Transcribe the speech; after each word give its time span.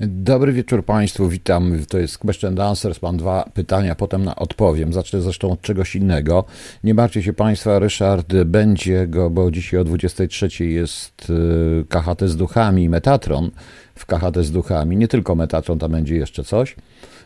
Dobry 0.00 0.52
wieczór 0.52 0.84
Państwu, 0.84 1.28
witam. 1.28 1.72
To 1.88 1.98
jest 1.98 2.18
Question 2.18 2.60
Answers. 2.60 3.02
Mam 3.02 3.16
dwa 3.16 3.50
pytania, 3.54 3.94
potem 3.94 4.24
na 4.24 4.36
odpowiem. 4.36 4.92
Zacznę 4.92 5.20
zresztą 5.20 5.52
od 5.52 5.60
czegoś 5.60 5.96
innego. 5.96 6.44
Nie 6.84 6.94
martwcie 6.94 7.22
się 7.22 7.32
Państwa, 7.32 7.78
Ryszard 7.78 8.34
będzie 8.44 9.06
go, 9.06 9.30
bo 9.30 9.50
dzisiaj 9.50 9.80
o 9.80 9.84
23 9.84 10.66
jest 10.66 11.30
y, 11.30 11.84
KHT 11.88 12.28
z 12.28 12.36
duchami, 12.36 12.88
Metatron 12.88 13.50
w 13.94 14.06
KHT 14.06 14.36
z 14.42 14.50
duchami. 14.50 14.96
Nie 14.96 15.08
tylko 15.08 15.34
Metatron, 15.34 15.78
tam 15.78 15.92
będzie 15.92 16.16
jeszcze 16.16 16.44
coś. 16.44 16.76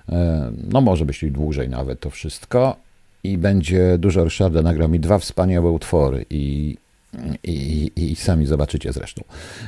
E, 0.09 0.53
no 0.73 0.81
może 0.81 1.05
być 1.05 1.23
i 1.23 1.31
dłużej 1.31 1.69
nawet 1.69 2.01
to 2.01 2.11
wszystko. 2.11 2.77
I 3.25 3.39
będzie 3.39 3.99
dużo 3.99 4.25
Ryszarda, 4.25 4.63
nagrał 4.63 4.89
mi 4.89 5.01
dwa 5.01 5.19
wspaniałe 5.19 5.71
utwory 5.71 6.25
i 6.31 6.77
i, 7.45 7.93
i, 7.97 8.17
sami 8.17 8.47
zobaczycie 8.47 8.93
zresztą. 8.93 9.23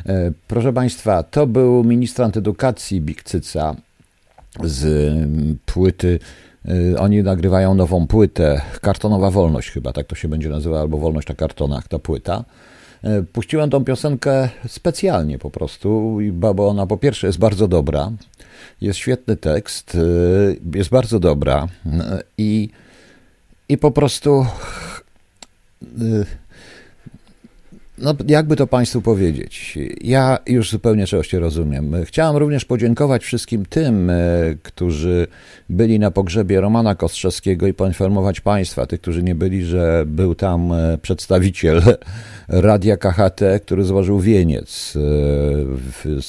E, 0.07 0.33
proszę 0.49 0.73
Państwa, 0.73 1.23
to 1.23 1.47
był 1.47 1.85
ministrant 1.85 2.37
edukacji 2.37 3.01
Bikcyca 3.01 3.77
z 4.65 4.85
mm, 4.85 5.59
płyty. 5.67 6.19
E, 6.95 6.99
oni 6.99 7.23
nagrywają 7.23 7.75
nową 7.75 8.07
płytę, 8.07 8.61
Kartonowa 8.81 9.31
Wolność 9.31 9.71
chyba, 9.71 9.93
tak 9.93 10.07
to 10.07 10.15
się 10.15 10.29
będzie 10.29 10.49
nazywa, 10.49 10.81
albo 10.81 10.99
Wolność 10.99 11.29
na 11.29 11.35
kartonach, 11.35 11.89
ta 11.89 11.99
płyta. 11.99 12.45
E, 13.03 13.23
puściłem 13.23 13.71
tą 13.71 13.85
piosenkę 13.85 14.49
specjalnie 14.67 15.39
po 15.39 15.51
prostu, 15.51 16.19
bo 16.33 16.69
ona 16.69 16.87
po 16.87 16.97
pierwsze 16.97 17.27
jest 17.27 17.39
bardzo 17.39 17.69
dobra, 17.69 18.13
jest 18.81 18.99
świetny 18.99 19.37
tekst, 19.37 19.99
jest 20.75 20.91
bardzo 20.91 21.21
dobra 21.21 21.69
i, 22.39 22.69
i 23.69 23.79
po 23.79 23.91
prostu 23.91 24.47
no, 27.99 28.15
jakby 28.29 28.57
to 28.57 28.67
Państwu 28.67 29.03
powiedzieć, 29.03 29.79
ja 30.01 30.39
już 30.47 30.71
zupełnie 30.71 31.07
czegoś 31.07 31.29
się 31.29 31.41
rozumiem. 31.41 31.95
Chciałem 32.05 32.37
również 32.37 32.65
podziękować 32.65 33.23
wszystkim 33.23 33.67
tym, 33.67 34.11
e, 34.11 34.15
którzy 34.63 35.27
byli 35.69 35.99
na 35.99 36.11
pogrzebie 36.11 36.61
Romana 36.61 36.95
Kostrzewskiego 36.95 37.67
i 37.67 37.75
poinformować 37.75 38.41
Państwa, 38.41 38.87
tych, 38.87 39.01
którzy 39.01 39.23
nie 39.23 39.35
byli, 39.35 39.65
że 39.65 40.05
był 40.07 40.35
tam 40.35 40.73
e, 40.73 40.99
przedstawiciel 40.99 41.83
Radia 42.49 42.97
KHT, 42.97 43.41
który 43.63 43.85
złożył 43.85 44.21
wieniec 44.21 44.95
e, 44.97 45.01
w, 45.77 46.21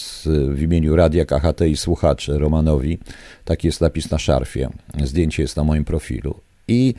w 0.49 0.61
imieniu 0.61 0.95
Radia 0.95 1.25
KHT 1.25 1.61
i 1.67 1.77
słuchaczy 1.77 2.37
Romanowi. 2.37 2.99
Taki 3.45 3.67
jest 3.67 3.81
napis 3.81 4.11
na 4.11 4.17
szarfie. 4.17 4.69
Zdjęcie 5.03 5.43
jest 5.43 5.57
na 5.57 5.63
moim 5.63 5.85
profilu. 5.85 6.35
I, 6.67 6.93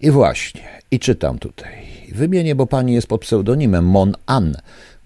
i 0.00 0.10
właśnie, 0.10 0.62
i 0.90 0.98
czytam 0.98 1.38
tutaj. 1.38 1.86
Wymienię, 2.12 2.54
bo 2.54 2.66
pani 2.66 2.94
jest 2.94 3.06
pod 3.06 3.20
pseudonimem 3.20 3.84
Mon 3.84 4.14
An, 4.26 4.56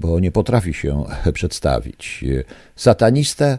bo 0.01 0.21
nie 0.21 0.33
potrafi 0.33 0.75
się 0.75 1.05
przedstawić. 1.35 2.25
Satanistę, 2.77 3.59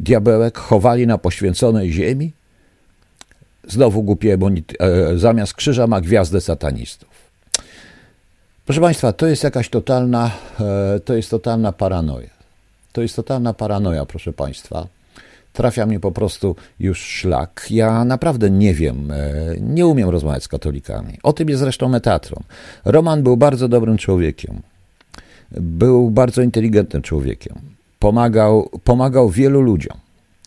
diabełek 0.00 0.58
chowali 0.58 1.06
na 1.06 1.18
poświęconej 1.18 1.92
ziemi. 1.92 2.32
Znowu 3.68 4.02
głupie, 4.02 4.38
bo 4.38 4.48
e, 4.48 5.18
zamiast 5.18 5.54
krzyża 5.54 5.86
ma 5.86 6.00
gwiazdę 6.00 6.40
satanistów. 6.40 7.08
Proszę 8.64 8.80
Państwa, 8.80 9.12
to 9.12 9.26
jest 9.26 9.44
jakaś 9.44 9.68
totalna, 9.68 10.30
e, 10.60 11.00
to 11.00 11.14
jest 11.14 11.30
totalna 11.30 11.72
paranoja. 11.72 12.30
To 12.92 13.02
jest 13.02 13.16
totalna 13.16 13.54
paranoja, 13.54 14.06
proszę 14.06 14.32
Państwa 14.32 14.86
trafia 15.56 15.86
mnie 15.86 16.00
po 16.00 16.12
prostu 16.12 16.56
już 16.80 17.00
szlak. 17.00 17.66
Ja 17.70 18.04
naprawdę 18.04 18.50
nie 18.50 18.74
wiem, 18.74 19.10
e, 19.10 19.34
nie 19.60 19.86
umiem 19.86 20.08
rozmawiać 20.08 20.42
z 20.42 20.48
katolikami. 20.48 21.18
O 21.22 21.32
tym 21.32 21.48
jest 21.48 21.60
zresztą 21.60 21.88
Metatron. 21.88 22.42
Roman 22.84 23.22
był 23.22 23.36
bardzo 23.36 23.68
dobrym 23.68 23.98
człowiekiem. 23.98 24.60
Był 25.50 26.10
bardzo 26.10 26.42
inteligentnym 26.42 27.02
człowiekiem. 27.02 27.54
Pomagał, 27.98 28.70
pomagał 28.84 29.30
wielu 29.30 29.60
ludziom. 29.60 29.96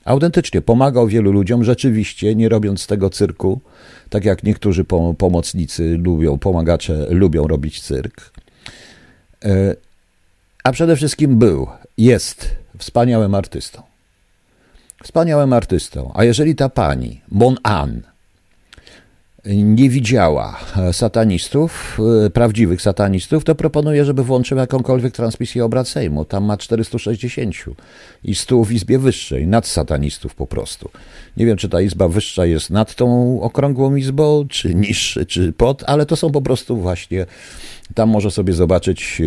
Autentycznie 0.05 0.61
pomagał 0.61 1.07
wielu 1.07 1.31
ludziom, 1.31 1.63
rzeczywiście, 1.63 2.35
nie 2.35 2.49
robiąc 2.49 2.87
tego 2.87 3.09
cyrku, 3.09 3.59
tak 4.09 4.25
jak 4.25 4.43
niektórzy 4.43 4.83
pomocnicy 5.17 5.97
lubią, 5.97 6.37
pomagacze 6.37 7.07
lubią 7.09 7.47
robić 7.47 7.81
cyrk. 7.81 8.31
E, 9.45 9.76
a 10.64 10.71
przede 10.71 10.95
wszystkim 10.95 11.37
był, 11.37 11.67
jest 11.97 12.55
wspaniałym 12.77 13.36
artystą 13.36 13.89
wspaniałym 15.04 15.54
artystą. 15.54 16.11
A 16.15 16.23
jeżeli 16.23 16.55
ta 16.55 16.70
pani, 16.70 17.21
Mon 17.32 17.58
An, 17.64 18.02
nie 19.45 19.89
widziała 19.89 20.60
satanistów, 20.92 21.99
e, 22.26 22.30
prawdziwych 22.30 22.82
satanistów, 22.82 23.43
to 23.43 23.55
proponuję, 23.55 24.05
żeby 24.05 24.23
włączyła 24.23 24.61
jakąkolwiek 24.61 25.14
transmisję 25.14 25.65
obrad 25.65 25.88
Sejmu. 25.88 26.26
Tam 26.26 26.43
ma 26.43 26.58
460 26.58 27.55
i 28.23 28.36
100 28.36 28.64
w 28.64 28.71
Izbie 28.71 28.99
Wyższej, 28.99 29.48
nad 29.48 29.67
satanistów 29.67 30.36
po 30.36 30.48
prostu. 30.48 30.89
Nie 31.38 31.45
wiem, 31.45 31.58
czy 31.58 31.70
ta 31.70 31.82
Izba 31.82 32.08
Wyższa 32.08 32.45
jest 32.45 32.70
nad 32.70 32.95
tą 32.95 33.42
okrągłą 33.42 33.95
Izbą, 33.95 34.48
czy 34.49 34.76
niższy, 34.76 35.26
czy 35.26 35.54
pod, 35.54 35.83
ale 35.88 36.05
to 36.05 36.15
są 36.15 36.32
po 36.32 36.42
prostu 36.42 36.77
właśnie, 36.77 37.26
tam 37.93 38.09
może 38.09 38.32
sobie 38.32 38.54
zobaczyć 38.54 39.21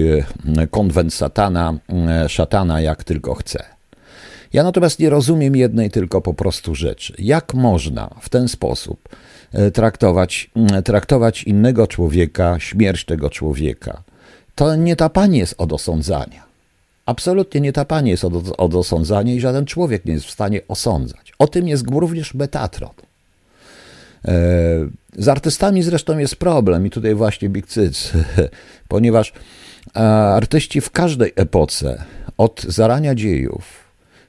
e, 0.56 0.66
konwent 0.66 1.14
satana, 1.14 1.74
e, 2.08 2.28
szatana, 2.28 2.80
jak 2.80 3.04
tylko 3.04 3.34
chce. 3.34 3.81
Ja 4.52 4.62
natomiast 4.62 4.98
nie 4.98 5.10
rozumiem 5.10 5.56
jednej 5.56 5.90
tylko 5.90 6.20
po 6.20 6.34
prostu 6.34 6.74
rzeczy. 6.74 7.14
Jak 7.18 7.54
można 7.54 8.10
w 8.20 8.28
ten 8.28 8.48
sposób 8.48 9.08
e, 9.52 9.70
traktować, 9.70 10.50
traktować 10.84 11.42
innego 11.42 11.86
człowieka, 11.86 12.60
śmierć 12.60 13.04
tego 13.04 13.30
człowieka? 13.30 14.02
To 14.54 14.76
nie 14.76 14.96
ta 14.96 15.08
pani 15.08 15.38
jest 15.38 15.54
od 15.58 15.72
osądzania. 15.72 16.42
Absolutnie 17.06 17.60
nie 17.60 17.72
ta 17.72 17.84
pani 17.84 18.10
jest 18.10 18.24
od, 18.24 18.34
od 18.58 18.74
osądzania 18.74 19.34
i 19.34 19.40
żaden 19.40 19.66
człowiek 19.66 20.04
nie 20.04 20.12
jest 20.12 20.26
w 20.26 20.30
stanie 20.30 20.60
osądzać. 20.68 21.32
O 21.38 21.46
tym 21.46 21.68
jest 21.68 21.84
również 21.90 22.32
Betatron. 22.32 22.90
E, 24.24 24.32
z 25.18 25.28
artystami 25.28 25.82
zresztą 25.82 26.18
jest 26.18 26.36
problem 26.36 26.86
i 26.86 26.90
tutaj 26.90 27.14
właśnie 27.14 27.48
Big 27.48 27.66
Cyc, 27.66 28.12
ponieważ 28.88 29.32
e, 29.96 30.00
artyści 30.10 30.80
w 30.80 30.90
każdej 30.90 31.32
epoce, 31.36 32.04
od 32.38 32.62
zarania 32.62 33.14
dziejów, 33.14 33.81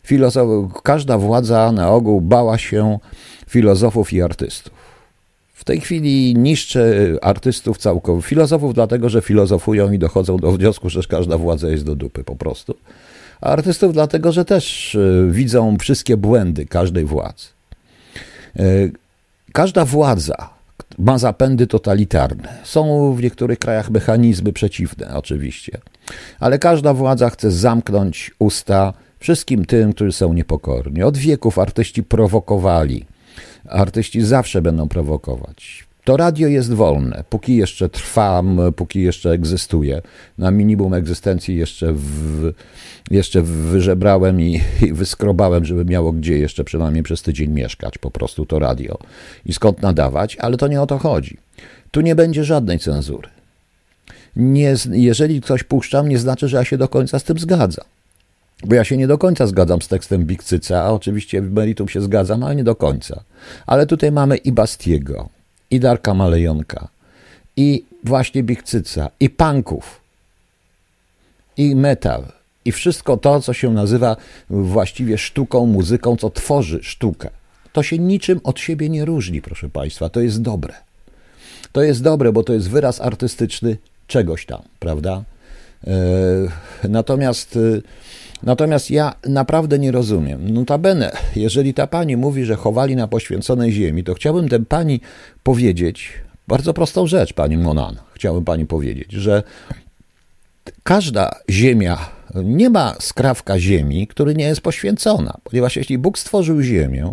Filozof, 0.04 0.48
każda 0.84 1.18
władza 1.18 1.72
na 1.72 1.90
ogół 1.90 2.22
bała 2.22 2.58
się 2.58 3.00
filozofów 3.48 4.14
i 4.14 4.22
artystów. 4.22 4.74
W 5.54 5.64
tej 5.64 5.82
chwili 5.82 6.36
niszczy 6.36 7.18
artystów 7.22 7.78
całkowicie, 7.78 8.28
filozofów 8.28 8.74
dlatego, 8.74 9.10
że 9.10 9.22
filozofują 9.22 9.92
i 9.92 10.00
dochodzą 10.00 10.38
do 10.38 10.52
wniosku, 10.52 10.90
że 10.90 11.02
każda 11.10 11.38
władza 11.38 11.70
jest 11.70 11.84
do 11.84 11.96
dupy 11.96 12.24
po 12.24 12.36
prostu. 12.36 12.76
A 13.42 13.50
artystów 13.50 13.94
dlatego, 13.94 14.32
że 14.32 14.46
też 14.46 14.96
e, 14.96 15.32
widzą 15.32 15.78
wszystkie 15.78 16.18
błędy 16.18 16.66
każdej 16.66 17.06
władzy. 17.06 17.48
E, 18.60 18.64
każda 19.54 19.86
władza 19.86 20.50
ma 20.98 21.18
zapędy 21.18 21.68
totalitarne. 21.68 22.54
Są 22.64 23.14
w 23.14 23.22
niektórych 23.22 23.60
krajach 23.60 23.90
mechanizmy 23.90 24.54
przeciwne, 24.54 25.16
oczywiście, 25.16 25.78
ale 26.40 26.60
każda 26.60 26.94
władza 26.94 27.30
chce 27.30 27.52
zamknąć 27.52 28.32
usta 28.40 28.94
wszystkim 29.24 29.66
tym, 29.66 29.94
którzy 29.94 30.12
są 30.12 30.34
niepokorni. 30.34 31.04
Od 31.04 31.18
wieków 31.18 31.60
artyści 31.60 32.04
prowokowali. 32.04 33.06
Artyści 33.70 34.22
zawsze 34.22 34.62
będą 34.62 34.88
prowokować. 34.88 35.88
To 36.04 36.18
radio 36.18 36.48
jest 36.48 36.74
wolne, 36.74 37.24
póki 37.30 37.56
jeszcze 37.56 37.90
trwam, 37.90 38.62
póki 38.76 39.02
jeszcze 39.02 39.32
egzystuje. 39.32 40.02
Na 40.38 40.52
minimum 40.52 40.94
egzystencji 40.94 41.58
jeszcze, 41.58 41.94
w, 41.94 42.54
jeszcze 43.12 43.42
wyżebrałem 43.42 44.42
i, 44.42 44.62
i 44.82 44.94
wyskrobałem, 44.94 45.66
żeby 45.66 45.86
miało 45.86 46.12
gdzie 46.12 46.38
jeszcze 46.38 46.64
przynajmniej 46.64 47.04
przez 47.04 47.22
tydzień 47.22 47.52
mieszkać, 47.52 47.98
po 47.98 48.12
prostu 48.12 48.46
to 48.46 48.60
radio. 48.60 48.98
I 49.46 49.54
skąd 49.54 49.82
nadawać, 49.82 50.36
ale 50.36 50.58
to 50.58 50.68
nie 50.68 50.82
o 50.82 50.86
to 50.86 50.98
chodzi. 50.98 51.38
Tu 51.92 52.02
nie 52.02 52.16
będzie 52.16 52.44
żadnej 52.44 52.80
cenzury. 52.80 53.30
Nie, 54.36 54.76
jeżeli 54.92 55.42
coś 55.42 55.64
puszczam, 55.64 56.10
nie 56.10 56.18
znaczy, 56.18 56.48
że 56.48 56.58
ja 56.58 56.66
się 56.66 56.78
do 56.78 56.88
końca 56.88 57.20
z 57.20 57.24
tym 57.24 57.40
zgadzam. 57.40 57.86
Bo 58.66 58.76
ja 58.76 58.84
się 58.84 58.98
nie 58.98 59.08
do 59.08 59.18
końca 59.18 59.48
zgadzam 59.48 59.82
z 59.82 59.88
tekstem 59.88 60.26
Bikcyca, 60.26 60.84
a 60.84 60.90
oczywiście 60.90 61.42
w 61.42 61.52
meritum 61.52 61.90
się 61.90 62.02
zgadzam, 62.02 62.44
ale 62.44 62.56
nie 62.56 62.64
do 62.64 62.76
końca. 62.76 63.24
Ale 63.66 63.86
tutaj 63.86 64.12
mamy 64.12 64.38
i 64.38 64.52
Bastiego, 64.52 65.30
i 65.72 65.80
Darka 65.80 66.14
Malejonka, 66.14 66.88
i 67.58 67.86
właśnie 68.04 68.44
Bikcyca, 68.44 69.10
i 69.20 69.30
punków, 69.30 70.02
i 71.58 71.76
metal, 71.76 72.26
i 72.66 72.72
wszystko 72.72 73.18
to, 73.18 73.42
co 73.42 73.54
się 73.54 73.74
nazywa 73.74 74.16
właściwie 74.50 75.18
sztuką, 75.18 75.66
muzyką, 75.66 76.18
co 76.18 76.30
tworzy 76.30 76.80
sztukę. 76.84 77.30
To 77.74 77.84
się 77.84 78.00
niczym 78.00 78.40
od 78.44 78.60
siebie 78.60 78.90
nie 78.90 79.06
różni, 79.06 79.42
proszę 79.42 79.70
Państwa. 79.70 80.10
To 80.10 80.22
jest 80.22 80.42
dobre. 80.42 80.74
To 81.72 81.82
jest 81.82 82.04
dobre, 82.04 82.32
bo 82.32 82.44
to 82.44 82.54
jest 82.54 82.70
wyraz 82.70 83.02
artystyczny 83.02 83.78
czegoś 84.08 84.46
tam, 84.46 84.62
prawda? 84.80 85.24
E, 85.88 86.90
natomiast 86.90 87.58
e, 87.58 87.82
Natomiast 88.44 88.92
ja 88.92 89.16
naprawdę 89.28 89.80
nie 89.80 89.92
rozumiem. 89.92 90.50
Notabene, 90.50 91.12
jeżeli 91.36 91.74
ta 91.74 91.88
pani 91.88 92.18
mówi, 92.18 92.46
że 92.46 92.56
chowali 92.56 92.96
na 92.96 93.08
poświęconej 93.08 93.72
ziemi, 93.72 94.04
to 94.04 94.14
chciałbym 94.14 94.50
tę 94.50 94.60
pani 94.60 95.02
powiedzieć 95.44 96.12
bardzo 96.48 96.74
prostą 96.74 97.08
rzecz, 97.08 97.34
pani 97.34 97.58
Monan. 97.58 97.96
Chciałbym 98.14 98.46
pani 98.46 98.66
powiedzieć, 98.66 99.12
że 99.12 99.44
każda 100.84 101.40
ziemia 101.50 101.98
Nie 102.36 102.70
ma 102.70 102.96
skrawka 103.00 103.60
ziemi, 103.60 104.08
który 104.08 104.36
nie 104.36 104.46
jest 104.46 104.62
poświęcona, 104.62 105.38
ponieważ 105.44 105.76
jeśli 105.76 105.98
Bóg 105.98 106.20
stworzył 106.20 106.62
ziemię, 106.62 107.12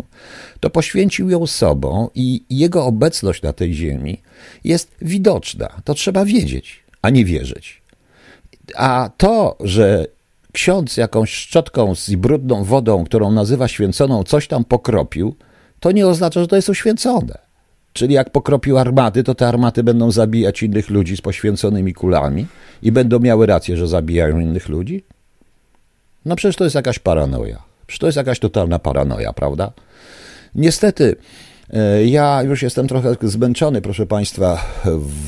to 0.59 0.69
poświęcił 0.69 1.29
ją 1.29 1.47
sobą 1.47 2.09
i 2.15 2.43
jego 2.49 2.85
obecność 2.85 3.41
na 3.41 3.53
tej 3.53 3.73
ziemi 3.73 4.21
jest 4.63 4.91
widoczna. 5.01 5.69
To 5.83 5.93
trzeba 5.93 6.25
wiedzieć, 6.25 6.83
a 7.01 7.09
nie 7.09 7.25
wierzyć. 7.25 7.81
A 8.75 9.09
to, 9.17 9.57
że 9.59 10.07
ksiądz 10.51 10.97
jakąś 10.97 11.33
szczotką 11.33 11.95
z 11.95 12.15
brudną 12.15 12.63
wodą, 12.63 13.03
którą 13.03 13.31
nazywa 13.31 13.67
święconą, 13.67 14.23
coś 14.23 14.47
tam 14.47 14.65
pokropił, 14.65 15.35
to 15.79 15.91
nie 15.91 16.07
oznacza, 16.07 16.39
że 16.41 16.47
to 16.47 16.55
jest 16.55 16.69
uświęcone. 16.69 17.37
Czyli 17.93 18.13
jak 18.13 18.29
pokropił 18.29 18.77
armaty, 18.77 19.23
to 19.23 19.35
te 19.35 19.47
armaty 19.47 19.83
będą 19.83 20.11
zabijać 20.11 20.63
innych 20.63 20.89
ludzi 20.89 21.17
z 21.17 21.21
poświęconymi 21.21 21.93
kulami 21.93 22.47
i 22.81 22.91
będą 22.91 23.19
miały 23.19 23.45
rację, 23.45 23.77
że 23.77 23.87
zabijają 23.87 24.39
innych 24.39 24.69
ludzi? 24.69 25.03
No 26.25 26.35
przecież 26.35 26.55
to 26.55 26.63
jest 26.63 26.75
jakaś 26.75 26.99
paranoja. 26.99 27.63
Przecież 27.87 27.99
to 27.99 28.05
jest 28.05 28.17
jakaś 28.17 28.39
totalna 28.39 28.79
paranoja, 28.79 29.33
prawda? 29.33 29.71
Niestety, 30.55 31.15
ja 32.05 32.43
już 32.43 32.61
jestem 32.61 32.87
trochę 32.87 33.15
zmęczony, 33.21 33.81
proszę 33.81 34.05
Państwa, 34.05 34.65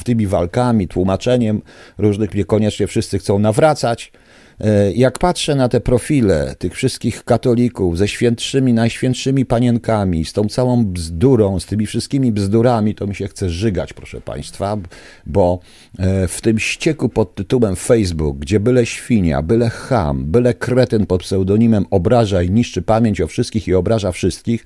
tymi 0.03 0.27
walkami, 0.27 0.87
tłumaczeniem 0.87 1.61
różnych, 1.97 2.35
niekoniecznie 2.35 2.87
wszyscy 2.87 3.19
chcą 3.19 3.39
nawracać. 3.39 4.11
E, 4.59 4.93
jak 4.93 5.19
patrzę 5.19 5.55
na 5.55 5.69
te 5.69 5.81
profile 5.81 6.55
tych 6.59 6.73
wszystkich 6.73 7.23
katolików 7.23 7.97
ze 7.97 8.07
świętszymi, 8.07 8.73
najświętszymi 8.73 9.45
panienkami, 9.45 10.25
z 10.25 10.33
tą 10.33 10.47
całą 10.47 10.85
bzdurą, 10.85 11.59
z 11.59 11.65
tymi 11.65 11.85
wszystkimi 11.85 12.31
bzdurami, 12.31 12.95
to 12.95 13.07
mi 13.07 13.15
się 13.15 13.27
chce 13.27 13.49
żygać, 13.49 13.93
proszę 13.93 14.21
Państwa, 14.21 14.77
bo 15.25 15.59
e, 15.99 16.27
w 16.27 16.41
tym 16.41 16.59
ścieku 16.59 17.09
pod 17.09 17.35
tytułem 17.35 17.75
Facebook, 17.75 18.37
gdzie 18.37 18.59
byle 18.59 18.85
świnia, 18.85 19.41
byle 19.41 19.69
ham, 19.69 20.25
byle 20.25 20.53
kretyn 20.53 21.05
pod 21.05 21.21
pseudonimem 21.21 21.85
obraża 21.89 22.41
i 22.41 22.49
niszczy 22.51 22.81
pamięć 22.81 23.21
o 23.21 23.27
wszystkich 23.27 23.67
i 23.67 23.73
obraża 23.73 24.11
wszystkich 24.11 24.65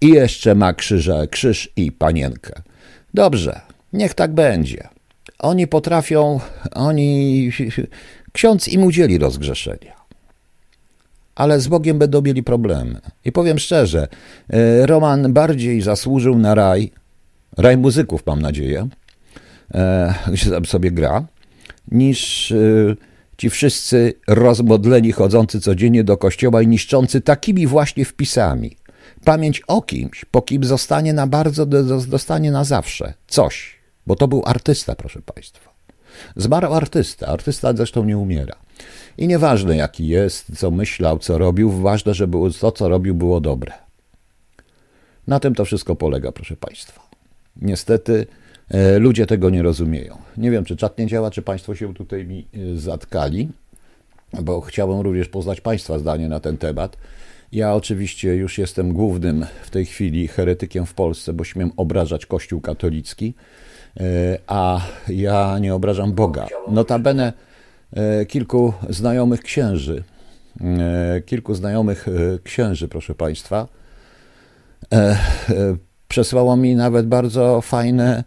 i 0.00 0.08
jeszcze 0.08 0.54
ma 0.54 0.72
krzyża, 0.72 1.26
krzyż 1.26 1.72
i 1.76 1.92
panienkę. 1.92 2.62
Dobrze, 3.14 3.60
niech 3.92 4.14
tak 4.14 4.34
będzie. 4.34 4.88
Oni 5.38 5.66
potrafią, 5.66 6.40
oni 6.74 7.50
Ksiądz 8.32 8.68
im 8.68 8.84
udzieli 8.84 9.18
rozgrzeszenia. 9.18 10.00
Ale 11.34 11.60
z 11.60 11.68
Bogiem 11.68 11.98
będą 11.98 12.22
mieli 12.22 12.42
problemy. 12.42 13.00
I 13.24 13.32
powiem 13.32 13.58
szczerze, 13.58 14.08
e, 14.50 14.86
Roman 14.86 15.32
bardziej 15.32 15.82
zasłużył 15.82 16.38
na 16.38 16.54
raj, 16.54 16.90
raj 17.56 17.76
muzyków, 17.76 18.26
mam 18.26 18.42
nadzieję, 18.42 18.88
e, 19.74 20.14
gdzie 20.32 20.50
tam 20.50 20.66
sobie 20.66 20.90
gra, 20.90 21.26
niż 21.90 22.52
e, 22.52 22.56
ci 23.38 23.50
wszyscy 23.50 24.14
rozmodleni, 24.28 25.12
chodzący 25.12 25.60
codziennie 25.60 26.04
do 26.04 26.16
kościoła 26.16 26.62
i 26.62 26.66
niszczący 26.66 27.20
takimi 27.20 27.66
właśnie 27.66 28.04
wpisami. 28.04 28.76
Pamięć 29.24 29.62
o 29.66 29.82
kimś, 29.82 30.24
po 30.24 30.42
kim 30.42 30.64
zostanie 30.64 31.12
na 31.12 31.26
bardzo, 31.26 31.66
zostanie 31.98 32.50
na 32.50 32.64
zawsze 32.64 33.14
coś, 33.28 33.78
bo 34.06 34.16
to 34.16 34.28
był 34.28 34.42
artysta, 34.46 34.94
proszę 34.94 35.22
Państwa. 35.34 35.70
Zmarł 36.36 36.74
artysta. 36.74 37.26
Artysta 37.26 37.72
zresztą 37.72 38.04
nie 38.04 38.18
umiera. 38.18 38.56
I 39.18 39.28
nieważne 39.28 39.76
jaki 39.76 40.08
jest, 40.08 40.58
co 40.58 40.70
myślał, 40.70 41.18
co 41.18 41.38
robił, 41.38 41.70
ważne, 41.70 42.14
że 42.14 42.26
było, 42.26 42.50
to, 42.50 42.72
co 42.72 42.88
robił, 42.88 43.14
było 43.14 43.40
dobre. 43.40 43.72
Na 45.26 45.40
tym 45.40 45.54
to 45.54 45.64
wszystko 45.64 45.96
polega, 45.96 46.32
proszę 46.32 46.56
Państwa. 46.56 47.02
Niestety 47.56 48.26
e, 48.70 48.98
ludzie 48.98 49.26
tego 49.26 49.50
nie 49.50 49.62
rozumieją. 49.62 50.18
Nie 50.36 50.50
wiem, 50.50 50.64
czy 50.64 50.76
czat 50.76 50.98
nie 50.98 51.06
działa, 51.06 51.30
czy 51.30 51.42
Państwo 51.42 51.74
się 51.74 51.94
tutaj 51.94 52.24
mi 52.24 52.46
e, 52.54 52.78
zatkali, 52.78 53.48
bo 54.42 54.60
chciałbym 54.60 55.00
również 55.00 55.28
poznać 55.28 55.60
Państwa 55.60 55.98
zdanie 55.98 56.28
na 56.28 56.40
ten 56.40 56.56
temat. 56.56 56.96
Ja 57.52 57.74
oczywiście 57.74 58.34
już 58.34 58.58
jestem 58.58 58.92
głównym 58.92 59.46
w 59.62 59.70
tej 59.70 59.86
chwili 59.86 60.28
heretykiem 60.28 60.86
w 60.86 60.94
Polsce, 60.94 61.32
bo 61.32 61.44
śmiem 61.44 61.72
obrażać 61.76 62.26
Kościół 62.26 62.60
katolicki. 62.60 63.34
E, 64.00 64.38
a 64.46 64.80
ja 65.08 65.58
nie 65.58 65.74
obrażam 65.74 66.12
Boga. 66.12 66.46
Notabene 66.68 67.32
e, 67.92 68.26
kilku 68.26 68.72
znajomych 68.88 69.40
księży, 69.42 70.02
e, 70.60 71.20
kilku 71.20 71.54
znajomych 71.54 72.06
księży, 72.44 72.88
proszę 72.88 73.14
Państwa, 73.14 73.68
przesłało 76.08 76.56
mi 76.56 76.76
nawet 76.76 77.06
bardzo 77.06 77.60
fajne 77.60 78.24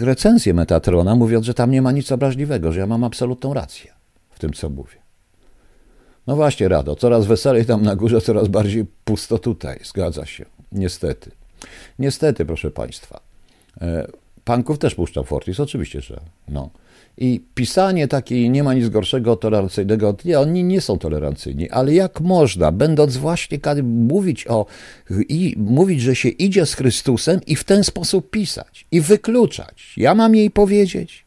recenzje 0.00 0.54
Metatrona, 0.54 1.14
mówiąc, 1.14 1.46
że 1.46 1.54
tam 1.54 1.70
nie 1.70 1.82
ma 1.82 1.92
nic 1.92 2.12
obraźliwego, 2.12 2.72
że 2.72 2.80
ja 2.80 2.86
mam 2.86 3.04
absolutną 3.04 3.54
rację 3.54 3.92
w 4.30 4.38
tym, 4.38 4.52
co 4.52 4.70
mówię. 4.70 5.01
No 6.26 6.36
właśnie, 6.36 6.68
Rado, 6.68 6.96
coraz 6.96 7.26
weselej 7.26 7.66
tam 7.66 7.82
na 7.82 7.96
górze, 7.96 8.20
coraz 8.20 8.48
bardziej 8.48 8.84
pusto 9.04 9.38
tutaj. 9.38 9.78
Zgadza 9.84 10.26
się. 10.26 10.44
Niestety. 10.72 11.30
Niestety, 11.98 12.44
proszę 12.44 12.70
Państwa. 12.70 13.20
Panków 14.44 14.78
też 14.78 14.94
puszczał 14.94 15.24
Fortis, 15.24 15.60
oczywiście, 15.60 16.00
że 16.00 16.20
no. 16.48 16.70
I 17.18 17.40
pisanie 17.54 18.08
takiej 18.08 18.50
nie 18.50 18.62
ma 18.62 18.74
nic 18.74 18.88
gorszego 18.88 19.36
tolerancyjnego, 19.36 20.16
nie, 20.24 20.40
oni 20.40 20.64
nie 20.64 20.80
są 20.80 20.98
tolerancyjni, 20.98 21.70
ale 21.70 21.94
jak 21.94 22.20
można, 22.20 22.72
będąc 22.72 23.16
właśnie 23.16 23.58
mówić 23.82 24.46
o, 24.46 24.66
i 25.28 25.54
mówić, 25.56 26.00
że 26.00 26.16
się 26.16 26.28
idzie 26.28 26.66
z 26.66 26.74
Chrystusem 26.74 27.40
i 27.46 27.56
w 27.56 27.64
ten 27.64 27.84
sposób 27.84 28.30
pisać 28.30 28.86
i 28.90 29.00
wykluczać. 29.00 29.94
Ja 29.96 30.14
mam 30.14 30.34
jej 30.34 30.50
powiedzieć. 30.50 31.24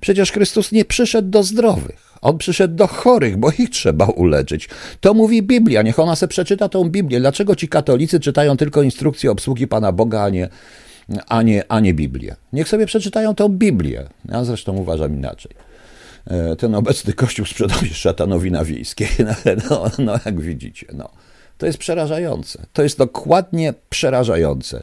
Przecież 0.00 0.32
Chrystus 0.32 0.72
nie 0.72 0.84
przyszedł 0.84 1.28
do 1.28 1.42
zdrowych. 1.42 2.03
On 2.24 2.38
przyszedł 2.38 2.74
do 2.74 2.86
chorych, 2.86 3.36
bo 3.36 3.50
ich 3.58 3.70
trzeba 3.70 4.06
uleczyć. 4.06 4.68
To 5.00 5.14
mówi 5.14 5.42
Biblia. 5.42 5.82
Niech 5.82 5.98
ona 5.98 6.16
se 6.16 6.28
przeczyta 6.28 6.68
tą 6.68 6.88
Biblię. 6.88 7.20
Dlaczego 7.20 7.56
ci 7.56 7.68
katolicy 7.68 8.20
czytają 8.20 8.56
tylko 8.56 8.82
instrukcje 8.82 9.30
obsługi 9.30 9.66
Pana 9.66 9.92
Boga, 9.92 10.22
a 10.22 10.28
nie, 10.28 10.48
a 11.28 11.42
nie, 11.42 11.64
a 11.68 11.80
nie 11.80 11.94
Biblię. 11.94 12.36
Niech 12.52 12.68
sobie 12.68 12.86
przeczytają 12.86 13.34
tą 13.34 13.48
Biblię. 13.48 14.04
Ja 14.28 14.44
zresztą 14.44 14.76
uważam 14.76 15.14
inaczej. 15.14 15.52
E, 16.26 16.56
ten 16.56 16.74
obecny 16.74 17.12
kościół 17.12 17.46
sprzedał 17.46 17.78
się 17.78 17.94
szatanowi 17.94 18.50
na 18.50 18.64
wiejskiej. 18.64 19.08
No, 19.70 19.90
no, 19.98 20.12
jak 20.26 20.40
widzicie, 20.40 20.86
no. 20.92 21.08
To 21.58 21.66
jest 21.66 21.78
przerażające. 21.78 22.66
To 22.72 22.82
jest 22.82 22.98
dokładnie 22.98 23.74
przerażające. 23.90 24.82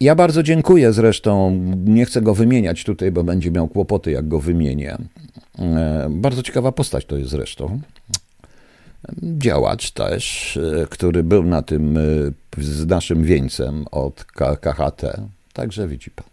Ja 0.00 0.14
bardzo 0.14 0.42
dziękuję 0.42 0.92
zresztą, 0.92 1.58
nie 1.84 2.04
chcę 2.04 2.22
go 2.22 2.34
wymieniać 2.34 2.84
tutaj, 2.84 3.12
bo 3.12 3.24
będzie 3.24 3.50
miał 3.50 3.68
kłopoty, 3.68 4.10
jak 4.10 4.28
go 4.28 4.40
wymienię. 4.40 4.96
E, 5.58 6.06
bardzo 6.10 6.42
ciekawa 6.42 6.72
postać 6.72 7.04
to 7.04 7.16
jest 7.16 7.30
zresztą. 7.30 7.80
Działacz 9.22 9.90
też, 9.90 10.56
e, 10.56 10.86
który 10.90 11.22
był 11.22 11.44
na 11.44 11.62
tym 11.62 11.98
z 12.58 12.86
naszym 12.86 13.24
wieńcem 13.24 13.84
od 13.90 14.24
KHT. 14.24 15.20
Także 15.52 15.88
widzi 15.88 16.10
pan. 16.10 16.26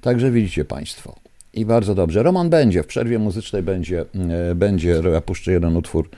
Także 0.00 0.30
widzicie 0.30 0.64
Państwo. 0.64 1.14
I 1.56 1.64
bardzo 1.64 1.94
dobrze. 1.94 2.22
Roman 2.22 2.50
będzie, 2.50 2.82
w 2.82 2.86
przerwie 2.86 3.18
muzycznej 3.18 3.62
będzie, 3.62 4.04
e, 4.50 4.54
będzie 4.54 5.00
ja 5.12 5.20
puszczę 5.20 5.52
jeden 5.52 5.76
utwór 5.76 6.08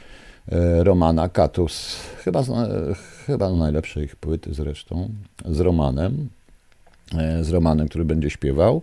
e, 0.52 0.84
Romana, 0.84 1.28
Katus, 1.28 1.96
chyba, 2.24 2.44
chyba 3.26 3.50
najlepszej 3.50 4.04
ich 4.04 4.16
płyty 4.16 4.54
zresztą, 4.54 5.08
z 5.44 5.60
Romanem, 5.60 6.28
e, 7.18 7.44
z 7.44 7.50
Romanem, 7.50 7.88
który 7.88 8.04
będzie 8.04 8.30
śpiewał. 8.30 8.82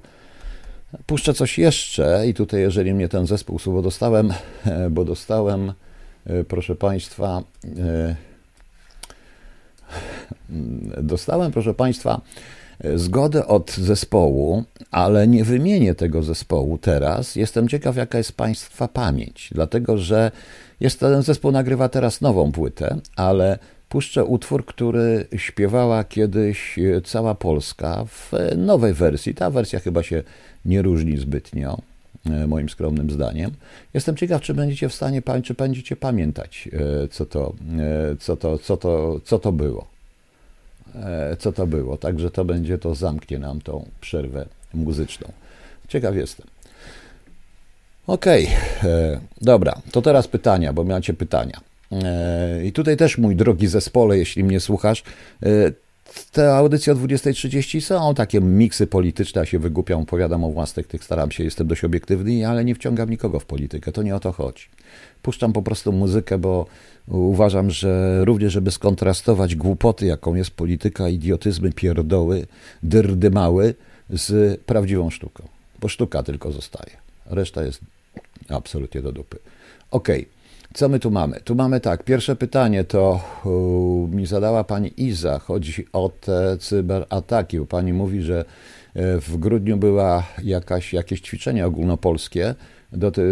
Puszczę 1.06 1.34
coś 1.34 1.58
jeszcze 1.58 2.28
i 2.28 2.34
tutaj, 2.34 2.62
jeżeli 2.62 2.94
mnie 2.94 3.10
ten 3.10 3.28
zespół 3.28 3.60
słowo 3.60 3.82
dostałem, 3.82 4.34
bo 4.90 5.06
dostałem, 5.06 5.74
proszę 6.48 6.75
Państwa, 6.75 7.44
Dostałem, 11.02 11.52
proszę 11.52 11.74
Państwa, 11.74 12.22
zgodę 12.96 13.48
od 13.48 13.72
zespołu, 13.72 14.64
ale 14.92 15.28
nie 15.28 15.44
wymienię 15.44 15.96
tego 15.96 16.24
zespołu 16.24 16.78
teraz. 16.78 17.36
Jestem 17.36 17.68
ciekaw, 17.68 17.96
jaka 17.96 18.18
jest 18.18 18.32
Państwa 18.32 18.88
pamięć, 18.88 19.50
dlatego 19.56 19.98
że 19.98 20.32
jest 20.80 21.00
ten 21.00 21.22
zespół 21.22 21.52
nagrywa 21.52 21.90
teraz 21.90 22.22
nową 22.22 22.52
płytę, 22.52 22.98
ale 23.16 23.60
puszczę 23.96 24.25
utwór, 24.25 24.66
który 24.66 25.28
śpiewała 25.36 26.04
kiedyś 26.04 26.80
cała 27.04 27.36
Polska 27.36 28.06
w 28.06 28.32
nowej 28.58 28.94
wersji. 28.94 29.36
Ta 29.36 29.50
wersja 29.50 29.80
chyba 29.80 30.04
się 30.04 30.24
nie 30.66 30.82
różni 30.82 31.18
zbytnio, 31.18 31.82
e, 32.25 32.48
moim 32.48 32.70
skromnym 32.70 33.12
zdaniem. 33.12 33.52
Jestem 33.94 34.16
ciekaw, 34.16 34.42
czy 34.42 34.54
będziecie 34.54 34.90
w 34.90 34.94
stanie, 34.94 35.22
czy 35.44 35.54
będziecie 35.54 35.96
pamiętać, 35.96 36.70
e, 36.74 37.08
co 37.08 37.25
to, 37.25 37.54
e, 37.80 38.16
co 38.20 38.38
to, 38.38 38.58
co 38.58 38.78
to, 38.78 39.20
co 39.24 39.40
to 39.40 39.52
było. 39.52 39.88
E, 40.96 41.38
co 41.40 41.52
to 41.52 41.68
było. 41.68 41.98
Także 41.98 42.32
to 42.32 42.46
będzie, 42.46 42.78
to 42.78 42.96
zamknie 42.96 43.40
nam 43.40 43.62
tą 43.62 43.86
przerwę 44.02 44.46
muzyczną. 44.74 45.32
Ciekaw 45.88 46.16
jestem. 46.16 46.48
Okej, 48.08 48.48
okay. 48.80 49.20
dobra, 49.42 49.82
to 49.92 50.02
teraz 50.02 50.28
pytania, 50.28 50.74
bo 50.74 50.84
macie 50.84 51.14
pytania. 51.14 51.75
E, 52.04 52.66
I 52.66 52.72
tutaj 52.72 52.98
też, 52.98 53.18
mój 53.18 53.36
drogi 53.36 53.68
zespole, 53.68 54.18
jeśli 54.18 54.44
mnie 54.44 54.60
słuchasz, 54.60 55.04
te 56.32 56.56
audycje 56.56 56.94
o 56.94 56.96
20.30 56.96 57.82
są 57.82 58.16
takie 58.16 58.42
miksy 58.42 58.88
polityczne, 58.88 59.42
ja 59.42 59.46
się 59.46 59.60
wygłupiam, 59.60 60.02
opowiadam 60.02 60.44
o 60.44 60.50
własnych 60.50 60.88
tych, 60.88 61.04
staram 61.04 61.32
się, 61.32 61.44
jestem 61.44 61.68
dość 61.68 61.84
obiektywny, 61.84 62.48
ale 62.48 62.66
nie 62.66 62.75
wciągam 62.75 63.10
nikogo 63.10 63.40
w 63.40 63.46
politykę, 63.46 63.92
to 63.92 64.04
nie 64.04 64.16
o 64.16 64.20
to 64.20 64.32
chodzi. 64.32 64.66
Puszczam 65.22 65.54
po 65.54 65.62
prostu 65.62 65.92
muzykę, 65.92 66.38
bo 66.38 66.66
uważam, 67.08 67.72
że 67.72 68.25
również, 68.25 68.54
żeby 68.54 68.72
skontrastować 68.72 69.56
głupoty, 69.56 70.06
jaką 70.06 70.36
jest 70.36 70.52
polityka, 70.52 71.10
idiotyzmy, 71.10 71.72
pierdoły, 71.72 72.48
dyrdymały 72.84 73.75
z 74.10 74.62
prawdziwą 74.62 75.10
sztuką. 75.10 75.48
Bo 75.82 75.88
sztuka 75.88 76.24
tylko 76.24 76.52
zostaje. 76.52 76.92
Reszta 77.25 77.64
jest 77.64 77.80
absolutnie 78.50 79.02
do 79.02 79.12
dupy. 79.12 79.38
Okej. 79.92 80.22
Okay. 80.22 80.35
Co 80.75 80.89
my 80.89 81.00
tu 81.00 81.12
mamy? 81.12 81.39
Tu 81.39 81.55
mamy 81.55 81.79
tak, 81.79 82.03
pierwsze 82.03 82.36
pytanie 82.36 82.84
to 82.84 83.20
mi 84.12 84.25
zadała 84.25 84.63
pani 84.63 84.94
Iza. 84.98 85.39
Chodzi 85.39 85.86
o 85.94 86.10
te 86.10 86.58
cyberataki. 86.58 87.60
Pani 87.60 87.94
mówi, 87.94 88.22
że 88.22 88.46
e, 88.96 89.17
w 89.22 89.38
grudniu 89.38 89.77
była 89.77 90.24
jakaś, 90.44 90.94
jakieś 90.94 91.22
ćwiczenie 91.22 91.67
ogólnopolskie 91.67 92.55
do 92.91 93.12
ty, 93.12 93.24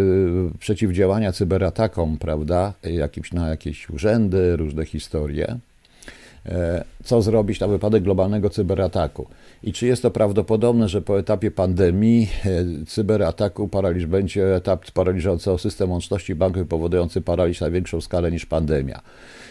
przeciwdziałania 0.58 1.32
cyberatakom, 1.32 2.18
prawda? 2.18 2.72
Jakimś, 2.82 3.32
na 3.32 3.48
jakieś 3.48 3.90
urzędy, 3.90 4.56
różne 4.56 4.84
historie. 4.84 5.58
E, 6.46 6.84
co 7.04 7.22
zrobić 7.22 7.60
na 7.60 7.68
wypadek 7.68 8.02
globalnego 8.02 8.50
cyberataku? 8.50 9.26
I 9.64 9.72
czy 9.72 9.86
jest 9.86 10.02
to 10.02 10.10
prawdopodobne, 10.10 10.88
że 10.88 11.02
po 11.02 11.18
etapie 11.18 11.50
pandemii 11.50 12.28
e, 12.44 12.84
cyberataku 12.86 13.68
paraliż 13.68 14.06
będzie 14.06 14.56
etap 14.56 14.90
paraliżujący 14.90 15.50
system 15.58 15.90
łączności 15.90 16.34
bankowej 16.34 16.66
powodujący 16.66 17.20
paraliż 17.20 17.60
na 17.60 17.70
większą 17.70 18.00
skalę 18.00 18.30
niż 18.30 18.46
pandemia? 18.46 19.00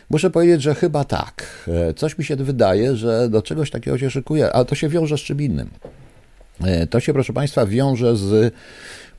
Muszę 0.10 0.30
powiedzieć, 0.30 0.62
że 0.62 0.76
chyba 0.76 1.04
tak. 1.04 1.48
E, 1.68 1.94
coś 1.94 2.18
mi 2.18 2.26
się 2.26 2.36
wydaje, 2.36 2.96
że 2.96 3.30
do 3.30 3.42
czegoś 3.42 3.72
takiego 3.72 3.98
się 3.98 4.10
szykuje, 4.10 4.54
ale 4.54 4.66
to 4.66 4.76
się 4.76 4.90
wiąże 4.90 5.18
z 5.18 5.22
czym 5.22 5.42
innym. 5.42 5.70
To 6.90 7.00
się, 7.00 7.14
proszę 7.14 7.34
Państwa, 7.34 7.66
wiąże 7.66 8.16
z 8.16 8.54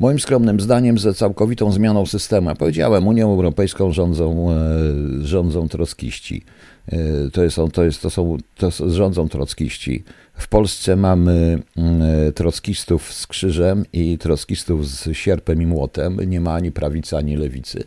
moim 0.01 0.21
skromnym 0.21 0.61
zdaniem 0.61 0.99
ze 0.99 1.15
całkowitą 1.15 1.73
zmianą 1.73 2.07
systemu. 2.07 2.49
Ja 2.49 2.55
powiedziałem, 2.55 3.07
Unią 3.07 3.31
Europejską 3.31 3.93
rządzą, 3.93 4.49
rządzą 5.21 5.69
troskiści. 5.69 6.45
E, 6.89 7.31
to, 7.33 7.43
jest, 7.43 7.57
to, 7.73 7.85
jest, 7.85 8.03
to 8.03 8.11
są, 8.11 8.39
to 8.57 8.71
rządzą 8.91 9.29
trockiści. 9.29 10.05
W 10.35 10.49
Polsce 10.49 10.97
mamy 10.97 11.63
mm, 11.77 12.33
trockistów 12.33 13.13
z 13.13 13.27
krzyżem 13.27 13.85
i 13.93 14.19
trockistów 14.19 14.89
z 14.89 15.17
sierpem 15.17 15.63
i 15.63 15.67
młotem. 15.67 16.17
Nie 16.27 16.41
ma 16.41 16.55
ani 16.55 16.73
prawicy, 16.73 17.17
ani 17.17 17.37
lewicy. 17.37 17.85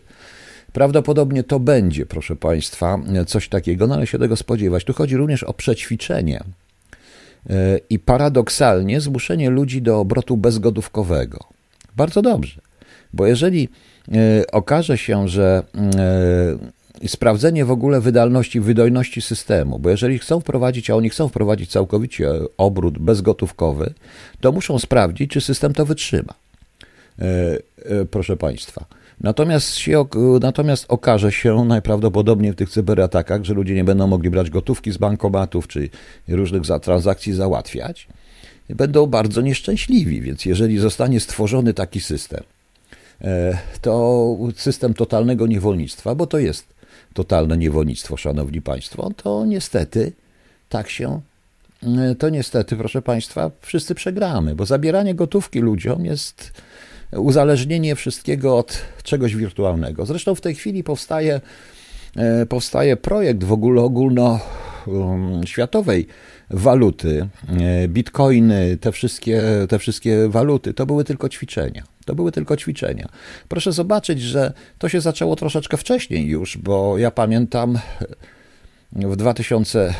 Prawdopodobnie 0.73 1.43
to 1.43 1.59
będzie, 1.59 2.05
proszę 2.05 2.35
Państwa, 2.35 2.99
coś 3.27 3.49
takiego, 3.49 3.87
no 3.87 3.95
ale 3.95 4.07
się 4.07 4.19
tego 4.19 4.35
spodziewać. 4.35 4.83
Tu 4.83 4.93
chodzi 4.93 5.17
również 5.17 5.43
o 5.43 5.53
przećwiczenie 5.53 6.43
e, 7.49 7.79
i 7.89 7.99
paradoksalnie 7.99 9.01
zmuszenie 9.01 9.49
ludzi 9.49 9.81
do 9.81 9.99
obrotu 9.99 10.37
bezgotówkowego. 10.37 11.39
Bardzo 11.95 12.21
dobrze, 12.21 12.61
bo 13.13 13.27
jeżeli 13.27 13.69
e, 14.11 14.51
okaże 14.51 14.97
się, 14.97 15.27
że 15.27 15.63
sprawdzenie 17.07 17.65
w 17.65 17.71
ogóle 17.71 18.01
wydalności, 18.01 18.59
wydajności 18.59 19.21
systemu, 19.21 19.79
bo 19.79 19.89
jeżeli 19.89 20.19
chcą 20.19 20.39
wprowadzić, 20.39 20.89
a 20.89 20.95
oni 20.95 21.09
chcą 21.09 21.27
wprowadzić 21.27 21.71
całkowicie 21.71 22.29
obrót 22.57 22.97
bezgotówkowy, 22.99 23.93
to 24.41 24.51
muszą 24.51 24.79
sprawdzić, 24.79 25.31
czy 25.31 25.41
system 25.41 25.73
to 25.73 25.85
wytrzyma. 25.85 26.33
E, 27.19 27.23
e, 27.85 28.05
proszę 28.05 28.37
Państwa. 28.37 28.85
Natomiast, 29.21 29.75
się, 29.75 30.05
natomiast 30.41 30.85
okaże 30.87 31.31
się 31.31 31.65
najprawdopodobniej 31.65 32.51
w 32.51 32.55
tych 32.55 32.69
cyberatakach, 32.69 33.43
że 33.43 33.53
ludzie 33.53 33.75
nie 33.75 33.83
będą 33.83 34.07
mogli 34.07 34.29
brać 34.29 34.49
gotówki 34.49 34.91
z 34.91 34.97
bankomatów 34.97 35.67
czy 35.67 35.89
różnych 36.27 36.61
transakcji 36.81 37.33
załatwiać. 37.33 38.07
Będą 38.69 39.05
bardzo 39.05 39.41
nieszczęśliwi, 39.41 40.21
więc 40.21 40.45
jeżeli 40.45 40.77
zostanie 40.77 41.19
stworzony 41.19 41.73
taki 41.73 42.01
system, 42.01 42.43
e, 43.21 43.57
to 43.81 44.37
system 44.55 44.93
totalnego 44.93 45.47
niewolnictwa, 45.47 46.15
bo 46.15 46.27
to 46.27 46.39
jest 46.39 46.76
totalne 47.17 47.57
niewolnictwo, 47.57 48.17
szanowni 48.17 48.61
państwo, 48.61 49.11
to 49.23 49.45
niestety 49.45 50.11
tak 50.69 50.89
się, 50.89 51.21
e, 51.83 52.15
to 52.15 52.29
niestety, 52.29 52.75
proszę 52.75 53.01
państwa, 53.01 53.51
wszyscy 53.61 53.95
przegramy, 53.95 54.55
bo 54.55 54.65
zabieranie 54.65 55.15
gotówki 55.15 55.59
ludziom 55.59 56.05
jest 56.05 56.51
uzależnienie 57.11 57.95
wszystkiego 57.95 58.57
od 58.57 58.81
czegoś 59.03 59.35
wirtualnego. 59.35 60.05
Zresztą 60.05 60.35
w 60.35 60.41
tej 60.41 60.55
chwili 60.55 60.83
powstaje, 60.83 61.41
e, 62.15 62.45
powstaje 62.45 62.97
projekt 62.97 63.43
w 63.43 63.51
ogóle 63.51 63.81
ogólno 63.81 64.39
um, 64.87 65.41
światowej 65.45 66.07
waluty, 66.49 67.27
e, 67.59 67.87
bitcoiny, 67.87 68.77
te 68.81 68.91
wszystkie, 68.91 69.41
te 69.69 69.79
wszystkie 69.79 70.29
waluty, 70.29 70.73
to 70.73 70.85
były 70.85 71.03
tylko 71.03 71.29
ćwiczenia. 71.29 71.96
To 72.07 72.15
były 72.15 72.31
tylko 72.31 72.57
ćwiczenia. 72.57 73.09
Proszę 73.47 73.71
zobaczyć, 73.71 74.21
że 74.21 74.53
to 74.77 74.89
się 74.89 75.01
zaczęło 75.01 75.35
troszeczkę 75.35 75.77
wcześniej 75.77 76.27
już, 76.27 76.57
bo 76.57 76.97
ja 76.97 77.11
pamiętam 77.11 77.79
w 78.91 79.15
2003, 79.15 79.93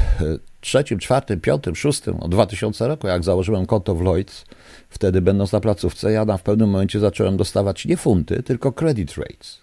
2004, 0.62 1.38
2005, 1.38 1.62
2006, 1.62 2.08
od 2.20 2.32
2000 2.32 2.88
roku, 2.88 3.08
jak 3.08 3.24
założyłem 3.24 3.66
konto 3.66 3.96
w 3.96 4.02
Lloyds, 4.02 4.46
wtedy 4.90 5.22
będąc 5.22 5.52
na 5.52 5.60
placówce, 5.60 6.12
ja 6.12 6.38
w 6.38 6.42
pewnym 6.42 6.70
momencie 6.70 7.00
zacząłem 7.00 7.38
dostawać 7.38 7.86
nie 7.86 7.98
funty, 7.98 8.44
tylko 8.44 8.72
credit 8.72 9.18
rates. 9.18 9.58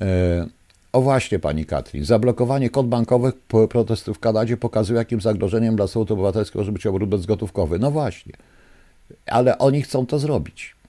E, 0.00 0.46
o 0.92 1.00
właśnie, 1.00 1.38
pani 1.38 1.64
Katrin, 1.64 2.04
zablokowanie 2.04 2.70
kont 2.70 2.88
bankowych 2.88 3.34
protestów 3.68 4.16
w 4.16 4.20
Kanadzie 4.20 4.56
pokazuje, 4.56 4.98
jakim 4.98 5.20
zagrożeniem 5.20 5.76
dla 5.76 5.86
Sądu 5.86 6.14
Obywatelskiego 6.14 6.58
może 6.58 6.72
być 6.72 6.86
obrót 6.86 7.10
bezgotówkowy. 7.10 7.78
No 7.78 7.90
właśnie, 7.90 8.32
ale 9.26 9.58
oni 9.58 9.82
chcą 9.82 10.06
to 10.06 10.18
zrobić. 10.18 10.79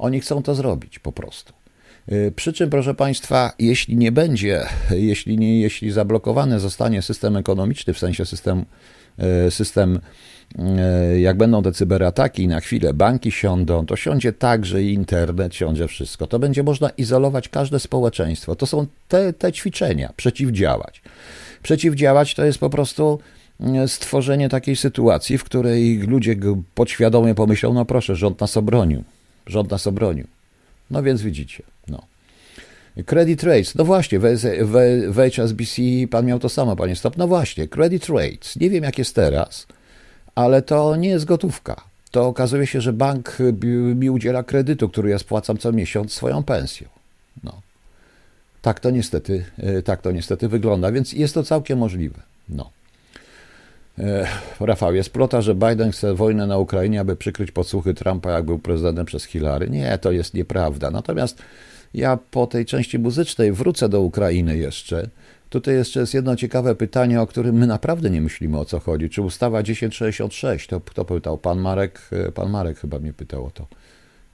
Oni 0.00 0.20
chcą 0.20 0.42
to 0.42 0.54
zrobić 0.54 0.98
po 0.98 1.12
prostu. 1.12 1.52
Y, 2.12 2.32
przy 2.36 2.52
czym, 2.52 2.70
proszę 2.70 2.94
Państwa, 2.94 3.52
jeśli 3.58 3.96
nie 3.96 4.12
będzie, 4.12 4.66
jeśli, 4.90 5.38
nie, 5.38 5.60
jeśli 5.60 5.90
zablokowany 5.90 6.60
zostanie 6.60 7.02
system 7.02 7.36
ekonomiczny, 7.36 7.94
w 7.94 7.98
sensie 7.98 8.24
system, 8.26 8.64
y, 9.46 9.50
system 9.50 10.00
y, 11.14 11.20
jak 11.20 11.36
będą 11.36 11.62
te 11.62 11.72
cyberataki 11.72 12.48
na 12.48 12.60
chwilę 12.60 12.94
banki 12.94 13.30
siądą, 13.30 13.86
to 13.86 13.96
siądzie 13.96 14.32
także 14.32 14.82
i 14.82 14.92
internet, 14.92 15.54
siądzie 15.54 15.88
wszystko. 15.88 16.26
To 16.26 16.38
będzie 16.38 16.62
można 16.62 16.90
izolować 16.90 17.48
każde 17.48 17.80
społeczeństwo. 17.80 18.56
To 18.56 18.66
są 18.66 18.86
te, 19.08 19.32
te 19.32 19.52
ćwiczenia, 19.52 20.12
przeciwdziałać. 20.16 21.02
Przeciwdziałać 21.62 22.34
to 22.34 22.44
jest 22.44 22.58
po 22.58 22.70
prostu 22.70 23.18
stworzenie 23.86 24.48
takiej 24.48 24.76
sytuacji, 24.76 25.38
w 25.38 25.44
której 25.44 25.98
ludzie 25.98 26.36
podświadomie 26.74 27.34
pomyślą, 27.34 27.74
no 27.74 27.84
proszę, 27.84 28.16
rząd 28.16 28.40
nas 28.40 28.56
obronił. 28.56 29.04
Rząd 29.50 29.70
nas 29.70 29.86
obronił. 29.86 30.26
No 30.90 31.02
więc 31.02 31.22
widzicie. 31.22 31.62
No. 31.88 32.02
Credit 33.06 33.42
rates, 33.42 33.74
no 33.74 33.84
właśnie, 33.84 34.18
w, 34.18 34.22
w, 34.62 34.74
w 35.08 35.16
HSBC 35.16 35.82
pan 36.10 36.26
miał 36.26 36.38
to 36.38 36.48
samo, 36.48 36.76
panie 36.76 36.96
Stop. 36.96 37.16
No 37.16 37.28
właśnie, 37.28 37.68
credit 37.68 38.08
rates. 38.08 38.56
Nie 38.56 38.70
wiem, 38.70 38.84
jak 38.84 38.98
jest 38.98 39.14
teraz, 39.14 39.66
ale 40.34 40.62
to 40.62 40.96
nie 40.96 41.08
jest 41.08 41.24
gotówka. 41.24 41.84
To 42.10 42.26
okazuje 42.26 42.66
się, 42.66 42.80
że 42.80 42.92
bank 42.92 43.38
mi 43.94 44.10
udziela 44.10 44.42
kredytu, 44.42 44.88
który 44.88 45.10
ja 45.10 45.18
spłacam 45.18 45.58
co 45.58 45.72
miesiąc 45.72 46.12
swoją 46.12 46.42
pensją. 46.42 46.88
No. 47.44 47.60
Tak 48.62 48.80
to 48.80 48.90
niestety, 48.90 49.44
e, 49.58 49.82
tak 49.82 50.02
to 50.02 50.12
niestety 50.12 50.48
wygląda, 50.48 50.92
więc 50.92 51.12
jest 51.12 51.34
to 51.34 51.42
całkiem 51.42 51.78
możliwe. 51.78 52.22
No. 52.48 52.70
E, 54.00 54.26
Rafał, 54.60 54.94
jest 54.94 55.10
plota, 55.10 55.42
że 55.42 55.54
Biden 55.54 55.90
chce 55.90 56.14
wojnę 56.14 56.46
na 56.46 56.58
Ukrainie, 56.58 57.00
aby 57.00 57.16
przykryć 57.16 57.50
podsłuchy 57.50 57.94
Trumpa, 57.94 58.30
jak 58.30 58.44
był 58.44 58.58
prezydentem 58.58 59.06
przez 59.06 59.24
Hillary. 59.24 59.70
Nie, 59.70 59.98
to 59.98 60.12
jest 60.12 60.34
nieprawda. 60.34 60.90
Natomiast 60.90 61.42
ja 61.94 62.18
po 62.30 62.46
tej 62.46 62.66
części 62.66 62.98
muzycznej 62.98 63.52
wrócę 63.52 63.88
do 63.88 64.00
Ukrainy 64.00 64.56
jeszcze. 64.56 65.08
Tutaj 65.50 65.74
jeszcze 65.74 66.00
jest 66.00 66.14
jedno 66.14 66.36
ciekawe 66.36 66.74
pytanie, 66.74 67.20
o 67.20 67.26
którym 67.26 67.56
my 67.56 67.66
naprawdę 67.66 68.10
nie 68.10 68.20
myślimy 68.20 68.58
o 68.58 68.64
co 68.64 68.80
chodzi. 68.80 69.10
Czy 69.10 69.22
ustawa 69.22 69.62
1066, 69.62 70.66
to 70.66 70.80
kto 70.80 71.04
pytał? 71.04 71.38
Pan 71.38 71.60
Marek, 71.60 72.00
e, 72.12 72.32
pan 72.32 72.50
Marek 72.50 72.78
chyba 72.78 72.98
mnie 72.98 73.12
pytał 73.12 73.46
o 73.46 73.50
to, 73.50 73.66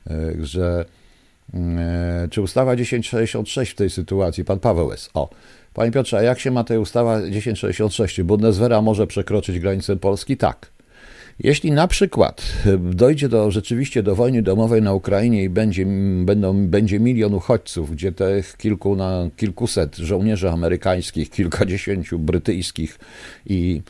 e, 0.06 0.32
że 0.40 0.84
czy 2.30 2.42
ustawa 2.42 2.76
1066 2.76 3.72
w 3.72 3.74
tej 3.74 3.90
sytuacji, 3.90 4.44
pan 4.44 4.58
Paweł 4.58 4.90
jest, 4.90 5.10
o, 5.14 5.30
Panie 5.76 5.92
Piotrze, 5.92 6.18
a 6.18 6.22
jak 6.22 6.40
się 6.40 6.50
ma 6.50 6.64
ta 6.64 6.78
ustawa 6.78 7.20
1066? 7.20 8.22
Bundeswehra 8.22 8.82
może 8.82 9.06
przekroczyć 9.06 9.58
granicę 9.58 9.96
Polski? 9.96 10.36
Tak. 10.36 10.72
Jeśli 11.38 11.72
na 11.72 11.88
przykład 11.88 12.52
dojdzie 12.80 13.28
do, 13.28 13.50
rzeczywiście 13.50 14.02
do 14.02 14.14
wojny 14.14 14.42
domowej 14.42 14.82
na 14.82 14.92
Ukrainie 14.92 15.44
i 15.44 15.48
będzie, 15.48 15.86
będą, 16.24 16.66
będzie 16.66 17.00
milion 17.00 17.34
uchodźców, 17.34 17.90
gdzie 17.90 18.12
tych 18.12 18.56
kilku 18.56 18.96
na 18.96 19.28
kilkuset 19.36 19.96
żołnierzy 19.96 20.50
amerykańskich, 20.50 21.30
kilkadziesięciu 21.30 22.18
brytyjskich 22.18 22.98
i 23.46 23.82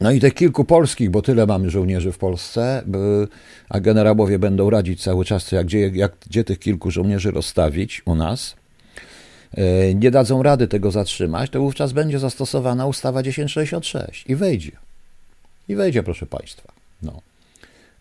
no 0.00 0.10
i 0.10 0.20
tych 0.20 0.34
kilku 0.34 0.64
polskich, 0.64 1.10
bo 1.10 1.22
tyle 1.22 1.46
mamy 1.46 1.70
żołnierzy 1.70 2.12
w 2.12 2.18
Polsce, 2.18 2.82
a 3.68 3.80
generałowie 3.80 4.38
będą 4.38 4.70
radzić 4.70 5.02
cały 5.02 5.24
czas, 5.24 5.52
jak, 5.52 5.72
jak, 5.72 6.12
gdzie 6.26 6.44
tych 6.44 6.58
kilku 6.58 6.90
żołnierzy 6.90 7.30
rozstawić 7.30 8.02
u 8.06 8.14
nas, 8.14 8.59
nie 9.94 10.10
dadzą 10.10 10.42
rady 10.42 10.68
tego 10.68 10.90
zatrzymać, 10.90 11.50
to 11.50 11.60
wówczas 11.60 11.92
będzie 11.92 12.18
zastosowana 12.18 12.86
ustawa 12.86 13.22
1066 13.22 14.24
i 14.28 14.36
wejdzie. 14.36 14.72
I 15.68 15.74
wejdzie, 15.74 16.02
proszę 16.02 16.26
Państwa. 16.26 16.72
No. 17.02 17.20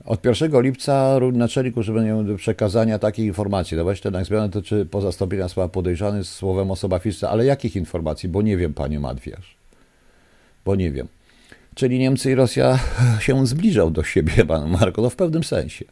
Od 0.06 0.26
1 0.26 0.62
lipca 0.62 1.20
naczelnik 1.34 1.76
do 2.26 2.36
przekazania 2.36 3.00
takiej 3.00 3.26
informacji. 3.26 3.78
No 3.78 3.84
właśnie 3.84 4.12
ten 4.12 4.26
zmianę 4.26 4.50
dotyczy 4.50 4.86
pozastąpienia 4.86 5.50
słowa 5.50 5.70
podejrzany 5.70 6.24
z 6.24 6.30
słowem 6.30 6.72
osoba 6.72 7.00
fizyczna. 7.00 7.30
Ale 7.30 7.46
jakich 7.46 7.76
informacji? 7.76 8.30
Bo 8.30 8.42
nie 8.42 8.58
wiem, 8.58 8.74
panie 8.74 9.00
Matwiarz. 9.00 9.56
Bo 10.66 10.76
nie 10.76 10.92
wiem. 10.92 11.08
Czyli 11.76 12.00
Niemcy 12.00 12.32
i 12.32 12.36
Rosja 12.36 12.80
się 13.20 13.48
zbliżą 13.48 13.94
do 13.94 14.04
siebie, 14.04 14.46
pan 14.48 14.70
Marko, 14.70 15.02
no 15.02 15.10
w 15.10 15.16
pewnym 15.16 15.44
sensie. 15.44 15.86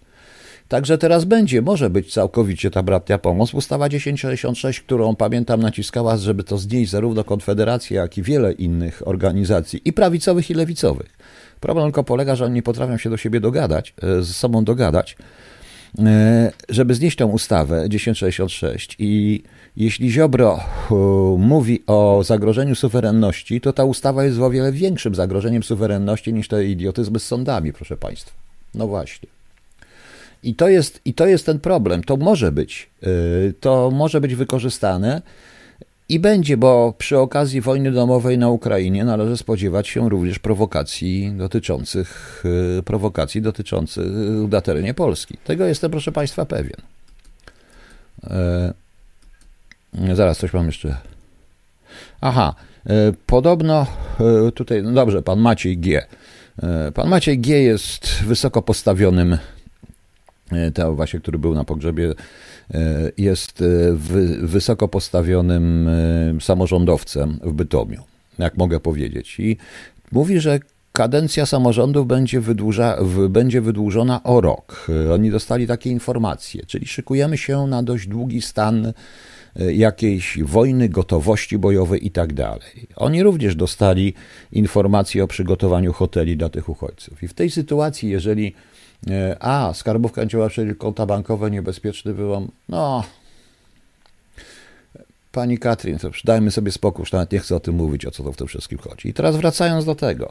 Także 0.68 0.98
teraz 0.98 1.26
będzie, 1.26 1.62
może 1.62 1.90
być 1.90 2.14
całkowicie 2.14 2.72
ta 2.72 2.84
bratnia 2.84 3.18
pomoc. 3.18 3.54
Ustawa 3.54 3.90
1066, 3.90 4.82
którą 4.82 5.16
pamiętam 5.16 5.62
naciskała, 5.62 6.18
żeby 6.18 6.44
to 6.44 6.58
znieść 6.58 6.92
zarówno 6.92 7.24
Konfederację, 7.24 7.98
jak 7.98 8.18
i 8.18 8.24
wiele 8.24 8.54
innych 8.54 9.08
organizacji, 9.08 9.82
i 9.86 9.94
prawicowych, 9.94 10.50
i 10.50 10.54
lewicowych. 10.54 11.18
Problem 11.60 11.86
tylko 11.86 12.04
polega, 12.04 12.36
że 12.36 12.46
oni 12.46 12.54
nie 12.54 12.64
potrafią 12.64 12.98
się 12.98 13.10
do 13.10 13.18
siebie 13.18 13.40
dogadać, 13.40 13.94
e, 14.02 14.24
z 14.24 14.36
sobą 14.36 14.64
dogadać, 14.64 15.18
e, 16.00 16.52
żeby 16.70 16.96
znieść 16.96 17.18
tę 17.18 17.26
ustawę 17.26 17.90
1066 17.90 18.96
i 19.00 19.44
jeśli 19.78 20.12
Ziobro 20.12 20.60
mówi 21.38 21.84
o 21.88 22.24
zagrożeniu 22.24 22.76
suwerenności, 22.76 23.62
to 23.62 23.74
ta 23.74 23.84
ustawa 23.84 24.24
jest 24.24 24.40
o 24.40 24.50
wiele 24.50 24.72
większym 24.72 25.16
zagrożeniem 25.16 25.64
suwerenności 25.64 26.34
niż 26.34 26.48
te 26.48 26.66
idiotyzmy 26.66 27.20
z 27.20 27.24
sądami, 27.24 27.74
proszę 27.74 27.98
Państwa. 27.98 28.32
No 28.76 28.88
właśnie. 28.88 29.37
I 30.48 30.56
to 30.56 30.70
jest, 30.70 31.01
i 31.06 31.13
to 31.13 31.27
jest 31.27 31.46
ten 31.46 31.60
problem. 31.60 32.04
To 32.04 32.18
może 32.18 32.51
być, 32.51 32.89
to 33.60 33.92
może 33.92 34.22
być 34.22 34.36
wykorzystane 34.36 35.22
i 36.10 36.20
będzie, 36.20 36.58
bo 36.58 36.94
przy 36.98 37.18
okazji 37.20 37.62
wojny 37.62 37.92
domowej 37.92 38.38
na 38.38 38.50
Ukrainie 38.50 39.06
należy 39.06 39.38
spodziewać 39.38 39.88
się 39.88 40.10
również 40.10 40.39
prowokacji 40.39 41.32
dotyczących 41.38 42.44
y, 42.80 42.84
prowokacji 42.84 43.42
dotyczących 43.42 44.06
y, 44.06 44.48
na 44.51 44.62
terenie 44.62 44.94
Polski. 44.94 45.38
Tego 45.44 45.66
jestem, 45.66 45.92
proszę 45.92 46.12
Państwa, 46.12 46.46
pewien. 46.46 46.82
E, 48.24 48.74
zaraz 50.13 50.38
coś 50.38 50.54
mam 50.54 50.66
jeszcze. 50.66 50.98
Aha, 52.22 52.56
e, 52.86 53.13
podobno 53.25 53.88
e, 54.48 54.51
tutaj, 54.51 54.84
no 54.84 54.92
dobrze, 54.92 55.22
pan 55.22 55.39
Maciej 55.39 55.77
G. 55.77 56.06
Pan 56.94 57.10
Maciej 57.10 57.39
G 57.39 57.62
jest 57.62 58.24
wysoko 58.24 58.62
postawionym, 58.62 59.38
e, 60.51 60.72
to 60.72 60.96
właśnie, 60.96 61.20
który 61.20 61.39
był 61.39 61.54
na 61.54 61.63
pogrzebie 61.63 62.13
E, 62.74 63.12
jest 63.18 63.62
e, 63.62 63.66
wysoko 64.42 64.88
postawionym 64.88 65.89
samorządowcem 66.42 67.39
w 67.44 67.54
Bytomiu, 67.54 68.04
jak 68.39 68.58
mogę 68.58 68.80
powiedzieć. 68.80 69.39
I 69.39 69.58
mówi, 70.12 70.39
że 70.39 70.60
kadencja 70.92 71.46
samorządów 71.46 72.08
będzie, 72.08 72.42
wydłuża, 72.42 72.98
będzie 73.30 73.62
wydłużona 73.62 74.24
o 74.24 74.42
rok. 74.42 74.88
Oni 75.13 75.32
dostali 75.32 75.68
takie 75.68 75.89
informacje, 75.89 76.66
czyli 76.66 76.88
szykujemy 76.88 77.38
się 77.38 77.68
na 77.68 77.84
dość 77.84 78.08
długi 78.08 78.42
stan 78.42 78.94
jakiejś 79.56 80.39
wojny, 80.44 80.89
gotowości 80.89 81.58
bojowej 81.58 82.08
i 82.08 82.12
tak 82.12 82.34
dalej. 82.34 82.88
Oni 82.96 83.24
również 83.24 83.56
dostali 83.56 84.13
informacje 84.51 85.24
o 85.24 85.27
przygotowaniu 85.27 85.94
hoteli 85.94 86.38
dla 86.38 86.50
tych 86.50 86.70
uchodźców. 86.70 87.24
I 87.24 87.27
w 87.27 87.34
tej 87.34 87.50
sytuacji, 87.50 88.10
jeżeli 88.10 88.54
a, 89.39 89.74
skarbówka 89.74 90.25
działa, 90.25 90.50
czyli 90.50 90.75
konta 90.75 91.06
bankowe, 91.06 91.51
niebezpieczny 91.51 92.13
wyłom. 92.13 92.51
No, 92.70 93.04
pani 95.32 95.58
Katrin, 95.58 95.98
to 95.98 96.10
dajmy 96.24 96.51
sobie 96.51 96.72
spokój, 96.72 97.01
już 97.01 97.12
nawet 97.12 97.32
nie 97.32 97.39
chcę 97.39 97.56
o 97.56 97.60
tym 97.60 97.75
mówić, 97.75 98.06
o 98.06 98.12
co 98.12 98.24
to 98.24 98.32
w 98.32 98.38
tym 98.38 98.48
wszystkim 98.48 98.77
chodzi. 98.77 99.10
I 99.10 99.13
teraz 99.13 99.36
wracając 99.36 99.86
do 99.86 99.96
tego. 99.96 100.30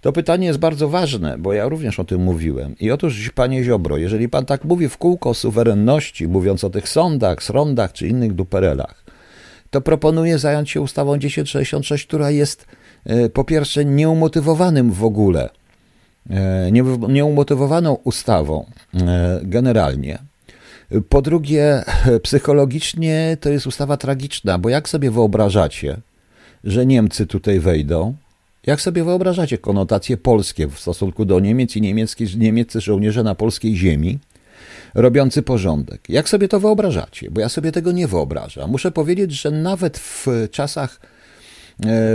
To 0.00 0.12
pytanie 0.12 0.46
jest 0.46 0.58
bardzo 0.58 0.88
ważne, 0.88 1.38
bo 1.38 1.52
ja 1.52 1.68
również 1.68 2.00
o 2.00 2.04
tym 2.04 2.22
mówiłem. 2.22 2.74
I 2.80 2.90
otóż, 2.90 3.30
panie 3.34 3.64
Ziobro, 3.64 3.96
jeżeli 3.96 4.28
pan 4.28 4.44
tak 4.44 4.64
mówi 4.64 4.88
w 4.88 4.96
kółko 4.96 5.30
o 5.30 5.34
suwerenności, 5.34 6.28
mówiąc 6.28 6.64
o 6.64 6.70
tych 6.70 6.88
sądach, 6.88 7.42
srondach 7.42 7.92
czy 7.92 8.08
innych 8.08 8.32
duperelach, 8.32 9.04
to 9.70 9.80
proponuję 9.80 10.38
zająć 10.38 10.70
się 10.70 10.80
ustawą 10.80 11.18
1066, 11.18 12.06
która 12.06 12.30
jest 12.30 12.66
e, 13.04 13.28
po 13.28 13.44
pierwsze 13.44 13.84
nieumotywowanym 13.84 14.92
w 14.92 15.04
ogóle 15.04 15.48
E, 15.48 15.57
nieumotywowaną 17.08 17.94
ustawą 17.94 18.64
e, 18.94 19.40
generalnie. 19.42 20.18
Po 21.08 21.22
drugie, 21.22 21.84
psychologicznie 22.22 23.36
to 23.40 23.50
jest 23.50 23.66
ustawa 23.66 23.96
tragiczna, 23.96 24.58
bo 24.58 24.68
jak 24.68 24.88
sobie 24.88 25.10
wyobrażacie, 25.10 25.96
że 26.64 26.86
Niemcy 26.86 27.26
tutaj 27.26 27.60
wejdą, 27.60 28.14
jak 28.66 28.80
sobie 28.80 29.04
wyobrażacie 29.04 29.58
konotacje 29.58 30.16
polskie 30.16 30.66
w 30.66 30.78
stosunku 30.78 31.24
do 31.24 31.40
Niemiec 31.40 31.76
i 31.76 31.80
niemieccy 32.36 32.80
żołnierze 32.80 33.22
na 33.22 33.34
polskiej 33.34 33.76
ziemi, 33.76 34.18
robiący 34.94 35.42
porządek? 35.42 36.00
Jak 36.08 36.28
sobie 36.28 36.48
to 36.48 36.60
wyobrażacie? 36.60 37.30
Bo 37.30 37.40
ja 37.40 37.48
sobie 37.48 37.72
tego 37.72 37.92
nie 37.92 38.08
wyobrażam. 38.08 38.70
Muszę 38.70 38.90
powiedzieć, 38.90 39.32
że 39.32 39.50
nawet 39.50 39.98
w 39.98 40.26
czasach 40.50 41.00
E, 41.00 41.17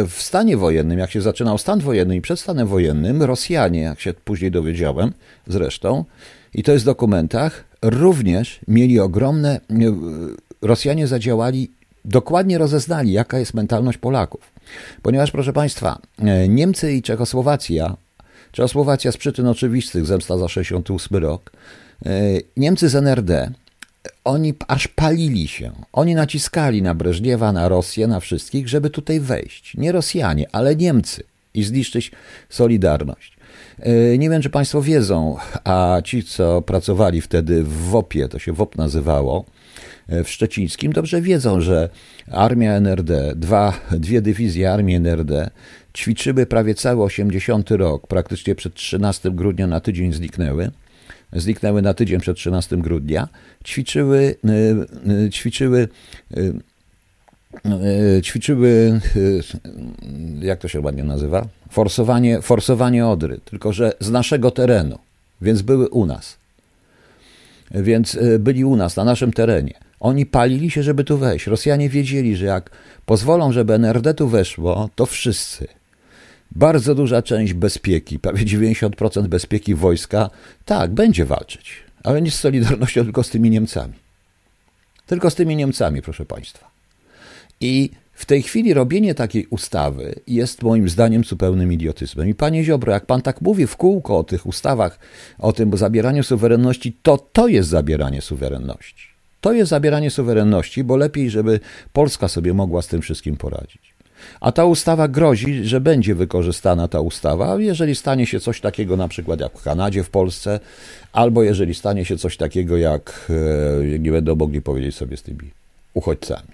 w 0.07 0.15
stanie 0.17 0.57
wojennym, 0.57 0.99
jak 0.99 1.11
się 1.11 1.21
zaczynał 1.21 1.57
stan 1.57 1.79
wojenny 1.79 2.15
i 2.15 2.21
przed 2.21 2.39
stanem 2.39 2.67
wojennym, 2.67 3.23
Rosjanie, 3.23 3.81
jak 3.81 3.99
się 3.99 4.13
później 4.13 4.51
dowiedziałem 4.51 5.13
zresztą, 5.47 6.05
i 6.53 6.63
to 6.63 6.71
jest 6.71 6.85
w 6.85 6.85
dokumentach, 6.85 7.63
również 7.81 8.59
mieli 8.67 8.99
ogromne. 8.99 9.55
E, 9.55 9.59
Rosjanie 10.61 11.07
zadziałali, 11.07 11.71
dokładnie 12.05 12.57
rozeznali, 12.57 13.11
jaka 13.11 13.39
jest 13.39 13.53
mentalność 13.53 13.97
Polaków. 13.97 14.51
Ponieważ, 15.01 15.31
proszę 15.31 15.53
Państwa, 15.53 15.99
e, 16.19 16.47
Niemcy 16.47 16.93
i 16.93 17.01
Czechosłowacja, 17.01 17.97
Czechosłowacja 18.51 19.11
z 19.11 19.17
przyczyn 19.17 19.47
oczywistych, 19.47 20.05
zemsta 20.05 20.37
za 20.37 20.47
68 20.47 21.17
rok, 21.17 21.51
Niemcy 22.57 22.89
z 22.89 22.95
NRD, 22.95 23.51
oni 24.23 24.53
aż 24.67 24.87
palili 24.87 25.47
się. 25.47 25.71
Oni 25.93 26.15
naciskali 26.15 26.81
na 26.81 26.95
Breżniewa, 26.95 27.51
na 27.51 27.67
Rosję, 27.67 28.07
na 28.07 28.19
wszystkich, 28.19 28.67
żeby 28.67 28.89
tutaj 28.89 29.19
wejść. 29.19 29.77
Nie 29.77 29.91
Rosjanie, 29.91 30.45
ale 30.51 30.75
Niemcy 30.75 31.23
i 31.53 31.63
zniszczyć 31.63 32.11
Solidarność. 32.49 33.37
E, 33.79 34.17
nie 34.17 34.29
wiem, 34.29 34.41
czy 34.41 34.49
Państwo 34.49 34.81
wiedzą, 34.81 35.37
a 35.63 36.01
ci, 36.03 36.23
co 36.23 36.61
pracowali 36.61 37.21
wtedy 37.21 37.63
w 37.63 37.89
WOP-ie, 37.89 38.27
to 38.27 38.39
się 38.39 38.53
WOP 38.53 38.75
nazywało, 38.75 39.45
e, 40.07 40.23
w 40.23 40.29
Szczecińskim, 40.29 40.93
dobrze 40.93 41.21
wiedzą, 41.21 41.61
że 41.61 41.89
armia 42.31 42.73
NRD, 42.73 43.33
dwa, 43.35 43.73
dwie 43.91 44.21
dywizje 44.21 44.71
armii 44.71 44.95
NRD 44.95 45.49
ćwiczyły 45.97 46.45
prawie 46.45 46.75
cały 46.75 47.03
80 47.03 47.71
rok, 47.71 48.07
praktycznie 48.07 48.55
przed 48.55 48.73
13 48.73 49.31
grudnia 49.31 49.67
na 49.67 49.79
tydzień 49.79 50.13
zniknęły 50.13 50.71
zniknęły 51.35 51.81
na 51.81 51.93
tydzień 51.93 52.19
przed 52.19 52.37
13 52.37 52.77
grudnia, 52.77 53.27
ćwiczyły, 53.65 54.35
e, 54.45 55.25
e, 55.25 55.29
ćwiczyły 55.29 55.87
e, 56.37 56.53
ćwiczyły, 58.21 59.01
jak 60.41 60.59
to 60.59 60.67
się 60.67 60.79
ładnie 60.79 61.03
nazywa? 61.03 61.47
Forsowanie, 61.69 62.41
forsowanie 62.41 63.07
Odry, 63.07 63.39
tylko 63.45 63.73
że 63.73 63.93
z 63.99 64.09
naszego 64.09 64.51
terenu, 64.51 64.99
więc 65.41 65.61
były 65.61 65.89
u 65.89 66.05
nas. 66.05 66.37
Więc 67.71 68.17
byli 68.39 68.65
u 68.65 68.75
nas, 68.75 68.95
na 68.95 69.03
naszym 69.03 69.33
terenie. 69.33 69.73
Oni 69.99 70.25
palili 70.25 70.71
się, 70.71 70.83
żeby 70.83 71.03
tu 71.03 71.17
wejść. 71.17 71.47
Rosjanie 71.47 71.89
wiedzieli, 71.89 72.35
że 72.35 72.45
jak 72.45 72.69
pozwolą, 73.05 73.51
żeby 73.51 73.73
NRD 73.73 74.13
tu 74.13 74.27
weszło, 74.27 74.89
to 74.95 75.05
wszyscy, 75.05 75.67
bardzo 76.55 76.95
duża 76.95 77.21
część 77.21 77.53
bezpieki, 77.53 78.19
prawie 78.19 78.45
90% 78.45 79.27
bezpieki 79.27 79.75
wojska, 79.75 80.29
tak, 80.65 80.91
będzie 80.91 81.25
walczyć, 81.25 81.83
ale 82.03 82.21
nie 82.21 82.31
z 82.31 82.39
Solidarnością, 82.39 83.03
tylko 83.03 83.23
z 83.23 83.29
tymi 83.29 83.49
Niemcami. 83.49 83.93
Tylko 85.05 85.29
z 85.29 85.35
tymi 85.35 85.55
Niemcami, 85.55 86.01
proszę 86.01 86.25
Państwa. 86.25 86.71
I 87.61 87.89
w 88.13 88.25
tej 88.25 88.41
chwili 88.41 88.73
robienie 88.73 89.15
takiej 89.15 89.45
ustawy 89.45 90.15
jest 90.27 90.63
moim 90.63 90.89
zdaniem 90.89 91.23
zupełnym 91.23 91.73
idiotyzmem. 91.73 92.29
I 92.29 92.35
panie 92.35 92.63
Ziobro, 92.63 92.93
jak 92.93 93.05
pan 93.05 93.21
tak 93.21 93.41
mówi 93.41 93.67
w 93.67 93.77
kółko 93.77 94.17
o 94.17 94.23
tych 94.23 94.45
ustawach, 94.45 94.99
o 95.39 95.53
tym 95.53 95.77
zabieraniu 95.77 96.23
suwerenności, 96.23 96.97
to 97.03 97.17
to 97.17 97.47
jest 97.47 97.69
zabieranie 97.69 98.21
suwerenności. 98.21 99.07
To 99.41 99.53
jest 99.53 99.69
zabieranie 99.69 100.11
suwerenności, 100.11 100.83
bo 100.83 100.97
lepiej, 100.97 101.29
żeby 101.29 101.59
Polska 101.93 102.27
sobie 102.27 102.53
mogła 102.53 102.81
z 102.81 102.87
tym 102.87 103.01
wszystkim 103.01 103.37
poradzić. 103.37 103.92
A 104.41 104.51
ta 104.51 104.65
ustawa 104.65 105.07
grozi, 105.07 105.65
że 105.65 105.81
będzie 105.81 106.15
wykorzystana 106.15 106.87
ta 106.87 106.99
ustawa, 106.99 107.55
jeżeli 107.59 107.95
stanie 107.95 108.25
się 108.25 108.39
coś 108.39 108.61
takiego 108.61 108.97
na 108.97 109.07
przykład 109.07 109.39
jak 109.39 109.59
w 109.59 109.63
Kanadzie, 109.63 110.03
w 110.03 110.09
Polsce, 110.09 110.59
albo 111.13 111.43
jeżeli 111.43 111.73
stanie 111.73 112.05
się 112.05 112.17
coś 112.17 112.37
takiego 112.37 112.77
jak 112.77 113.31
e, 113.93 113.99
nie 113.99 114.11
będą 114.11 114.35
mogli 114.35 114.61
powiedzieć 114.61 114.95
sobie 114.95 115.17
z 115.17 115.23
tymi 115.23 115.51
uchodźcami. 115.93 116.49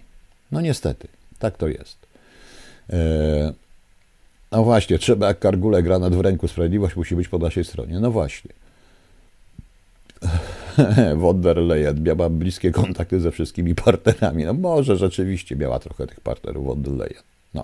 No 0.52 0.62
niestety, 0.62 1.08
tak 1.40 1.58
to 1.58 1.68
jest. 1.68 1.98
E, 2.90 3.54
no 4.52 4.64
właśnie, 4.64 5.00
trzeba 5.00 5.28
jak 5.28 5.40
kargule 5.40 5.84
granat 5.84 6.16
w 6.16 6.20
ręku, 6.20 6.48
sprawiedliwość 6.48 6.96
musi 6.96 7.16
być 7.16 7.28
po 7.28 7.38
naszej 7.38 7.66
stronie. 7.66 8.00
No 8.00 8.12
właśnie. 8.12 8.52
von 11.16 11.42
der 11.42 11.58
Leyen 11.58 12.04
miała 12.04 12.30
bliskie 12.30 12.72
kontakty 12.72 13.20
ze 13.20 13.32
wszystkimi 13.32 13.76
partnerami. 13.76 14.46
No 14.46 14.54
może 14.54 14.98
rzeczywiście 14.98 15.56
miała 15.56 15.80
trochę 15.80 16.08
tych 16.08 16.22
partnerów 16.22 16.66
von 16.66 16.82
der 16.82 16.94
Leyen. 16.94 17.24
No. 17.54 17.64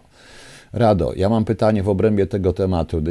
Rado, 0.74 1.14
ja 1.16 1.30
mam 1.30 1.46
pytanie 1.46 1.84
w 1.84 1.90
obrębie 1.90 2.28
tego 2.28 2.54
tematu. 2.54 3.02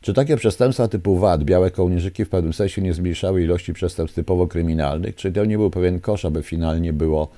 Czy 0.00 0.14
takie 0.14 0.36
przestępstwa 0.36 0.88
typu 0.88 1.18
VAT, 1.18 1.44
białe 1.44 1.70
kołnierzyki 1.70 2.24
w 2.24 2.28
pewnym 2.28 2.52
sensie 2.52 2.82
nie 2.82 2.94
zmniejszały 2.94 3.42
ilości 3.42 3.72
przestępstw 3.72 4.14
typowo 4.14 4.46
kryminalnych? 4.46 5.14
Czy 5.16 5.32
to 5.32 5.44
nie 5.44 5.58
był 5.58 5.70
pewien 5.70 6.00
kosz, 6.00 6.24
aby 6.24 6.42
finalnie 6.42 6.92
było 6.92 7.28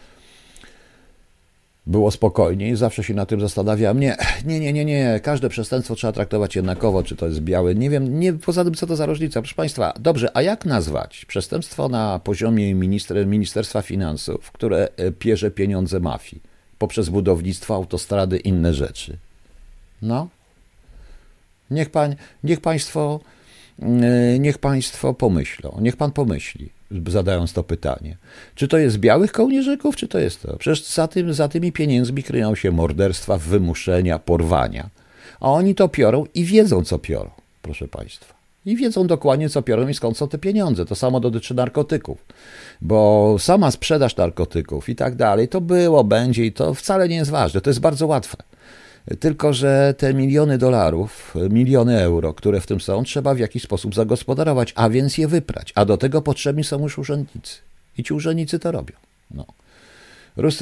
było 1.86 2.10
spokojniej, 2.10 2.76
zawsze 2.76 3.04
się 3.04 3.14
na 3.14 3.26
tym 3.26 3.40
zastanawiam. 3.40 4.00
Nie, 4.00 4.16
nie, 4.44 4.60
nie, 4.60 4.72
nie, 4.72 4.84
nie. 4.84 5.20
Każde 5.22 5.48
przestępstwo 5.48 5.94
trzeba 5.94 6.12
traktować 6.12 6.56
jednakowo, 6.56 7.02
czy 7.02 7.16
to 7.16 7.26
jest 7.26 7.40
białe. 7.40 7.74
Nie 7.74 7.90
wiem, 7.90 8.20
nie, 8.20 8.32
poza 8.32 8.64
tym, 8.64 8.74
co 8.74 8.86
to 8.86 8.96
za 8.96 9.06
różnica. 9.06 9.40
Proszę 9.40 9.54
Państwa, 9.54 9.94
dobrze, 10.00 10.36
a 10.36 10.42
jak 10.42 10.64
nazwać 10.64 11.24
przestępstwo 11.24 11.88
na 11.88 12.20
poziomie 12.24 12.74
minister, 12.74 13.26
Ministerstwa 13.26 13.82
Finansów, 13.82 14.52
które 14.52 14.88
pierze 15.18 15.50
pieniądze 15.50 16.00
mafii 16.00 16.51
poprzez 16.82 17.08
budownictwo, 17.08 17.74
autostrady, 17.74 18.38
inne 18.38 18.74
rzeczy? 18.74 19.16
No. 20.02 20.28
Niech, 21.70 21.90
pań, 21.90 22.16
niech 22.44 22.60
Państwo 22.60 23.20
e, 23.82 24.38
niech 24.38 24.58
Państwo 24.58 25.14
pomyślą, 25.14 25.78
niech 25.80 25.96
Pan 25.96 26.12
pomyśli, 26.12 26.68
zadając 27.06 27.52
to 27.52 27.62
pytanie. 27.62 28.16
Czy 28.54 28.68
to 28.68 28.78
jest 28.78 28.98
białych 28.98 29.32
kołnierzyków, 29.32 29.96
czy 29.96 30.08
to 30.08 30.18
jest 30.18 30.42
to? 30.42 30.56
Przecież 30.56 30.86
za, 30.86 31.08
tym, 31.08 31.34
za 31.34 31.48
tymi 31.48 31.72
pieniędzmi 31.72 32.22
kryją 32.22 32.54
się 32.54 32.70
morderstwa, 32.70 33.38
wymuszenia, 33.38 34.18
porwania. 34.18 34.88
A 35.40 35.52
oni 35.52 35.74
to 35.74 35.88
piorą 35.88 36.26
i 36.34 36.44
wiedzą, 36.44 36.84
co 36.84 36.98
piorą, 36.98 37.30
proszę 37.62 37.88
Państwa. 37.88 38.41
I 38.66 38.76
wiedzą 38.76 39.06
dokładnie, 39.06 39.48
co 39.48 39.62
piorą 39.62 39.88
i 39.88 39.94
skąd 39.94 40.16
są 40.16 40.28
te 40.28 40.38
pieniądze. 40.38 40.84
To 40.84 40.94
samo 40.94 41.20
dotyczy 41.20 41.54
narkotyków, 41.54 42.24
bo 42.80 43.36
sama 43.38 43.70
sprzedaż 43.70 44.16
narkotyków 44.16 44.88
i 44.88 44.96
tak 44.96 45.16
dalej, 45.16 45.48
to 45.48 45.60
było, 45.60 46.04
będzie 46.04 46.46
i 46.46 46.52
to 46.52 46.74
wcale 46.74 47.08
nie 47.08 47.16
jest 47.16 47.30
ważne. 47.30 47.60
To 47.60 47.70
jest 47.70 47.80
bardzo 47.80 48.06
łatwe. 48.06 48.36
Tylko, 49.20 49.52
że 49.52 49.94
te 49.98 50.14
miliony 50.14 50.58
dolarów, 50.58 51.34
miliony 51.50 52.00
euro, 52.00 52.34
które 52.34 52.60
w 52.60 52.66
tym 52.66 52.80
są, 52.80 53.04
trzeba 53.04 53.34
w 53.34 53.38
jakiś 53.38 53.62
sposób 53.62 53.94
zagospodarować, 53.94 54.72
a 54.76 54.90
więc 54.90 55.18
je 55.18 55.28
wyprać. 55.28 55.72
A 55.74 55.84
do 55.84 55.96
tego 55.96 56.22
potrzebni 56.22 56.64
są 56.64 56.82
już 56.82 56.98
urzędnicy. 56.98 57.56
I 57.98 58.04
ci 58.04 58.14
urzędnicy 58.14 58.58
to 58.58 58.72
robią. 58.72 58.94
No. 59.30 59.46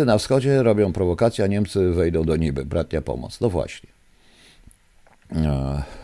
Na 0.05 0.19
wschodzie 0.19 0.63
robią 0.63 0.93
prowokację, 0.93 1.45
a 1.45 1.47
Niemcy 1.47 1.91
wejdą 1.91 2.25
do 2.25 2.37
niby. 2.37 2.65
Bratnia 2.65 3.03
pomoc. 3.03 3.41
No 3.41 3.51
właśnie. 3.51 3.90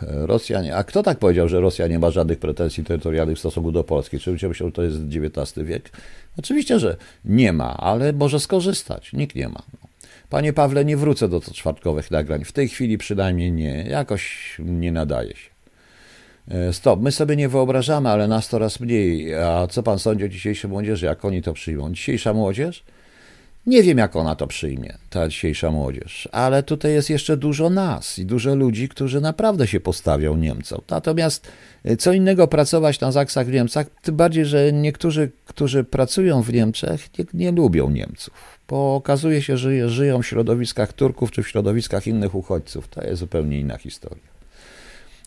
Rosja 0.03 0.63
nie. 0.63 0.77
A 0.77 0.85
kto 0.85 1.03
tak 1.03 1.19
powiedział, 1.19 1.49
że 1.49 1.61
Rosja 1.61 1.87
nie 1.87 1.99
ma 1.99 2.11
żadnych 2.11 2.39
pretensji 2.39 2.85
terytorialnych 2.85 3.37
w 3.37 3.41
stosunku 3.41 3.73
do 3.73 3.85
Polski? 3.85 4.19
Czy 4.19 4.31
ludzie 4.31 4.55
że 4.55 4.73
to 4.73 4.83
jest 4.83 4.97
XIX 4.97 5.67
wiek? 5.67 5.91
Oczywiście, 6.39 6.79
że 6.79 6.97
nie 7.25 7.53
ma, 7.53 7.77
ale 7.77 8.13
może 8.13 8.41
skorzystać. 8.41 9.13
Nikt 9.13 9.37
nie 9.37 9.49
ma. 9.49 9.63
No. 9.73 9.89
Panie 10.31 10.53
Pawle, 10.53 10.85
nie 10.85 10.97
wrócę 10.97 11.29
do 11.29 11.41
czwartkowych 11.41 12.11
nagrań. 12.11 12.45
W 12.45 12.53
tej 12.53 12.69
chwili 12.69 12.99
przynajmniej 12.99 13.53
nie. 13.53 13.85
Jakoś 13.89 14.57
nie 14.59 14.93
nadaje 14.93 15.31
się. 15.31 15.51
E, 16.49 16.73
stop. 16.73 17.01
My 17.01 17.13
sobie 17.13 17.37
nie 17.37 17.49
wyobrażamy, 17.49 18.09
ale 18.09 18.29
nas 18.29 18.49
coraz 18.49 18.81
mniej. 18.81 19.35
A 19.35 19.67
co 19.67 19.83
pan 19.83 19.99
sądzi 19.99 20.25
o 20.25 20.29
dzisiejszej 20.29 20.71
młodzieży? 20.71 21.07
Jak 21.07 21.25
oni 21.25 21.43
to 21.43 21.53
przyjmą? 21.53 21.93
Dzisiejsza 21.93 22.35
młodzież? 22.35 22.85
Nie 23.67 23.83
wiem, 23.83 23.99
jak 23.99 24.17
ona 24.17 24.37
to 24.37 24.47
przyjmie, 24.47 24.99
ta 25.11 25.29
dzisiejsza 25.29 25.71
młodzież, 25.71 26.29
ale 26.33 26.63
tutaj 26.63 26.93
jest 26.93 27.11
jeszcze 27.11 27.37
dużo 27.37 27.71
nas 27.71 28.19
i 28.19 28.27
dużo 28.27 28.55
ludzi, 28.55 28.89
którzy 28.89 29.21
naprawdę 29.21 29.67
się 29.67 29.81
postawią 29.81 30.37
Niemcom. 30.37 30.81
Natomiast 30.91 31.47
e, 31.85 31.97
co 31.97 32.13
innego 32.13 32.49
pracować 32.49 33.01
na 33.01 33.13
zaksach 33.13 33.47
w 33.47 33.53
Niemcach, 33.53 33.87
tym 34.03 34.17
bardziej, 34.17 34.47
że 34.47 34.73
niektórzy, 34.73 35.31
którzy 35.47 35.85
pracują 35.85 36.43
w 36.43 36.53
Niemczech, 36.53 37.19
nie, 37.19 37.25
nie 37.35 37.53
lubią 37.53 37.91
Niemców 37.91 38.57
bo 38.69 38.95
okazuje 38.95 39.43
się, 39.43 39.57
że 39.57 39.89
żyją 39.89 40.23
w 40.23 40.27
środowiskach 40.27 40.93
Turków 40.93 41.31
czy 41.31 41.43
w 41.43 41.49
środowiskach 41.49 42.07
innych 42.07 42.35
uchodźców. 42.35 42.89
To 42.89 43.05
jest 43.05 43.21
zupełnie 43.21 43.61
inna 43.61 43.79
historia. 43.79 44.37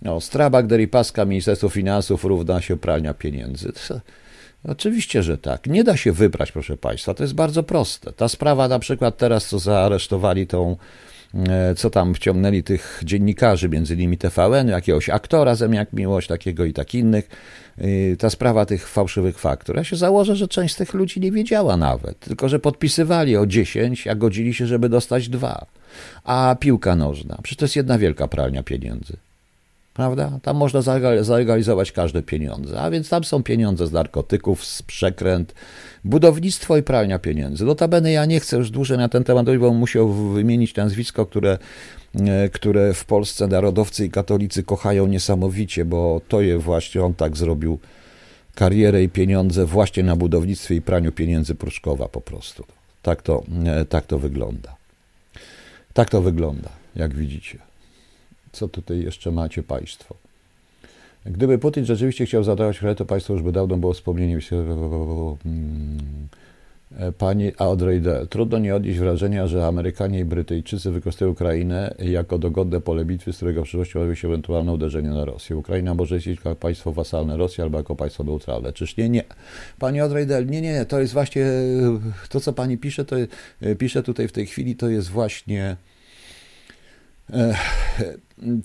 No, 0.01 0.21
Strabak, 0.21 0.67
Deripaska, 0.67 1.25
Ministerstwo 1.25 1.69
Finansów 1.69 2.23
równa 2.23 2.61
się 2.61 2.77
prania 2.77 3.13
pieniędzy. 3.13 3.71
Oczywiście, 4.63 5.23
że 5.23 5.37
tak. 5.37 5.67
Nie 5.67 5.83
da 5.83 5.97
się 5.97 6.11
wybrać, 6.11 6.51
proszę 6.51 6.77
Państwa. 6.77 7.13
To 7.13 7.23
jest 7.23 7.33
bardzo 7.33 7.63
proste. 7.63 8.11
Ta 8.13 8.29
sprawa 8.29 8.67
na 8.67 8.79
przykład 8.79 9.17
teraz, 9.17 9.47
co 9.47 9.59
zaaresztowali 9.59 10.47
tą 10.47 10.75
E, 11.33 11.75
co 11.75 11.89
tam 11.89 12.13
wciągnęli 12.13 12.63
tych 12.63 13.01
dziennikarzy, 13.05 13.69
między 13.69 13.93
innymi 13.93 14.17
TVN, 14.17 14.67
jakiegoś 14.67 15.09
aktora 15.09 15.55
jak 15.71 15.93
Miłość, 15.93 16.27
takiego 16.27 16.65
i 16.65 16.73
tak 16.73 16.93
innych. 16.93 17.29
Ta 18.19 18.29
sprawa 18.29 18.65
tych 18.65 18.87
fałszywych 18.87 19.39
faktur. 19.39 19.75
Ja 19.75 19.83
się 19.83 19.95
założę, 19.95 20.35
że 20.35 20.47
część 20.47 20.73
z 20.73 20.77
tych 20.77 20.93
ludzi 20.93 21.19
nie 21.19 21.31
wiedziała 21.31 21.77
nawet, 21.77 22.19
tylko 22.19 22.49
że 22.49 22.59
podpisywali 22.59 23.37
o 23.37 23.45
10, 23.45 24.07
a 24.07 24.15
godzili 24.15 24.53
się, 24.53 24.67
żeby 24.67 24.89
dostać 24.89 25.29
dwa. 25.29 25.65
A 26.23 26.55
piłka 26.59 26.95
nożna, 26.95 27.37
przecież 27.43 27.57
to 27.57 27.65
jest 27.65 27.75
jedna 27.75 27.97
wielka 27.97 28.27
pralnia 28.27 28.63
pieniędzy 28.63 29.17
prawda? 29.99 30.39
Tam 30.41 30.57
można 30.57 30.81
zalegalizować 31.21 31.91
każde 31.91 32.23
pieniądze, 32.23 32.81
a 32.81 32.89
więc 32.91 33.09
tam 33.09 33.23
są 33.23 33.43
pieniądze 33.43 33.87
z 33.87 33.91
narkotyków, 33.91 34.65
z 34.65 34.81
przekręt, 34.81 35.53
budownictwo 36.03 36.77
i 36.77 36.83
pralnia 36.83 37.19
pieniędzy. 37.19 37.65
Notabene 37.65 38.11
ja 38.11 38.25
nie 38.25 38.39
chcę 38.39 38.57
już 38.57 38.71
dłużej 38.71 38.97
na 38.97 39.09
ten 39.09 39.23
temat 39.23 39.57
bo 39.59 39.73
musiał 39.73 40.13
wymienić 40.13 40.75
nazwisko, 40.75 41.25
które, 41.25 41.57
e, 42.19 42.49
które 42.49 42.93
w 42.93 43.05
Polsce 43.05 43.47
narodowcy 43.47 44.05
i 44.05 44.09
katolicy 44.09 44.63
kochają 44.63 45.07
niesamowicie, 45.07 45.85
bo 45.85 46.21
to 46.27 46.41
je 46.41 46.57
właśnie 46.57 47.03
on 47.03 47.13
tak 47.13 47.37
zrobił 47.37 47.79
karierę 48.55 49.03
i 49.03 49.09
pieniądze 49.09 49.65
właśnie 49.65 50.03
na 50.03 50.15
budownictwie 50.15 50.75
i 50.75 50.81
praniu 50.81 51.11
pieniędzy 51.11 51.55
Pruszkowa 51.55 52.07
po 52.07 52.21
prostu. 52.21 52.63
Tak 53.01 53.21
to, 53.21 53.43
e, 53.65 53.85
tak 53.85 54.05
to 54.05 54.19
wygląda. 54.19 54.75
Tak 55.93 56.09
to 56.09 56.21
wygląda, 56.21 56.69
jak 56.95 57.15
widzicie. 57.15 57.68
Co 58.51 58.67
tutaj 58.67 59.03
jeszcze 59.03 59.31
macie 59.31 59.63
Państwo? 59.63 60.15
Gdyby 61.25 61.57
Putin 61.57 61.85
rzeczywiście 61.85 62.25
chciał 62.25 62.43
zadawać 62.43 62.79
kraj, 62.79 62.95
to 62.95 63.05
państwo 63.05 63.33
już 63.33 63.41
by 63.41 63.51
dawno 63.51 63.77
było 63.77 63.93
wspomnienie. 63.93 64.39
Pani 67.17 67.51
Audrey 67.57 68.01
D. 68.01 68.27
Trudno 68.29 68.59
nie 68.59 68.75
odnieść 68.75 68.99
wrażenia, 68.99 69.47
że 69.47 69.67
Amerykanie 69.67 70.19
i 70.19 70.25
Brytyjczycy 70.25 70.91
wykorzystują 70.91 71.31
Ukrainę 71.31 71.95
jako 71.99 72.37
dogodne 72.37 72.81
pole 72.81 73.05
bitwy, 73.05 73.33
z 73.33 73.35
którego 73.35 73.61
w 73.61 73.63
przyszłości 73.63 73.97
może 73.97 74.15
się 74.15 74.27
ewentualne 74.27 74.73
uderzenie 74.73 75.09
na 75.09 75.25
Rosję. 75.25 75.57
Ukraina 75.57 75.93
może 75.93 76.17
istnieć 76.17 76.37
jako 76.37 76.55
państwo 76.55 76.91
wasalne 76.91 77.37
Rosji 77.37 77.63
albo 77.63 77.77
jako 77.77 77.95
państwo 77.95 78.23
neutralne. 78.23 78.73
Czyż 78.73 78.97
nie? 78.97 79.09
Nie. 79.09 79.23
Pani 79.79 79.99
Audrey 79.99 80.27
D. 80.27 80.45
Nie, 80.45 80.61
nie, 80.61 80.85
to 80.85 80.99
jest 80.99 81.13
właśnie 81.13 81.45
to, 82.29 82.39
co 82.39 82.53
pani 82.53 82.77
pisze, 82.77 83.05
to 83.05 83.15
pisze 83.77 84.03
tutaj 84.03 84.27
w 84.27 84.31
tej 84.31 84.45
chwili, 84.45 84.75
to 84.75 84.89
jest 84.89 85.09
właśnie 85.09 85.75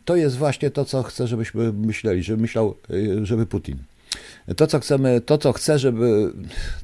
to 0.05 0.17
jest 0.17 0.37
właśnie 0.37 0.71
to, 0.71 0.85
co 0.85 1.03
chcę, 1.03 1.27
żebyśmy 1.27 1.73
myśleli, 1.73 2.23
żeby 2.23 2.43
myślał, 2.43 2.75
y, 2.91 3.27
żeby 3.27 3.47
Putin. 3.47 3.77
To, 4.57 4.67
co 4.67 4.81
chcemy, 4.81 5.21
to, 5.21 5.39
co 5.39 5.53
chce, 5.53 5.79
żeby, 5.79 6.33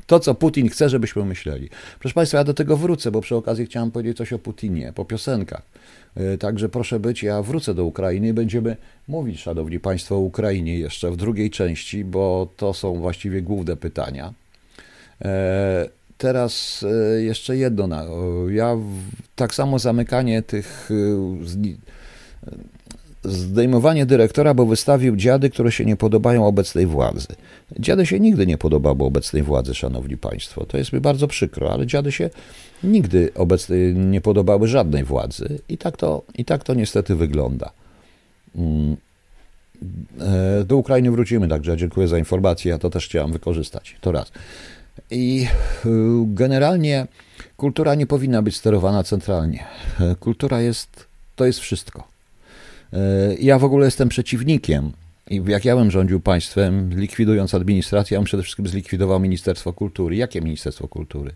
to, 0.06 0.20
co 0.20 0.34
Putin 0.34 0.68
chce, 0.68 0.88
żebyśmy 0.88 1.24
myśleli. 1.24 1.68
Proszę 1.98 2.14
Państwa, 2.14 2.38
ja 2.38 2.44
do 2.44 2.54
tego 2.54 2.76
wrócę, 2.76 3.10
bo 3.10 3.20
przy 3.20 3.36
okazji 3.36 3.66
chciałem 3.66 3.90
powiedzieć 3.90 4.16
coś 4.16 4.32
o 4.32 4.38
Putinie, 4.38 4.92
po 4.94 5.04
piosenkach. 5.04 5.62
Y, 6.34 6.38
także 6.38 6.68
proszę 6.68 7.00
być, 7.00 7.22
ja 7.22 7.42
wrócę 7.42 7.74
do 7.74 7.84
Ukrainy 7.84 8.28
i 8.28 8.32
będziemy 8.32 8.76
mówić, 9.08 9.40
szanowni 9.40 9.80
Państwo, 9.80 10.14
o 10.14 10.18
Ukrainie 10.18 10.78
jeszcze 10.78 11.10
w 11.10 11.16
drugiej 11.16 11.50
części, 11.50 12.04
bo 12.04 12.48
to 12.56 12.74
są 12.74 13.00
właściwie 13.00 13.42
główne 13.42 13.76
pytania. 13.76 14.32
E, 16.20 16.22
teraz 16.22 16.84
e, 17.16 17.22
jeszcze 17.22 17.56
jedno. 17.56 17.88
Ja 18.48 18.76
tak 19.36 19.54
samo 19.54 19.78
zamykanie 19.78 20.42
tych 20.42 20.90
zdejmowanie 23.24 24.06
dyrektora, 24.06 24.54
bo 24.54 24.66
wystawił 24.66 25.16
dziady, 25.16 25.50
które 25.50 25.72
się 25.72 25.84
nie 25.84 25.96
podobają 25.96 26.46
obecnej 26.46 26.86
władzy. 26.86 27.26
Dziady 27.78 28.06
się 28.06 28.20
nigdy 28.20 28.46
nie 28.46 28.58
podobały 28.58 29.04
obecnej 29.04 29.42
władzy, 29.42 29.74
szanowni 29.74 30.16
państwo. 30.16 30.66
To 30.66 30.78
jest 30.78 30.92
mi 30.92 31.00
bardzo 31.00 31.28
przykro, 31.28 31.72
ale 31.72 31.86
dziady 31.86 32.12
się 32.12 32.30
nigdy 32.84 33.30
obecnej 33.34 33.94
nie 33.94 34.20
podobały 34.20 34.68
żadnej 34.68 35.04
władzy 35.04 35.58
i 35.68 35.78
tak 35.78 35.96
to, 35.96 36.22
i 36.38 36.44
tak 36.44 36.64
to 36.64 36.74
niestety 36.74 37.14
wygląda. 37.14 37.70
Mm. 38.56 38.96
E, 40.20 40.64
do 40.64 40.76
Ukrainy 40.76 41.10
wrócimy, 41.10 41.48
także 41.48 41.76
dziękuję 41.76 42.08
za 42.08 42.18
informację, 42.18 42.70
ja 42.70 42.78
to 42.78 42.90
też 42.90 43.06
chciałem 43.06 43.32
wykorzystać. 43.32 43.96
To 44.00 44.12
raz. 44.12 44.32
I 45.10 45.46
y, 45.86 45.88
generalnie 46.26 47.06
kultura 47.56 47.94
nie 47.94 48.06
powinna 48.06 48.42
być 48.42 48.56
sterowana 48.56 49.02
centralnie. 49.02 49.64
E, 50.00 50.14
kultura 50.14 50.60
jest, 50.60 51.06
to 51.36 51.46
jest 51.46 51.58
wszystko. 51.58 52.08
E, 52.92 52.98
ja 53.40 53.58
w 53.58 53.64
ogóle 53.64 53.84
jestem 53.84 54.08
przeciwnikiem 54.08 54.92
i 55.30 55.42
jak 55.46 55.64
ja 55.64 55.76
bym 55.76 55.90
rządził 55.90 56.20
państwem, 56.20 57.00
likwidując 57.00 57.54
administrację, 57.54 58.14
ja 58.14 58.20
bym 58.20 58.24
przede 58.24 58.42
wszystkim 58.42 58.66
zlikwidował 58.68 59.20
Ministerstwo 59.20 59.72
Kultury. 59.72 60.16
Jakie 60.16 60.40
Ministerstwo 60.40 60.88
Kultury? 60.88 61.32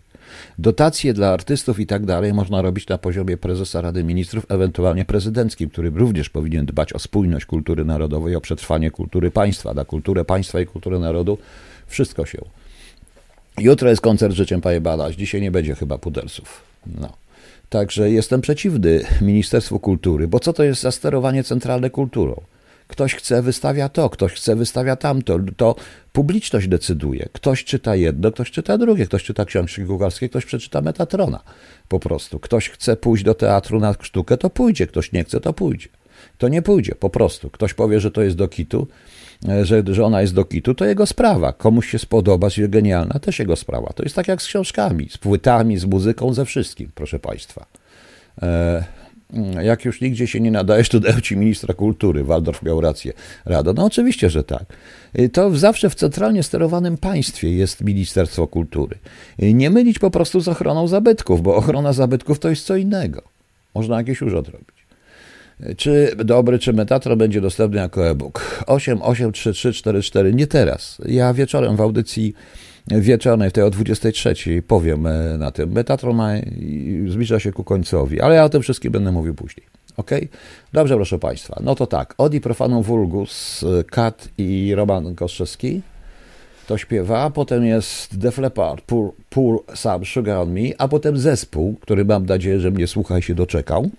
Dotacje 0.59 1.13
dla 1.13 1.33
artystów 1.33 1.79
i 1.79 1.87
tak 1.87 2.05
dalej 2.05 2.33
można 2.33 2.61
robić 2.61 2.87
na 2.87 2.97
poziomie 2.97 3.37
prezesa 3.37 3.81
Rady 3.81 4.03
Ministrów, 4.03 4.45
ewentualnie 4.49 5.05
prezydenckim, 5.05 5.69
który 5.69 5.89
również 5.89 6.29
powinien 6.29 6.65
dbać 6.65 6.93
o 6.93 6.99
spójność 6.99 7.45
kultury 7.45 7.85
narodowej, 7.85 8.35
o 8.35 8.41
przetrwanie 8.41 8.91
kultury 8.91 9.31
państwa. 9.31 9.73
Na 9.73 9.85
kulturę 9.85 10.25
państwa 10.25 10.59
i 10.59 10.65
kulturę 10.65 10.99
narodu 10.99 11.37
wszystko 11.87 12.25
się 12.25 12.37
Jutro 13.59 13.89
jest 13.89 14.01
koncert 14.01 14.33
Życzeń 14.35 14.61
Panie 14.61 14.81
Balaś, 14.81 15.15
dzisiaj 15.15 15.41
nie 15.41 15.51
będzie 15.51 15.75
chyba 15.75 15.97
pudersów. 15.97 16.61
No. 17.01 17.09
Także 17.69 18.11
jestem 18.11 18.41
przeciwny 18.41 19.01
Ministerstwu 19.21 19.79
Kultury, 19.79 20.27
bo 20.27 20.39
co 20.39 20.53
to 20.53 20.63
jest 20.63 20.81
za 20.81 20.91
sterowanie 20.91 21.43
centralne 21.43 21.89
kulturą? 21.89 22.41
Ktoś 22.87 23.15
chce, 23.15 23.41
wystawia 23.41 23.89
to, 23.89 24.09
ktoś 24.09 24.33
chce, 24.33 24.55
wystawia 24.55 24.95
tamto. 24.95 25.39
To 25.57 25.75
publiczność 26.13 26.67
decyduje. 26.67 27.29
Ktoś 27.33 27.63
czyta 27.63 27.95
jedno, 27.95 28.31
ktoś 28.31 28.51
czyta 28.51 28.77
drugie, 28.77 29.05
ktoś 29.05 29.23
czyta 29.23 29.45
książki 29.45 29.85
kucharskie, 29.85 30.29
ktoś 30.29 30.45
przeczyta 30.45 30.81
Metatrona. 30.81 31.39
Po 31.87 31.99
prostu. 31.99 32.39
Ktoś 32.39 32.69
chce 32.69 32.95
pójść 32.95 33.23
do 33.23 33.33
teatru 33.33 33.79
na 33.79 33.95
sztukę, 34.01 34.37
to 34.37 34.49
pójdzie. 34.49 34.87
Ktoś 34.87 35.11
nie 35.11 35.23
chce, 35.23 35.41
to 35.41 35.53
pójdzie. 35.53 35.87
To 36.37 36.47
nie 36.47 36.61
pójdzie, 36.61 36.95
po 36.95 37.09
prostu. 37.09 37.49
Ktoś 37.49 37.73
powie, 37.73 37.99
że 37.99 38.11
to 38.11 38.21
jest 38.21 38.35
do 38.35 38.47
kitu, 38.47 38.87
że, 39.63 39.83
że 39.87 40.05
ona 40.05 40.21
jest 40.21 40.33
do 40.33 40.45
kitu, 40.45 40.75
to 40.75 40.85
jego 40.85 41.05
sprawa. 41.05 41.53
Komuś 41.53 41.89
się 41.89 41.99
spodoba, 41.99 42.47
jest 42.57 42.71
genialna, 42.71 43.19
też 43.19 43.39
jego 43.39 43.55
sprawa. 43.55 43.93
To 43.95 44.03
jest 44.03 44.15
tak 44.15 44.27
jak 44.27 44.41
z 44.41 44.47
książkami, 44.47 45.09
z 45.09 45.17
płytami, 45.17 45.77
z 45.77 45.85
muzyką, 45.85 46.33
ze 46.33 46.45
wszystkim, 46.45 46.91
proszę 46.95 47.19
Państwa. 47.19 47.65
E, 48.41 48.85
jak 49.63 49.85
już 49.85 50.01
nigdzie 50.01 50.27
się 50.27 50.39
nie 50.39 50.51
nadajesz, 50.51 50.89
to 50.89 50.99
dają 50.99 51.21
ci 51.21 51.37
ministra 51.37 51.73
kultury. 51.73 52.23
Waldorf 52.23 52.63
miał 52.63 52.81
rację. 52.81 53.13
Rado. 53.45 53.73
No 53.73 53.85
oczywiście, 53.85 54.29
że 54.29 54.43
tak. 54.43 54.63
E, 55.13 55.29
to 55.29 55.55
zawsze 55.55 55.89
w 55.89 55.95
centralnie 55.95 56.43
sterowanym 56.43 56.97
państwie 56.97 57.55
jest 57.55 57.81
Ministerstwo 57.81 58.47
Kultury. 58.47 58.97
Nie 59.39 59.69
mylić 59.69 59.99
po 59.99 60.11
prostu 60.11 60.39
z 60.39 60.47
ochroną 60.47 60.87
zabytków, 60.87 61.41
bo 61.41 61.55
ochrona 61.55 61.93
zabytków 61.93 62.39
to 62.39 62.49
jest 62.49 62.65
co 62.65 62.75
innego. 62.75 63.21
Można 63.75 63.97
jakieś 63.97 64.21
urząd 64.21 64.47
robić. 64.47 64.74
Czy 65.77 66.15
dobry, 66.25 66.59
czy 66.59 66.73
Metatron 66.73 67.17
będzie 67.17 67.41
dostępny 67.41 67.79
jako 67.79 68.07
e-book? 68.09 68.63
883344, 68.67 70.33
nie 70.33 70.47
teraz. 70.47 71.01
Ja 71.05 71.33
wieczorem 71.33 71.75
w 71.75 71.81
audycji 71.81 72.33
wieczornej, 72.87 73.49
w 73.49 73.53
tej 73.53 73.63
o 73.63 73.69
23 73.69 74.35
powiem 74.67 75.07
e, 75.07 75.37
na 75.37 75.51
tym. 75.51 75.71
Metatron 75.71 76.15
ma, 76.15 76.29
zbliża 77.07 77.39
się 77.39 77.51
ku 77.51 77.63
końcowi, 77.63 78.21
ale 78.21 78.35
ja 78.35 78.43
o 78.43 78.49
tym 78.49 78.61
wszystkim 78.61 78.91
będę 78.91 79.11
mówił 79.11 79.35
później. 79.35 79.65
Ok? 79.97 80.11
Dobrze, 80.73 80.95
proszę 80.95 81.19
Państwa. 81.19 81.59
No 81.63 81.75
to 81.75 81.87
tak. 81.87 82.13
Odi 82.17 82.41
Profanum 82.41 82.83
Vulgus, 82.83 83.65
Kat 83.91 84.29
i 84.37 84.75
Roman 84.75 85.15
Kostrzewski 85.15 85.81
to 86.67 86.77
śpiewa, 86.77 87.29
potem 87.29 87.65
jest 87.65 88.17
Def 88.17 88.37
Leppard, 88.37 88.81
Pour, 88.81 89.13
Pour 89.29 89.63
Some 89.75 90.05
Sugar 90.05 90.37
on 90.37 90.53
Me, 90.53 90.69
a 90.77 90.87
potem 90.87 91.17
zespół, 91.17 91.75
który 91.81 92.05
mam 92.05 92.25
nadzieję, 92.25 92.59
że 92.59 92.71
mnie 92.71 92.87
słucha 92.87 93.17
i 93.17 93.21
się 93.21 93.35
doczekał. 93.35 93.89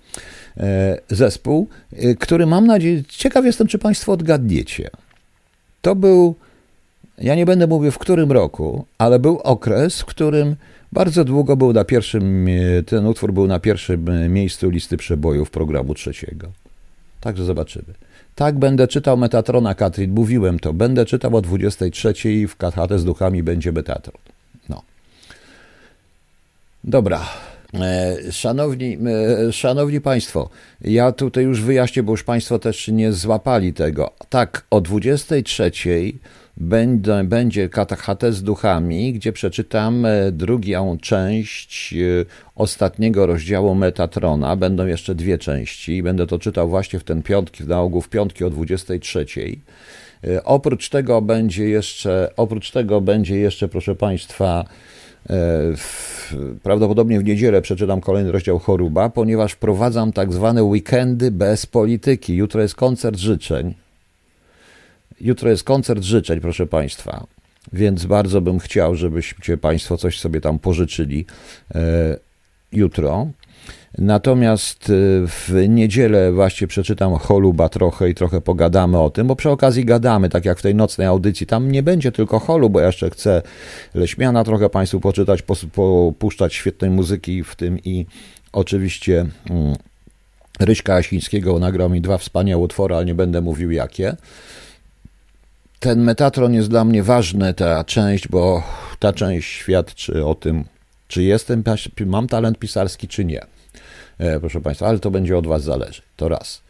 E, 0.57 0.99
zespół, 1.09 1.69
e, 1.93 2.15
który 2.15 2.47
mam 2.47 2.67
nadzieję, 2.67 3.03
ciekaw 3.09 3.45
jestem, 3.45 3.67
czy 3.67 3.79
Państwo 3.79 4.13
odgadniecie. 4.13 4.91
To 5.83 5.95
był, 5.95 6.35
ja 7.19 7.35
nie 7.35 7.47
będę 7.47 7.67
mówił 7.67 7.91
w 7.91 7.99
którym 7.99 8.33
roku, 8.33 8.85
ale 8.99 9.19
był 9.19 9.39
okres, 9.39 10.01
w 10.01 10.05
którym 10.05 10.57
bardzo 10.93 11.25
długo 11.25 11.57
był 11.57 11.73
na 11.73 11.85
pierwszym, 11.85 12.47
e, 12.49 12.83
ten 12.83 13.07
utwór 13.07 13.33
był 13.33 13.47
na 13.47 13.61
pierwszym 13.61 14.33
miejscu 14.33 14.71
listy 14.71 14.97
przebojów 14.97 15.51
programu 15.51 15.95
trzeciego. 15.95 16.49
Także 17.21 17.45
zobaczymy. 17.45 18.06
Tak, 18.37 18.59
będę 18.59 18.89
czytał 18.89 19.17
Metatrona 19.17 19.75
Katrin, 19.75 20.15
mówiłem 20.15 20.59
to. 20.59 20.73
Będę 20.73 21.05
czytał 21.05 21.37
o 21.37 21.41
23 21.41 22.15
w 22.49 22.57
Kathatę 22.57 22.99
z 22.99 23.05
duchami 23.05 23.43
będzie 23.43 23.73
Metatron. 23.73 24.17
No. 24.69 24.83
Dobra. 26.85 27.21
E, 27.75 28.17
szanowni, 28.33 28.99
e, 29.49 29.53
szanowni 29.53 30.01
Państwo, 30.01 30.51
ja 30.81 31.13
tutaj 31.13 31.45
już 31.45 31.63
wyjaśnię, 31.63 32.03
bo 32.03 32.13
już 32.13 32.25
Państwo 32.25 32.59
też 32.59 32.89
nie 32.89 33.13
złapali 33.13 33.73
tego. 33.73 34.11
Tak, 34.29 34.67
o 34.71 34.81
23 34.81 35.71
będzie, 36.57 37.25
będzie 37.25 37.69
Katachate 37.69 38.33
z 38.33 38.43
duchami, 38.43 39.13
gdzie 39.13 39.33
przeczytam 39.33 40.07
e, 40.07 40.33
drugą 40.33 40.99
część 40.99 41.95
ostatniego 42.55 43.27
rozdziału 43.27 43.75
Metatrona. 43.75 44.57
Będą 44.57 44.87
jeszcze 44.87 45.15
dwie 45.15 45.39
części. 45.39 46.03
Będę 46.03 46.27
to 46.27 46.39
czytał 46.39 46.69
właśnie 46.69 46.99
w 46.99 47.05
ten 47.05 47.23
piątki, 47.23 47.65
na 47.65 47.81
ogół 47.81 48.01
w 48.01 48.09
piątki 48.09 48.45
o 48.45 48.51
23. 48.51 49.27
Oprócz 50.45 50.89
tego 50.89 51.23
będzie 51.23 51.69
jeszcze, 51.69 52.31
oprócz 52.37 52.71
tego 52.71 53.01
będzie 53.01 53.37
jeszcze, 53.37 53.69
proszę 53.69 53.95
Państwa, 53.95 54.65
prawdopodobnie 56.63 57.21
w 57.21 57.25
niedzielę 57.25 57.63
przeczytam 57.63 58.01
kolejny 58.01 58.33
rozdział 58.33 58.59
Choruba, 58.59 59.09
ponieważ 59.09 59.53
wprowadzam 59.53 60.13
tak 60.13 60.33
zwane 60.33 60.65
weekendy 60.65 61.31
bez 61.31 61.67
polityki. 61.67 62.35
Jutro 62.35 62.63
jest 62.63 62.75
koncert 62.75 63.19
życzeń. 63.19 63.86
Jutro 65.21 65.51
jest 65.51 65.65
koncert 65.65 66.03
życzeń, 66.03 66.41
proszę 66.41 66.67
Państwa. 66.67 67.27
Więc 67.73 68.07
bardzo 68.07 68.41
bym 68.41 68.59
chciał, 68.59 68.95
żebyście 68.95 69.57
Państwo 69.57 69.97
coś 69.97 70.21
sobie 70.21 70.41
tam 70.41 70.59
pożyczyli 70.59 71.27
e, 71.75 72.17
jutro. 72.73 73.27
Natomiast 73.99 74.91
y, 74.91 74.93
w 75.27 75.51
niedzielę 75.69 76.33
właśnie 76.33 76.67
przeczytam 76.67 77.15
Holuba 77.15 77.69
trochę 77.69 78.11
i 78.11 78.15
trochę 78.15 78.41
pogadamy 78.41 78.99
o 78.99 79.11
tym, 79.11 79.27
bo 79.27 79.37
przy 79.37 79.51
okazji 79.51 79.85
gadamy, 79.85 80.29
tak 80.29 80.45
jak 80.45 80.59
w 80.59 80.63
tej 80.63 80.75
nocnej 80.75 81.07
audycji. 81.07 81.47
Tam 81.47 81.73
nie 81.73 81.83
będzie 81.83 82.13
tylko 82.13 82.39
Holu, 82.39 82.71
bo 82.71 82.81
ja 82.81 82.87
jeszcze 82.87 83.11
chcę 83.11 83.43
Leśmiana 83.95 84.45
trochę 84.45 84.71
Państwu 84.71 85.01
poczytać, 85.01 85.43
popuszczać 85.73 86.55
świetnej 86.55 86.91
muzyki 86.91 87.45
w 87.45 87.55
tym 87.55 87.79
i 87.85 88.07
oczywiście 88.53 89.27
mm, 89.51 89.77
Ryśka 90.61 90.97
Jasińskiego 90.97 91.59
nagrał 91.59 91.91
mi 91.91 92.01
dwa 92.01 92.19
wspaniałe 92.19 92.63
utwory, 92.63 92.95
ale 92.95 93.05
nie 93.05 93.15
będę 93.15 93.41
mówił 93.41 93.71
jakie. 93.71 94.17
Ten 95.81 96.03
Metatron 96.03 96.55
jest 96.55 96.69
dla 96.69 96.85
mnie 96.85 97.03
ważny, 97.03 97.55
ta 97.55 97.85
część, 97.85 98.29
bo 98.29 98.63
ta 98.99 99.13
część 99.13 99.53
świadczy 99.53 100.25
o 100.27 100.35
tym, 100.35 100.65
czy 101.09 101.23
jestem, 101.23 101.63
mam 102.07 102.29
talent 102.29 102.59
pisarski, 102.59 103.09
czy 103.09 103.25
nie. 103.25 103.41
E, 104.19 104.41
proszę 104.41 104.61
Państwa, 104.61 104.87
ale 104.87 104.99
to 104.99 105.11
będzie 105.11 105.39
od 105.39 105.47
Was 105.47 105.63
zależy. 105.63 106.03
To 106.17 106.29
raz. 106.29 106.66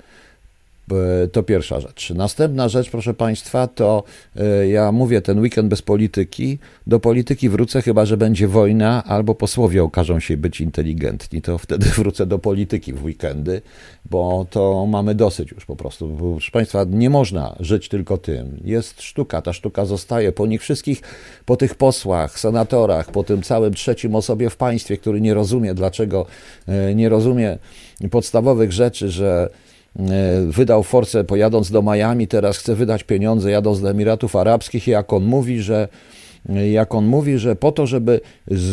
E, 0.92 1.28
to 1.28 1.42
pierwsza 1.42 1.80
rzecz. 1.80 2.10
Następna 2.10 2.68
rzecz, 2.68 2.90
proszę 2.90 3.14
Państwa, 3.14 3.66
to 3.66 4.04
e, 4.36 4.68
ja 4.68 4.92
mówię 4.92 5.22
ten 5.22 5.40
weekend 5.40 5.68
bez 5.68 5.82
polityki. 5.82 6.58
Do 6.86 7.00
polityki 7.00 7.48
wrócę 7.48 7.82
chyba, 7.82 8.06
że 8.06 8.16
będzie 8.16 8.48
wojna, 8.48 9.04
albo 9.04 9.34
posłowie 9.34 9.82
okażą 9.82 10.20
się 10.20 10.36
być 10.36 10.60
inteligentni. 10.60 11.42
To 11.42 11.58
wtedy 11.58 11.86
wrócę 11.98 12.26
do 12.26 12.38
polityki 12.38 12.92
w 12.92 13.04
weekendy, 13.04 13.62
bo 14.10 14.46
to 14.50 14.86
mamy 14.86 15.14
dosyć 15.14 15.50
już 15.50 15.64
po 15.64 15.76
prostu. 15.76 16.16
Proszę 16.32 16.50
Państwa, 16.52 16.84
nie 16.90 17.10
można 17.10 17.56
żyć 17.60 17.88
tylko 17.88 18.18
tym. 18.18 18.60
Jest 18.64 19.02
sztuka, 19.02 19.42
ta 19.42 19.52
sztuka 19.52 19.84
zostaje 19.84 20.32
po 20.32 20.46
nich 20.46 20.62
wszystkich, 20.62 21.00
po 21.44 21.56
tych 21.56 21.74
posłach, 21.74 22.38
senatorach, 22.38 23.10
po 23.10 23.24
tym 23.24 23.42
całym 23.42 23.74
trzecim 23.74 24.14
osobie 24.14 24.50
w 24.50 24.56
państwie, 24.56 24.96
który 24.96 25.20
nie 25.20 25.34
rozumie, 25.34 25.74
dlaczego 25.74 26.26
nie 26.94 27.08
rozumie 27.08 27.58
podstawowych 28.10 28.72
rzeczy, 28.72 29.10
że 29.10 29.50
E, 29.50 29.65
wydał 30.46 30.82
force 30.82 31.24
pojadąc 31.24 31.70
do 31.70 31.82
Miami, 31.82 32.28
teraz 32.28 32.58
chce 32.58 32.74
wydać 32.74 33.04
pieniądze 33.04 33.50
jadąc 33.50 33.80
do 33.80 33.90
Emiratów 33.90 34.36
Arabskich 34.36 34.88
i 34.88 34.90
jak 34.90 35.12
on 35.12 35.24
mówi, 35.24 35.62
że 35.62 35.88
jak 36.72 36.94
on 36.94 37.06
mówi, 37.06 37.38
że 37.38 37.56
po 37.56 37.72
to, 37.72 37.86
żeby 37.86 38.20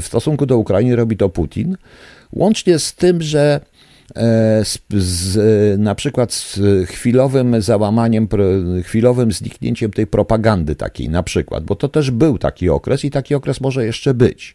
w 0.01 0.03
stosunku 0.03 0.47
do 0.47 0.59
Ukrainy 0.59 0.97
robi 0.97 1.17
to 1.17 1.29
Putin, 1.29 1.77
Łącznie 2.35 2.79
z 2.79 2.95
tym, 2.95 3.23
że 3.23 3.61
z, 4.65 4.79
z, 4.91 5.81
na 5.81 5.95
przykład 5.95 6.33
z 6.33 6.61
chwilowym 6.89 7.63
załamaniem, 7.63 8.29
chwilowym 8.83 9.33
zniknięciem 9.33 9.91
tej 9.91 10.07
propagandy 10.07 10.75
takiej 10.75 11.09
na 11.09 11.23
przykład, 11.23 11.65
bo 11.65 11.75
to 11.75 11.89
też 11.89 12.11
był 12.11 12.39
taki 12.39 12.69
okres 12.69 13.05
i 13.05 13.11
taki 13.11 13.35
okres 13.35 13.61
może 13.61 13.87
jeszcze 13.87 14.15
być. 14.15 14.55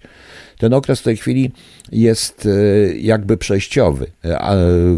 Ten 0.58 0.74
okres 0.74 1.00
w 1.00 1.04
tej 1.04 1.18
chwili 1.18 1.52
jest 1.92 2.46
e, 2.46 2.50
jakby 2.98 3.38
przejściowy. 3.38 4.08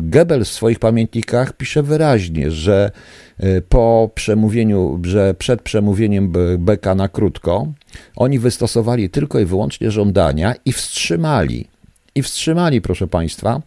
Goebbels 0.01 0.49
w 0.49 0.53
swoich 0.53 0.79
pamiętnikach 0.79 1.53
pisze 1.53 1.83
wyraźnie, 1.83 2.51
że 2.51 2.91
e, 3.39 3.61
po 3.61 4.09
przemówieniu, 4.15 4.99
że 5.03 5.33
przed 5.33 5.61
przemówieniem 5.61 6.33
Beka 6.59 6.95
na 6.95 7.07
krótko, 7.07 7.67
oni 8.15 8.39
wystosowali 8.39 9.09
tylko 9.09 9.39
i 9.39 9.45
wyłącznie 9.45 9.91
żądania 9.91 10.55
i 10.65 10.71
wstrzymali 10.71 11.70
i 12.15 12.24
wstrzymali, 12.24 12.82
proszę 12.82 13.08
Państwa, 13.08 13.62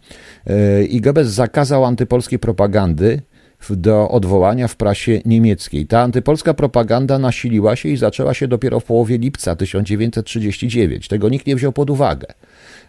e, 0.47 0.83
i 0.83 1.01
Goebbels 1.01 1.29
zakazał 1.29 1.85
antypolskiej 1.85 2.39
propagandy 2.39 3.21
do 3.69 4.09
odwołania 4.09 4.67
w 4.67 4.75
prasie 4.75 5.21
niemieckiej. 5.25 5.87
Ta 5.87 6.01
antypolska 6.01 6.53
propaganda 6.53 7.19
nasiliła 7.19 7.75
się 7.75 7.89
i 7.89 7.97
zaczęła 7.97 8.33
się 8.33 8.47
dopiero 8.47 8.79
w 8.79 8.83
połowie 8.83 9.17
lipca 9.17 9.55
1939. 9.55 11.07
Tego 11.07 11.29
nikt 11.29 11.47
nie 11.47 11.55
wziął 11.55 11.71
pod 11.71 11.89
uwagę. 11.89 12.27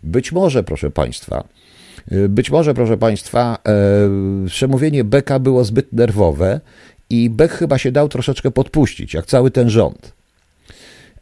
Być 0.03 0.33
może, 0.33 0.63
proszę 0.65 0.91
Państwa, 0.91 1.49
e, 2.11 2.29
być 2.29 2.51
może, 2.51 2.75
proszę 2.75 2.97
Państwa, 2.97 3.59
e, 3.69 4.47
przemówienie 4.47 5.05
Beka 5.05 5.39
było 5.39 5.65
zbyt 5.65 5.93
nerwowe 5.93 6.61
i 7.11 7.31
Beck 7.31 7.55
chyba 7.55 7.79
się 7.79 7.93
dał 7.93 8.09
troszeczkę 8.09 8.51
podpuścić, 8.51 9.15
jak 9.15 9.27
cały 9.27 9.51
ten 9.51 9.71
rząd. 9.71 10.16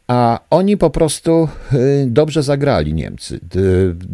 A 0.07 0.39
oni 0.49 0.77
po 0.77 0.89
prostu 0.89 1.47
y, 1.73 2.05
dobrze 2.07 2.43
zagrali 2.43 2.93
Niemcy. 2.93 3.39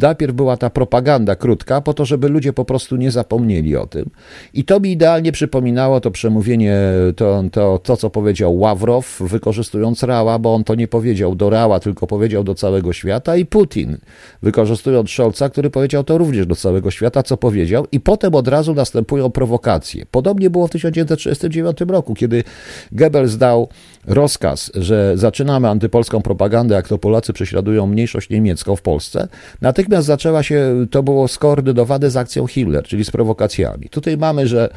Najpierw 0.02 0.34
była 0.34 0.58
ta 0.58 0.70
propaganda 0.70 1.36
krótka, 1.36 1.82
po 1.82 1.94
to, 1.94 2.06
żeby 2.06 2.30
ludzie 2.30 2.54
po 2.54 2.66
prostu 2.66 2.96
nie 2.96 3.12
zapomnieli 3.12 3.76
o 3.76 3.88
tym. 3.88 4.10
I 4.54 4.64
to 4.64 4.80
mi 4.80 4.92
idealnie 4.92 5.32
przypominało 5.32 6.00
to 6.00 6.12
przemówienie, 6.12 6.78
to, 7.16 7.44
to, 7.52 7.80
to 7.84 7.98
co 7.98 8.10
powiedział 8.10 8.58
Ławrow, 8.58 9.20
wykorzystując 9.20 10.04
Rała, 10.04 10.40
bo 10.40 10.54
on 10.54 10.64
to 10.64 10.76
nie 10.76 10.88
powiedział 10.88 11.36
do 11.36 11.50
Rała, 11.50 11.80
tylko 11.80 12.08
powiedział 12.08 12.44
do 12.44 12.56
całego 12.56 12.94
świata, 12.94 13.36
i 13.36 13.46
Putin, 13.46 13.98
wykorzystując 14.42 15.10
Scholza, 15.10 15.50
który 15.50 15.70
powiedział 15.70 16.04
to 16.04 16.18
również 16.18 16.46
do 16.46 16.56
całego 16.56 16.92
świata, 16.92 17.24
co 17.24 17.38
powiedział, 17.38 17.88
i 17.92 18.00
potem 18.00 18.36
od 18.36 18.48
razu 18.48 18.74
następują 18.74 19.30
prowokacje. 19.30 20.06
Podobnie 20.12 20.50
było 20.50 20.68
w 20.68 20.72
1939 20.72 21.78
roku, 21.88 22.14
kiedy 22.14 22.44
Goebbels 22.92 23.38
dał 23.38 23.70
rozkaz, 24.08 24.72
że 24.76 25.18
zaczynamy 25.18 25.70
antypolską 25.82 26.22
propagandę, 26.22 26.76
jak 26.76 26.88
to 26.88 26.98
Polacy 26.98 27.34
prześladują 27.34 27.88
mniejszość 27.88 28.30
niemiecką 28.30 28.76
w 28.76 28.82
Polsce, 28.82 29.28
natychmiast 29.62 30.08
zaczęła 30.08 30.44
się, 30.44 30.86
to 30.92 31.04
było 31.04 31.28
skoordynowane 31.28 32.10
z 32.10 32.18
akcją 32.18 32.48
Hitler, 32.48 32.84
czyli 32.84 33.06
z 33.06 33.12
prowokacjami. 33.12 33.90
Tutaj 33.90 34.18
mamy, 34.18 34.48
że 34.48 34.70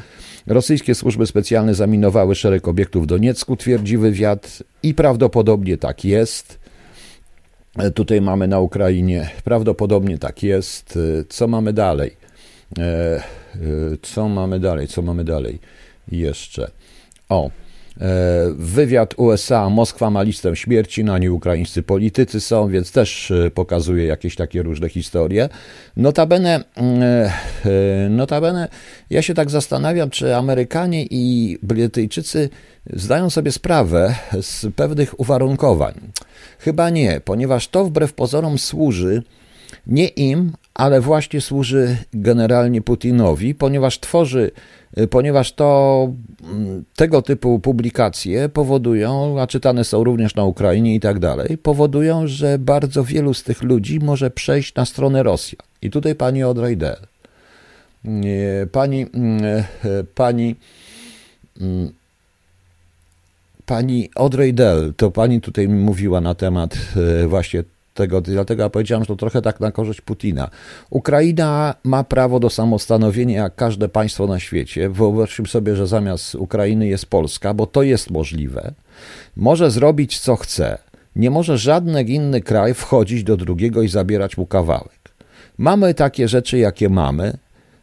rosyjskie 0.47 0.95
służby 0.95 1.27
specjalne 1.27 1.75
zaminowały 1.75 2.35
szereg 2.35 2.69
obiektów 2.69 3.05
w 3.05 3.07
Doniecku, 3.07 3.57
twierdzi 3.57 3.99
wywiad 3.99 4.63
i 4.83 4.95
prawdopodobnie 4.95 5.77
tak 5.77 6.05
jest. 6.05 6.59
Tutaj 7.95 8.21
mamy 8.21 8.49
na 8.49 8.61
Ukrainie, 8.61 9.31
prawdopodobnie 9.45 10.19
tak 10.19 10.43
jest. 10.43 10.99
Co 11.29 11.49
mamy 11.49 11.73
dalej? 11.73 12.17
E, 12.79 12.83
e, 12.83 13.23
co 14.03 14.29
mamy 14.29 14.61
dalej? 14.61 14.89
Co 14.89 15.03
mamy 15.03 15.25
dalej? 15.25 15.59
Jeszcze. 16.09 16.71
O, 17.29 17.51
E, 17.51 17.64
wywiad 18.57 19.15
USA, 19.17 19.71
Moskwa 19.71 20.11
ma 20.11 20.23
listę 20.23 20.57
śmierci, 20.57 21.05
na 21.05 21.19
niej 21.19 21.31
ukraińscy 21.31 21.83
politycy 21.83 22.41
są, 22.41 22.69
więc 22.69 22.93
też 22.93 23.31
e, 23.31 23.51
pokazuje 23.51 24.07
jakieś 24.07 24.37
takie 24.37 24.63
różne 24.63 24.89
historie. 24.89 25.49
Notabene, 25.97 26.65
mm, 26.75 27.03
e, 27.03 28.09
notabene 28.11 28.69
ja 29.11 29.23
się 29.23 29.35
tak 29.35 29.51
zastanawiam, 29.51 30.11
czy 30.11 30.37
Amerykanie 30.37 31.07
i 31.11 31.59
Brytyjczycy 31.63 32.49
zdają 32.93 33.31
sobie 33.31 33.53
sprawę 33.53 34.15
z 34.43 34.67
pewnych 34.77 35.21
uwarunkowań. 35.21 35.95
Chyba 36.59 36.91
nie, 36.91 37.21
ponieważ 37.25 37.69
to 37.69 37.85
wbrew 37.85 38.13
pozorom 38.13 38.59
służy 38.59 39.23
nie 39.87 40.09
im, 40.09 40.53
ale 40.75 41.01
właśnie 41.01 41.41
służy 41.41 41.97
generalnie 42.13 42.83
Putinowi, 42.83 43.55
ponieważ 43.55 44.01
tworzy 44.01 44.51
Y, 44.99 45.07
ponieważ 45.07 45.53
to 45.53 46.13
mm, 46.45 46.85
tego 46.97 47.23
typu 47.23 47.59
publikacje 47.59 48.49
powodują, 48.49 49.41
a 49.41 49.47
czytane 49.47 49.85
są 49.85 50.05
również 50.05 50.35
na 50.35 50.45
Ukrainie 50.45 50.95
i 50.95 51.01
tak 51.01 51.19
dalej, 51.19 51.59
powodują, 51.59 52.27
że 52.27 52.59
bardzo 52.59 53.05
wielu 53.05 53.35
z 53.35 53.43
tych 53.43 53.63
ludzi 53.63 54.01
może 54.01 54.31
przejść 54.31 54.75
na 54.75 54.85
stronę 54.85 55.23
Rosji. 55.23 55.59
I 55.83 55.91
tutaj 55.91 56.15
pani 56.15 56.43
Audrey 56.43 56.77
Del. 56.77 56.97
Y, 58.07 58.67
pani, 58.73 59.03
y, 59.03 60.05
pani, 60.15 60.57
pani 63.67 64.11
Audrey 64.15 64.55
Del, 64.55 64.95
to 64.97 65.11
pani 65.11 65.41
tutaj 65.41 65.69
mówiła 65.69 66.21
na 66.21 66.35
temat 66.35 66.77
właśnie 67.29 67.65
tego, 67.95 68.21
dlatego 68.21 68.63
ja 68.63 68.71
powiedziałem, 68.71 69.05
że 69.05 69.09
to 69.09 69.17
trochę 69.17 69.43
tak 69.43 69.61
na 69.61 69.73
korzyść 69.73 70.01
Putina. 70.01 70.51
Ukraina 70.91 71.75
ma 71.85 72.05
prawo 72.05 72.41
do 72.41 72.51
samostanowienia 72.51 73.43
jak 73.43 73.55
każde 73.55 73.89
państwo 73.89 74.27
na 74.27 74.41
świecie. 74.41 74.89
Wyobraźmy 74.89 75.47
sobie, 75.47 75.77
że 75.77 75.87
zamiast 75.87 76.35
Ukrainy 76.35 76.87
jest 76.87 77.07
Polska, 77.07 77.55
bo 77.55 77.67
to 77.67 77.83
jest 77.83 78.11
możliwe. 78.11 78.73
Może 79.37 79.71
zrobić 79.71 80.19
co 80.19 80.37
chce. 80.37 80.79
Nie 81.17 81.31
może 81.31 81.59
żaden 81.59 82.09
inny 82.09 82.41
kraj 82.41 82.75
wchodzić 82.75 83.25
do 83.25 83.37
drugiego 83.37 83.83
i 83.83 83.89
zabierać 83.89 84.37
mu 84.37 84.47
kawałek. 84.47 85.15
Mamy 85.59 85.95
takie 85.95 86.29
rzeczy, 86.29 86.59
jakie 86.59 86.89
mamy, 86.89 87.37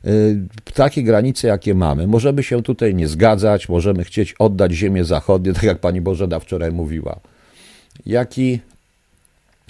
y, 0.06 0.40
takie 0.74 1.04
granice, 1.04 1.48
jakie 1.48 1.76
mamy. 1.76 2.08
Możemy 2.08 2.44
się 2.44 2.64
tutaj 2.64 2.96
nie 2.96 3.08
zgadzać, 3.08 3.70
możemy 3.70 4.04
chcieć 4.04 4.36
oddać 4.40 4.72
ziemię 4.72 5.04
zachodnie, 5.04 5.54
tak 5.58 5.64
jak 5.64 5.80
pani 5.80 6.02
Bożena 6.02 6.40
wczoraj 6.40 6.72
mówiła. 6.72 7.20
Jaki 8.06 8.60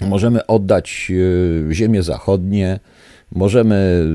Możemy 0.00 0.46
oddać 0.46 1.12
e, 1.70 1.74
ziemię 1.74 2.02
zachodnie, 2.02 2.80
możemy, 3.34 4.06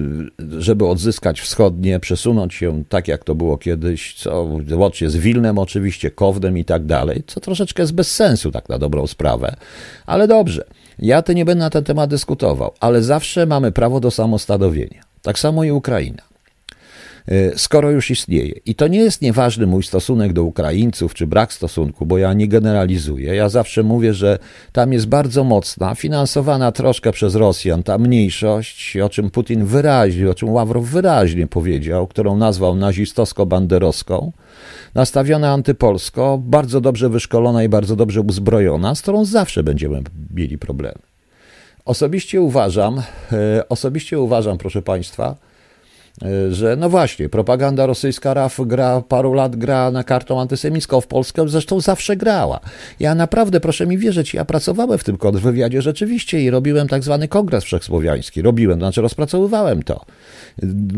żeby 0.58 0.88
odzyskać 0.88 1.42
wschodnie, 1.42 2.00
przesunąć 2.00 2.54
się 2.54 2.84
tak, 2.90 3.08
jak 3.08 3.24
to 3.24 3.36
było 3.36 3.58
kiedyś, 3.58 4.14
co 4.14 4.50
łącznie 4.72 5.10
z 5.10 5.16
Wilnem 5.16 5.58
oczywiście, 5.58 6.12
Kownem 6.12 6.58
i 6.58 6.66
tak 6.66 6.86
dalej, 6.86 7.24
co 7.28 7.40
troszeczkę 7.40 7.84
jest 7.84 7.94
bez 7.94 8.16
sensu, 8.16 8.52
tak 8.52 8.70
na 8.70 8.78
dobrą 8.78 9.08
sprawę. 9.08 9.56
Ale 10.06 10.28
dobrze, 10.28 10.64
ja 11.00 11.22
ty 11.22 11.36
nie 11.36 11.46
będę 11.46 11.64
na 11.64 11.70
ten 11.70 11.84
temat 11.84 12.10
dyskutował, 12.10 12.72
ale 12.80 13.04
zawsze 13.04 13.46
mamy 13.46 13.72
prawo 13.72 14.00
do 14.00 14.12
samostanowienia. 14.12 15.02
Tak 15.22 15.40
samo 15.40 15.64
i 15.64 15.72
Ukraina. 15.72 16.24
E, 17.28 17.58
skoro 17.58 17.92
już 17.92 18.12
istnieje. 18.12 18.54
I 18.66 18.76
to 18.76 18.88
nie 18.88 19.00
jest 19.00 19.22
nieważny 19.22 19.68
mój 19.68 19.84
stosunek 19.84 20.34
do 20.34 20.44
Ukraińców, 20.44 21.14
czy 21.14 21.28
brak 21.28 21.54
stosunku, 21.54 22.06
bo 22.06 22.18
ja 22.18 22.34
nie 22.34 22.48
generalizuję. 22.48 23.36
Ja 23.36 23.50
zawsze 23.50 23.84
mówię, 23.84 24.14
że 24.14 24.40
tam 24.72 24.94
jest 24.94 25.08
bardzo 25.08 25.44
mocna, 25.44 25.96
finansowana 25.96 26.72
troszkę 26.72 27.12
przez 27.12 27.36
Rosjan, 27.36 27.84
ta 27.84 27.98
mniejszość, 27.98 28.98
o 28.98 29.10
czym 29.10 29.30
Putin 29.30 29.66
wyraźnie, 29.66 30.30
o 30.30 30.34
czym 30.34 30.50
Ławrow 30.50 30.86
wyraźnie 30.86 31.48
powiedział, 31.48 32.08
którą 32.08 32.38
nazwał 32.38 32.76
nazistowsko-banderowską, 32.76 34.32
nastawiona 34.96 35.52
antypolsko, 35.52 36.40
bardzo 36.44 36.82
dobrze 36.82 37.10
wyszkolona 37.10 37.64
i 37.64 37.70
bardzo 37.70 37.96
dobrze 37.96 38.22
uzbrojona, 38.22 38.96
z 38.96 39.02
którą 39.02 39.26
zawsze 39.26 39.64
będziemy 39.64 40.02
mieli 40.34 40.58
problemy. 40.58 41.00
Osobiście 41.86 42.42
uważam, 42.42 43.02
e, 43.32 43.70
osobiście 43.70 44.20
uważam, 44.20 44.58
proszę 44.58 44.82
Państwa, 44.82 45.47
że 46.52 46.76
no 46.76 46.90
właśnie, 46.90 47.30
propaganda 47.30 47.86
rosyjska 47.86 48.34
RAF 48.34 48.60
gra 48.66 49.02
paru 49.02 49.34
lat 49.34 49.56
gra 49.56 49.92
na 49.92 50.04
kartą 50.04 50.42
antysemicką 50.42 51.02
w 51.02 51.08
Polskę, 51.08 51.50
zresztą 51.50 51.82
zawsze 51.82 52.18
grała. 52.18 52.60
Ja 53.00 53.16
naprawdę, 53.16 53.60
proszę 53.60 53.88
mi 53.88 53.98
wierzyć, 53.98 54.34
ja 54.34 54.46
pracowałem 54.46 54.98
w 55.00 55.04
tym 55.04 55.18
kontrwywiadzie 55.18 55.82
rzeczywiście 55.82 56.42
i 56.42 56.50
robiłem 56.50 56.88
tak 56.88 57.04
zwany 57.04 57.28
kongres 57.28 57.64
wszechsłowiański. 57.64 58.42
Robiłem, 58.42 58.80
to 58.80 58.86
znaczy 58.86 59.02
rozpracowywałem 59.02 59.84
to, 59.84 60.06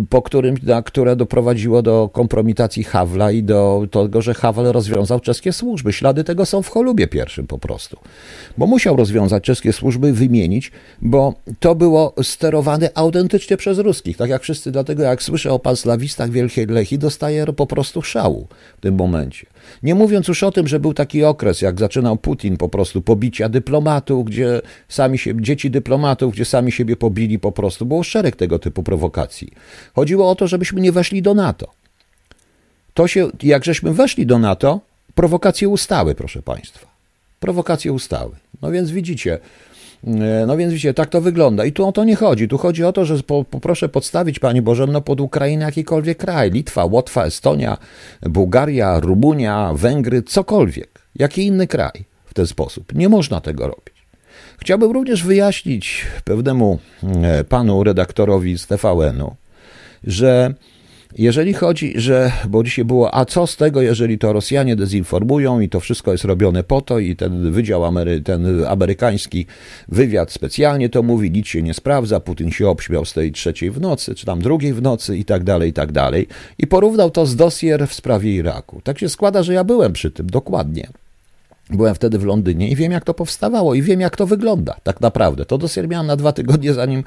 po 0.10 0.22
którym, 0.22 0.56
na, 0.64 0.82
które 0.82 1.16
doprowadziło 1.16 1.82
do 1.82 2.10
kompromitacji 2.14 2.84
Hawla 2.84 3.32
i 3.32 3.44
do 3.44 3.88
tego, 3.92 4.22
że 4.22 4.34
Havel 4.34 4.66
rozwiązał 4.72 5.20
czeskie 5.20 5.54
służby. 5.54 5.94
Ślady 5.94 6.24
tego 6.24 6.46
są 6.46 6.62
w 6.62 6.70
Cholubie 6.70 7.08
pierwszym 7.08 7.48
po 7.48 7.58
prostu. 7.58 7.98
Bo 8.58 8.68
musiał 8.68 8.96
rozwiązać 8.96 9.44
czeskie 9.44 9.74
służby, 9.74 10.14
wymienić, 10.14 10.72
bo 11.02 11.34
to 11.60 11.76
było 11.76 12.14
sterowane 12.24 12.90
autentycznie 12.96 13.58
przez 13.58 13.78
ruskich, 13.78 14.18
tak 14.18 14.30
jak 14.30 14.42
wszyscy 14.42 14.72
dlatego 14.72 15.09
jak 15.10 15.24
słyszę 15.24 15.52
o 15.52 15.60
panslawistach 15.60 16.30
Wielkiej 16.30 16.66
Lechi, 16.66 16.98
dostaję 16.98 17.46
po 17.46 17.68
prostu 17.68 18.02
szału 18.02 18.48
w 18.78 18.82
tym 18.82 18.96
momencie. 18.96 19.46
Nie 19.84 19.96
mówiąc 19.96 20.28
już 20.28 20.44
o 20.44 20.52
tym, 20.52 20.68
że 20.68 20.80
był 20.80 20.94
taki 20.94 21.24
okres, 21.24 21.62
jak 21.62 21.80
zaczynał 21.80 22.18
Putin, 22.18 22.58
po 22.58 22.70
prostu 22.70 23.02
pobicia 23.02 23.50
dyplomatów, 23.50 24.26
gdzie 24.26 24.62
sami 24.88 25.18
się, 25.18 25.42
dzieci 25.42 25.72
dyplomatów, 25.72 26.34
gdzie 26.34 26.46
sami 26.46 26.72
siebie 26.72 26.96
pobili 26.96 27.40
po 27.40 27.52
prostu. 27.52 27.86
Było 27.86 28.04
szereg 28.04 28.36
tego 28.36 28.60
typu 28.60 28.84
prowokacji. 28.84 29.52
Chodziło 29.96 30.30
o 30.30 30.36
to, 30.36 30.48
żebyśmy 30.48 30.82
nie 30.82 30.92
weszli 30.92 31.22
do 31.22 31.34
NATO. 31.34 31.68
To 32.94 33.08
się, 33.08 33.30
jak 33.44 33.66
żeśmy 33.66 33.94
weszli 33.94 34.26
do 34.26 34.40
NATO, 34.40 34.80
prowokacje 35.16 35.70
ustały, 35.70 36.16
proszę 36.16 36.42
Państwa. 36.42 36.88
Prowokacje 37.40 37.94
ustały. 37.94 38.36
No 38.62 38.72
więc 38.72 38.92
widzicie, 38.92 39.40
No 40.48 40.58
więc 40.58 40.74
widzicie, 40.74 40.94
tak 40.94 41.10
to 41.10 41.22
wygląda. 41.22 41.66
I 41.66 41.72
tu 41.72 41.88
o 41.88 41.92
to 41.92 42.04
nie 42.04 42.16
chodzi. 42.16 42.48
Tu 42.48 42.58
chodzi 42.58 42.84
o 42.84 42.94
to, 42.94 43.06
że 43.06 43.24
po, 43.24 43.44
poproszę 43.44 43.90
podstawić 43.90 44.40
Pani 44.40 44.62
Bożenno 44.62 45.02
pod 45.02 45.22
Ukrainę 45.22 45.66
jakikolwiek 45.66 46.18
kraj. 46.18 46.52
Litwa, 46.52 46.86
Łotwa, 46.86 47.26
Estonia, 47.26 47.78
Bułgaria, 48.22 49.00
Rumunia, 49.00 49.72
Węgry, 49.76 50.24
cokolwiek. 50.24 51.02
Jaki 51.16 51.46
inny 51.46 51.68
kraj 51.68 52.06
w 52.26 52.34
ten 52.34 52.48
sposób. 52.48 52.96
Nie 52.96 53.10
można 53.10 53.42
tego 53.42 53.68
robić. 53.68 54.00
Chciałbym 54.60 54.92
również 54.92 55.24
wyjaśnić 55.24 56.06
pewnemu 56.24 56.80
e, 57.24 57.44
panu 57.44 57.84
redaktorowi 57.84 58.58
z 58.58 58.68
TVN-u, 58.68 59.36
że 60.04 60.54
jeżeli 61.18 61.54
chodzi, 61.54 61.94
że, 61.96 62.32
bo 62.50 62.64
dzisiaj 62.64 62.86
było, 62.86 63.16
a 63.16 63.26
co 63.26 63.48
z 63.48 63.56
tego, 63.56 63.82
jeżeli 63.82 64.18
to 64.18 64.34
Rosjanie 64.34 64.76
dezinformują 64.76 65.60
i 65.60 65.70
to 65.70 65.80
wszystko 65.80 66.12
jest 66.12 66.24
robione 66.24 66.64
po 66.64 66.82
to 66.82 67.00
i 67.00 67.16
ten 67.16 67.52
wydział, 67.52 67.86
Amery, 67.86 68.22
ten 68.22 68.66
amerykański 68.66 69.46
wywiad 69.88 70.32
specjalnie 70.32 70.90
to 70.90 71.04
mówi, 71.04 71.32
nic 71.32 71.48
się 71.48 71.62
nie 71.62 71.74
sprawdza, 71.74 72.20
Putin 72.20 72.52
się 72.52 72.70
obśmiał 72.70 73.06
z 73.06 73.14
tej 73.14 73.32
trzeciej 73.32 73.72
w 73.72 73.82
nocy, 73.82 74.16
czy 74.16 74.26
tam 74.26 74.42
drugiej 74.42 74.74
w 74.74 74.82
nocy 74.82 75.18
i 75.18 75.26
tak 75.26 75.44
dalej, 75.44 75.70
i 75.70 75.74
tak 75.74 75.92
dalej. 75.92 76.28
I 76.58 76.68
porównał 76.68 77.12
to 77.12 77.26
z 77.26 77.36
dossier 77.36 77.88
w 77.88 77.94
sprawie 77.94 78.36
Iraku. 78.36 78.82
Tak 78.84 79.00
się 79.00 79.10
składa, 79.10 79.44
że 79.44 79.54
ja 79.54 79.64
byłem 79.64 79.94
przy 79.94 80.12
tym, 80.12 80.30
dokładnie. 80.30 80.90
Byłem 81.70 81.96
wtedy 81.96 82.20
w 82.20 82.26
Londynie 82.26 82.70
i 82.70 82.76
wiem, 82.76 82.92
jak 82.92 83.06
to 83.06 83.14
powstawało 83.14 83.74
i 83.74 83.82
wiem, 83.82 84.02
jak 84.02 84.16
to 84.16 84.28
wygląda 84.28 84.76
tak 84.84 85.02
naprawdę. 85.02 85.46
To 85.46 85.58
dosyć 85.58 85.88
miałem 85.88 86.08
na 86.08 86.16
dwa 86.16 86.32
tygodnie, 86.32 86.74
zanim 86.74 87.04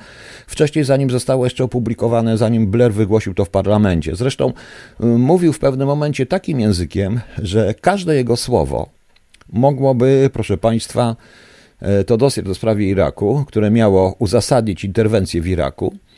wcześniej, 0.47 0.85
zanim 0.85 1.11
zostało 1.11 1.47
jeszcze 1.47 1.65
opublikowane, 1.65 2.39
zanim 2.39 2.71
Blair 2.71 2.93
wygłosił 2.93 3.35
to 3.35 3.45
w 3.45 3.51
parlamencie. 3.51 4.17
Zresztą 4.17 4.53
y, 5.01 5.07
mówił 5.07 5.53
w 5.53 5.59
pewnym 5.59 5.89
momencie 5.89 6.27
takim 6.27 6.61
językiem, 6.61 7.21
że 7.39 7.75
każde 7.81 8.15
jego 8.15 8.37
słowo 8.37 8.89
mogłoby, 9.53 10.31
proszę 10.33 10.59
Państwa, 10.59 11.17
y, 12.01 12.05
to 12.05 12.17
dosyć 12.17 12.45
do 12.45 12.55
sprawie 12.55 12.89
Iraku, 12.89 13.45
które 13.49 13.71
miało 13.71 14.15
uzasadnić 14.19 14.85
interwencję 14.85 15.41
w 15.41 15.47
Iraku, 15.47 15.95
E, 15.95 16.12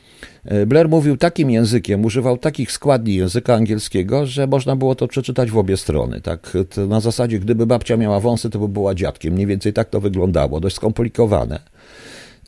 Blair 0.66 0.88
mówił 0.88 1.16
takim 1.16 1.50
językiem, 1.50 2.04
używał 2.04 2.38
takich 2.38 2.72
składni 2.72 3.14
języka 3.14 3.54
angielskiego, 3.54 4.26
że 4.26 4.46
można 4.46 4.76
było 4.76 4.94
to 4.94 5.08
przeczytać 5.08 5.50
w 5.50 5.58
obie 5.58 5.76
strony. 5.76 6.20
Tak, 6.20 6.52
na 6.88 7.00
zasadzie, 7.00 7.38
gdyby 7.38 7.66
babcia 7.66 7.96
miała 7.96 8.20
wąsy, 8.20 8.50
to 8.50 8.58
by 8.58 8.68
była 8.68 8.94
dziadkiem. 8.94 9.34
Mniej 9.34 9.46
więcej 9.46 9.72
tak 9.72 9.90
to 9.90 10.00
wyglądało, 10.00 10.60
dość 10.60 10.76
skomplikowane. 10.76 11.60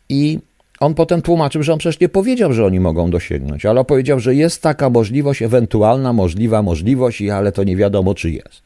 I 0.08 0.38
on 0.80 0.94
potem 0.94 1.22
tłumaczył, 1.22 1.62
że 1.62 1.72
on 1.72 1.78
przecież 1.78 2.00
nie 2.00 2.08
powiedział, 2.08 2.52
że 2.52 2.66
oni 2.66 2.80
mogą 2.80 3.10
dosięgnąć, 3.10 3.66
ale 3.66 3.84
powiedział, 3.84 4.20
że 4.20 4.34
jest 4.34 4.62
taka 4.62 4.90
możliwość, 4.90 5.42
ewentualna, 5.42 6.12
możliwa 6.12 6.62
możliwość, 6.62 7.22
ale 7.22 7.52
to 7.52 7.64
nie 7.64 7.76
wiadomo, 7.76 8.14
czy 8.14 8.30
jest. 8.30 8.62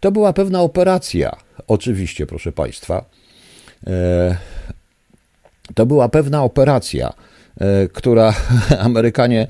To 0.00 0.12
była 0.12 0.32
pewna 0.32 0.60
operacja, 0.60 1.36
oczywiście, 1.68 2.26
proszę 2.26 2.52
Państwa. 2.52 3.04
E, 3.86 4.36
to 5.74 5.86
była 5.86 6.08
pewna 6.08 6.42
operacja 6.42 7.12
E, 7.12 7.33
która 7.92 8.34
Amerykanie 8.78 9.46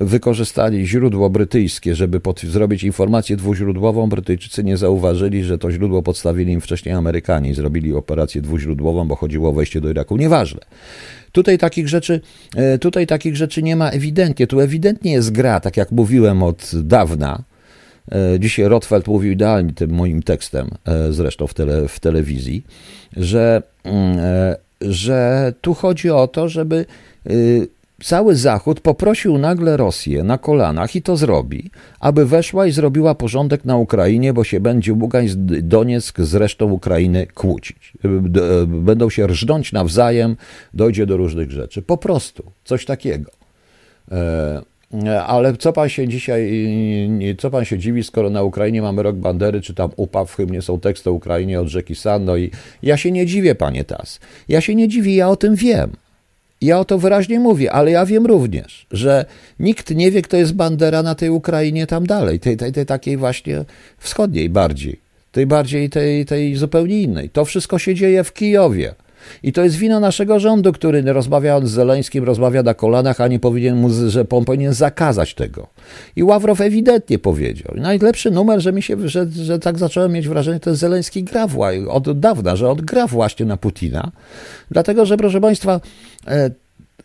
wykorzystali 0.00 0.86
źródło 0.86 1.30
brytyjskie, 1.30 1.94
żeby 1.94 2.20
pod, 2.20 2.40
zrobić 2.40 2.84
informację 2.84 3.36
dwuźródłową. 3.36 4.08
Brytyjczycy 4.08 4.64
nie 4.64 4.76
zauważyli, 4.76 5.44
że 5.44 5.58
to 5.58 5.72
źródło 5.72 6.02
podstawili 6.02 6.52
im 6.52 6.60
wcześniej 6.60 6.94
Amerykanie 6.94 7.50
i 7.50 7.54
zrobili 7.54 7.94
operację 7.94 8.42
dwuźródłową, 8.42 9.08
bo 9.08 9.16
chodziło 9.16 9.50
o 9.50 9.52
wejście 9.52 9.80
do 9.80 9.90
Iraku. 9.90 10.16
Nieważne. 10.16 10.60
Tutaj 11.32 11.58
takich 11.58 11.88
rzeczy, 11.88 12.20
e, 12.56 12.78
tutaj 12.78 13.06
takich 13.06 13.36
rzeczy 13.36 13.62
nie 13.62 13.76
ma 13.76 13.90
ewidentnie. 13.90 14.46
Tu 14.46 14.60
ewidentnie 14.60 15.12
jest 15.12 15.32
gra, 15.32 15.60
tak 15.60 15.76
jak 15.76 15.92
mówiłem 15.92 16.42
od 16.42 16.70
dawna. 16.74 17.42
E, 18.12 18.40
dzisiaj 18.40 18.68
Rotfeld 18.68 19.06
mówił 19.06 19.32
idealnie 19.32 19.72
tym 19.72 19.90
moim 19.90 20.22
tekstem, 20.22 20.70
zresztą 21.10 21.46
w, 21.46 21.54
tele, 21.54 21.88
w 21.88 22.00
telewizji, 22.00 22.64
że, 23.16 23.62
mm, 23.84 24.18
że 24.80 25.52
tu 25.60 25.74
chodzi 25.74 26.10
o 26.10 26.28
to, 26.28 26.48
żeby 26.48 26.86
Y, 27.30 27.68
cały 28.02 28.36
Zachód 28.36 28.80
poprosił 28.80 29.38
nagle 29.38 29.76
Rosję 29.76 30.22
na 30.22 30.38
kolanach 30.38 30.96
i 30.96 31.02
to 31.02 31.16
zrobi, 31.16 31.70
aby 32.00 32.26
weszła 32.26 32.66
i 32.66 32.72
zrobiła 32.72 33.14
porządek 33.14 33.64
na 33.64 33.76
Ukrainie, 33.76 34.32
bo 34.32 34.44
się 34.44 34.60
będzie 34.60 34.92
Ługańsk, 34.92 35.38
Donieck 35.62 36.20
z 36.20 36.34
resztą 36.34 36.72
Ukrainy 36.72 37.26
kłócić. 37.26 37.92
Y, 38.04 38.08
y, 38.62 38.66
będą 38.66 39.10
się 39.10 39.26
rżnąć 39.26 39.72
nawzajem, 39.72 40.36
dojdzie 40.74 41.06
do 41.06 41.16
różnych 41.16 41.50
rzeczy. 41.50 41.82
Po 41.82 41.96
prostu 41.96 42.52
coś 42.64 42.84
takiego. 42.84 43.30
Ale 45.26 45.56
co 45.56 45.72
pan 45.72 45.88
się 45.88 46.08
dzisiaj, 46.08 46.50
co 47.38 47.50
pan 47.50 47.64
się 47.64 47.78
dziwi, 47.78 48.04
skoro 48.04 48.30
na 48.30 48.42
Ukrainie 48.42 48.82
mamy 48.82 49.02
rok 49.02 49.16
bandery, 49.16 49.60
czy 49.60 49.74
tam 49.74 49.90
upaw 49.96 50.30
w 50.30 50.34
hymnie 50.34 50.62
są 50.62 50.80
teksty 50.80 51.10
o 51.10 51.12
Ukrainie 51.12 51.60
od 51.60 51.68
rzeki 51.68 51.94
Sanno 51.94 52.36
i 52.36 52.50
ja 52.82 52.96
się 52.96 53.12
nie 53.12 53.26
dziwię, 53.26 53.54
panie 53.54 53.84
Tas. 53.84 54.20
Ja 54.48 54.60
się 54.60 54.74
nie 54.74 54.88
dziwię, 54.88 55.16
ja 55.16 55.28
o 55.28 55.36
tym 55.36 55.54
wiem. 55.54 55.90
Ja 56.60 56.78
o 56.78 56.84
to 56.84 56.98
wyraźnie 56.98 57.40
mówię, 57.40 57.72
ale 57.72 57.90
ja 57.90 58.06
wiem 58.06 58.26
również, 58.26 58.86
że 58.90 59.24
nikt 59.60 59.90
nie 59.90 60.10
wie, 60.10 60.22
kto 60.22 60.36
jest 60.36 60.54
Bandera 60.54 61.02
na 61.02 61.14
tej 61.14 61.30
Ukrainie 61.30 61.86
tam 61.86 62.06
dalej, 62.06 62.40
tej, 62.40 62.56
tej, 62.56 62.72
tej 62.72 62.86
takiej 62.86 63.16
właśnie 63.16 63.64
wschodniej 63.98 64.50
bardziej, 64.50 65.00
tej 65.32 65.46
bardziej, 65.46 65.90
tej, 65.90 66.26
tej 66.26 66.56
zupełnie 66.56 67.02
innej. 67.02 67.30
To 67.30 67.44
wszystko 67.44 67.78
się 67.78 67.94
dzieje 67.94 68.24
w 68.24 68.32
Kijowie. 68.32 68.94
I 69.42 69.52
to 69.52 69.64
jest 69.64 69.76
wina 69.76 70.00
naszego 70.00 70.40
rządu, 70.40 70.72
który 70.72 71.02
rozmawiając 71.02 71.68
z 71.68 71.72
Zeleńskim 71.72 72.24
rozmawia 72.24 72.62
na 72.62 72.74
kolanach, 72.74 73.20
a 73.20 73.28
nie 73.28 73.38
powinien 73.38 73.76
mu, 73.76 73.90
że 74.08 74.26
on 74.30 74.44
powinien 74.44 74.74
zakazać 74.74 75.34
tego. 75.34 75.66
I 76.16 76.22
Ławrow 76.22 76.60
ewidentnie 76.60 77.18
powiedział. 77.18 77.74
Najlepszy 77.76 78.30
numer, 78.30 78.60
że 78.60 78.72
mi 78.72 78.82
się, 78.82 79.08
że, 79.08 79.26
że 79.26 79.58
tak 79.58 79.78
zacząłem 79.78 80.12
mieć 80.12 80.28
wrażenie, 80.28 80.60
to 80.60 80.70
jest 80.70 80.80
Zeleński 80.80 81.24
gra 81.24 81.46
od 81.88 82.20
dawna, 82.20 82.56
że 82.56 82.70
on 82.70 82.76
gra 82.76 83.06
właśnie 83.06 83.46
na 83.46 83.56
Putina. 83.56 84.10
Dlatego, 84.70 85.06
że 85.06 85.16
proszę 85.16 85.40
Państwa, 85.40 85.80
e, 86.26 86.50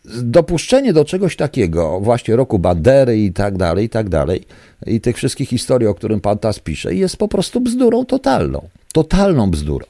dopuszczenie 0.04 0.92
do 0.92 1.04
czegoś 1.04 1.36
takiego, 1.36 2.00
właśnie 2.00 2.36
roku 2.36 2.58
Bandery 2.58 3.18
i 3.18 3.32
tak 3.32 3.56
dalej, 3.56 3.86
i 3.86 3.88
tak 3.88 4.08
dalej, 4.08 4.44
i 4.86 5.00
tych 5.00 5.16
wszystkich 5.16 5.48
historii, 5.48 5.88
o 5.88 5.94
którym 5.94 6.20
pan 6.20 6.38
tas 6.38 6.58
pisze, 6.58 6.94
jest 6.94 7.16
po 7.16 7.28
prostu 7.28 7.60
bzdurą 7.60 8.04
totalną. 8.04 8.68
Totalną 8.92 9.50
bzdurą. 9.50 9.86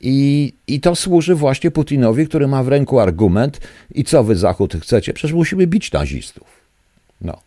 I, 0.00 0.52
I 0.66 0.80
to 0.80 0.96
służy 0.96 1.34
właśnie 1.34 1.70
Putinowi, 1.70 2.26
który 2.26 2.48
ma 2.48 2.62
w 2.62 2.68
ręku 2.68 3.00
argument. 3.00 3.60
I 3.94 4.04
co 4.04 4.24
wy, 4.24 4.36
Zachód, 4.36 4.74
chcecie? 4.82 5.12
Przecież 5.12 5.34
musimy 5.34 5.66
bić 5.66 5.92
nazistów. 5.92 6.48
No. 7.20 7.40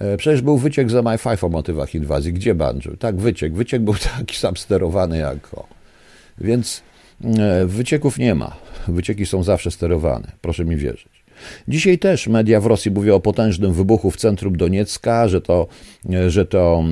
E, 0.00 0.16
przecież 0.16 0.42
był 0.42 0.58
wyciek 0.58 0.90
z 0.90 0.94
MI5 0.94 1.46
o 1.46 1.48
motywach 1.48 1.94
inwazji. 1.94 2.32
Gdzie 2.32 2.54
Bandziu? 2.54 2.96
Tak, 2.96 3.16
wyciek. 3.16 3.54
Wyciek 3.54 3.82
był 3.82 3.94
taki 4.16 4.36
sam 4.36 4.56
sterowany 4.56 5.18
jak 5.18 5.54
o. 5.54 5.66
Więc 6.38 6.82
e, 7.24 7.66
wycieków 7.66 8.18
nie 8.18 8.34
ma. 8.34 8.56
Wycieki 8.88 9.26
są 9.26 9.42
zawsze 9.42 9.70
sterowane. 9.70 10.32
Proszę 10.40 10.64
mi 10.64 10.76
wierzyć. 10.76 11.13
Dzisiaj 11.68 11.98
też 11.98 12.28
media 12.28 12.60
w 12.60 12.66
Rosji 12.66 12.90
mówią 12.90 13.14
o 13.14 13.20
potężnym 13.20 13.72
wybuchu 13.72 14.10
w 14.10 14.16
centrum 14.16 14.56
Doniecka, 14.56 15.28
że 15.28 15.40
to, 15.40 15.66
że 16.28 16.46
to 16.46 16.84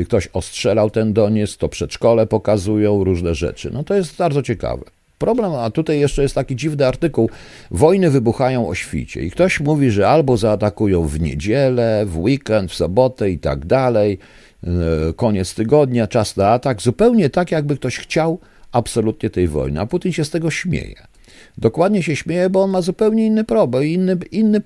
e, 0.00 0.04
ktoś 0.04 0.28
ostrzelał 0.32 0.90
ten 0.90 1.12
Donieck, 1.12 1.56
to 1.56 1.68
przedszkole 1.68 2.26
pokazują, 2.26 3.04
różne 3.04 3.34
rzeczy. 3.34 3.70
No 3.72 3.84
to 3.84 3.94
jest 3.94 4.16
bardzo 4.16 4.42
ciekawe. 4.42 4.84
Problem, 5.18 5.52
a 5.52 5.70
tutaj 5.70 6.00
jeszcze 6.00 6.22
jest 6.22 6.34
taki 6.34 6.56
dziwny 6.56 6.86
artykuł. 6.86 7.30
Wojny 7.70 8.10
wybuchają 8.10 8.68
o 8.68 8.74
świcie 8.74 9.22
i 9.22 9.30
ktoś 9.30 9.60
mówi, 9.60 9.90
że 9.90 10.08
albo 10.08 10.36
zaatakują 10.36 11.06
w 11.06 11.20
niedzielę, 11.20 12.06
w 12.06 12.18
weekend, 12.18 12.70
w 12.70 12.74
sobotę 12.74 13.30
i 13.30 13.38
tak 13.38 13.66
dalej, 13.66 14.18
e, 14.64 14.68
koniec 15.16 15.54
tygodnia, 15.54 16.06
czas 16.06 16.36
na 16.36 16.48
atak, 16.48 16.82
zupełnie 16.82 17.30
tak, 17.30 17.50
jakby 17.50 17.76
ktoś 17.76 17.98
chciał 17.98 18.38
absolutnie 18.72 19.30
tej 19.30 19.48
wojny, 19.48 19.80
a 19.80 19.86
Putin 19.86 20.12
się 20.12 20.24
z 20.24 20.30
tego 20.30 20.50
śmieje. 20.50 21.13
Dokładnie 21.58 22.02
się 22.02 22.16
śmieje, 22.16 22.50
bo 22.50 22.62
on 22.62 22.70
ma 22.70 22.82
zupełnie 22.82 23.26
inny 23.26 23.44
problem, 23.44 23.84
inny, 23.84 24.16
inny 24.32 24.60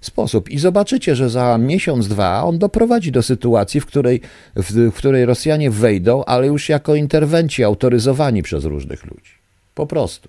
sposób. 0.00 0.50
I 0.50 0.58
zobaczycie, 0.58 1.16
że 1.16 1.30
za 1.30 1.58
miesiąc, 1.58 2.08
dwa 2.08 2.44
on 2.44 2.58
doprowadzi 2.58 3.12
do 3.12 3.22
sytuacji, 3.22 3.80
w 3.80 3.86
której, 3.86 4.20
w, 4.56 4.90
w 4.90 4.94
której 4.94 5.24
Rosjanie 5.24 5.70
wejdą, 5.70 6.24
ale 6.24 6.46
już 6.46 6.68
jako 6.68 6.94
interwenci 6.94 7.64
autoryzowani 7.64 8.42
przez 8.42 8.64
różnych 8.64 9.04
ludzi. 9.04 9.32
Po 9.74 9.86
prostu. 9.86 10.28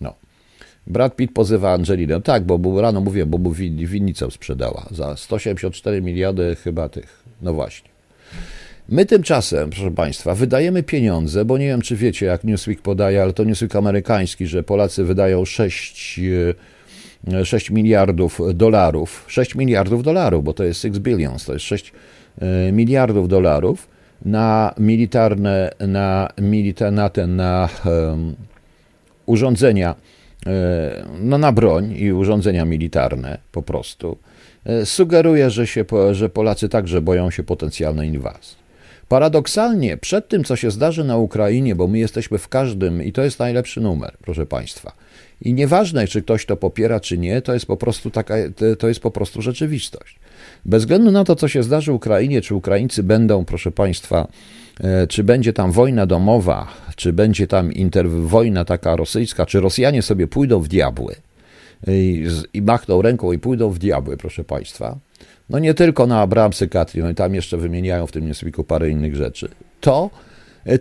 No. 0.00 0.14
Brad 0.86 1.16
Pitt 1.16 1.32
pozywa 1.32 1.72
Angelinę. 1.72 2.22
Tak, 2.22 2.44
bo 2.44 2.58
był, 2.58 2.80
rano 2.80 3.00
mówię, 3.00 3.26
bo 3.26 3.38
mu 3.38 3.52
winnicę 3.52 4.30
sprzedała 4.30 4.86
za 4.90 5.16
184 5.16 6.02
miliardy 6.02 6.56
chyba 6.56 6.88
tych. 6.88 7.24
No 7.42 7.52
właśnie. 7.52 7.95
My 8.88 9.06
tymczasem, 9.06 9.70
proszę 9.70 9.90
Państwa, 9.90 10.34
wydajemy 10.34 10.82
pieniądze, 10.82 11.44
bo 11.44 11.58
nie 11.58 11.66
wiem, 11.66 11.82
czy 11.82 11.96
wiecie, 11.96 12.26
jak 12.26 12.44
Newsweek 12.44 12.82
podaje, 12.82 13.22
ale 13.22 13.32
to 13.32 13.44
Newsweek 13.44 13.76
amerykański, 13.76 14.46
że 14.46 14.62
Polacy 14.62 15.04
wydają 15.04 15.44
6, 15.44 16.20
6 17.44 17.70
e, 17.70 17.74
miliardów 17.74 18.40
dolarów. 18.54 19.24
6 19.28 19.54
miliardów 19.54 20.02
dolarów, 20.02 20.44
bo 20.44 20.52
to 20.52 20.64
jest 20.64 20.82
6 20.82 20.98
billions, 20.98 21.44
to 21.44 21.52
jest 21.52 21.64
6 21.64 21.92
e, 22.38 22.72
miliardów 22.72 23.28
dolarów 23.28 23.88
na 24.24 24.74
militarne, 24.78 25.70
na, 25.80 26.28
milita, 26.38 26.90
na, 26.90 27.08
ten, 27.08 27.36
na 27.36 27.68
um, 27.84 28.34
urządzenia, 29.26 29.94
no 31.20 31.38
na 31.38 31.52
broń 31.52 31.94
i 31.96 32.12
urządzenia 32.12 32.64
militarne 32.64 33.38
po 33.52 33.62
prostu. 33.62 34.18
Sugeruje, 34.84 35.50
że, 35.50 35.66
się, 35.66 35.84
że 36.12 36.28
Polacy 36.28 36.68
także 36.68 37.00
boją 37.00 37.30
się 37.30 37.42
potencjalnej 37.42 38.08
inwazji. 38.08 38.65
Paradoksalnie, 39.08 39.96
przed 39.96 40.28
tym, 40.28 40.44
co 40.44 40.56
się 40.56 40.70
zdarzy 40.70 41.04
na 41.04 41.16
Ukrainie, 41.16 41.74
bo 41.74 41.86
my 41.86 41.98
jesteśmy 41.98 42.38
w 42.38 42.48
każdym, 42.48 43.02
i 43.02 43.12
to 43.12 43.22
jest 43.22 43.38
najlepszy 43.38 43.80
numer, 43.80 44.16
proszę 44.22 44.46
Państwa. 44.46 44.92
I 45.42 45.54
nieważne, 45.54 46.06
czy 46.06 46.22
ktoś 46.22 46.46
to 46.46 46.56
popiera, 46.56 47.00
czy 47.00 47.18
nie, 47.18 47.42
to 47.42 47.54
jest 47.54 47.66
po 47.66 47.76
prostu 47.76 48.10
taka, 48.10 48.34
to 48.78 48.88
jest 48.88 49.00
po 49.00 49.10
prostu 49.10 49.42
rzeczywistość. 49.42 50.16
Bez 50.64 50.82
względu 50.82 51.10
na 51.10 51.24
to, 51.24 51.36
co 51.36 51.48
się 51.48 51.62
zdarzy 51.62 51.92
Ukrainie, 51.92 52.40
czy 52.40 52.54
Ukraińcy 52.54 53.02
będą, 53.02 53.44
proszę 53.44 53.70
Państwa, 53.70 54.28
e, 54.80 55.06
czy 55.06 55.24
będzie 55.24 55.52
tam 55.52 55.72
wojna 55.72 56.06
domowa, 56.06 56.68
czy 56.96 57.12
będzie 57.12 57.46
tam 57.46 57.70
wojna 58.06 58.64
taka 58.64 58.96
rosyjska, 58.96 59.46
czy 59.46 59.60
Rosjanie 59.60 60.02
sobie 60.02 60.26
pójdą 60.26 60.60
w 60.60 60.68
diabły 60.68 61.14
i, 61.86 62.26
i 62.54 62.62
machną 62.62 63.02
ręką 63.02 63.32
i 63.32 63.38
pójdą 63.38 63.70
w 63.70 63.78
diabły, 63.78 64.16
proszę 64.16 64.44
Państwa, 64.44 64.98
no 65.50 65.58
nie 65.58 65.74
tylko 65.74 66.06
na 66.06 66.20
Abraham 66.20 66.52
Katrin, 66.70 67.14
tam 67.14 67.34
jeszcze 67.34 67.56
wymieniają 67.56 68.06
w 68.06 68.12
tym 68.12 68.26
niesłyku 68.26 68.64
parę 68.64 68.90
innych 68.90 69.16
rzeczy, 69.16 69.48
to, 69.80 70.10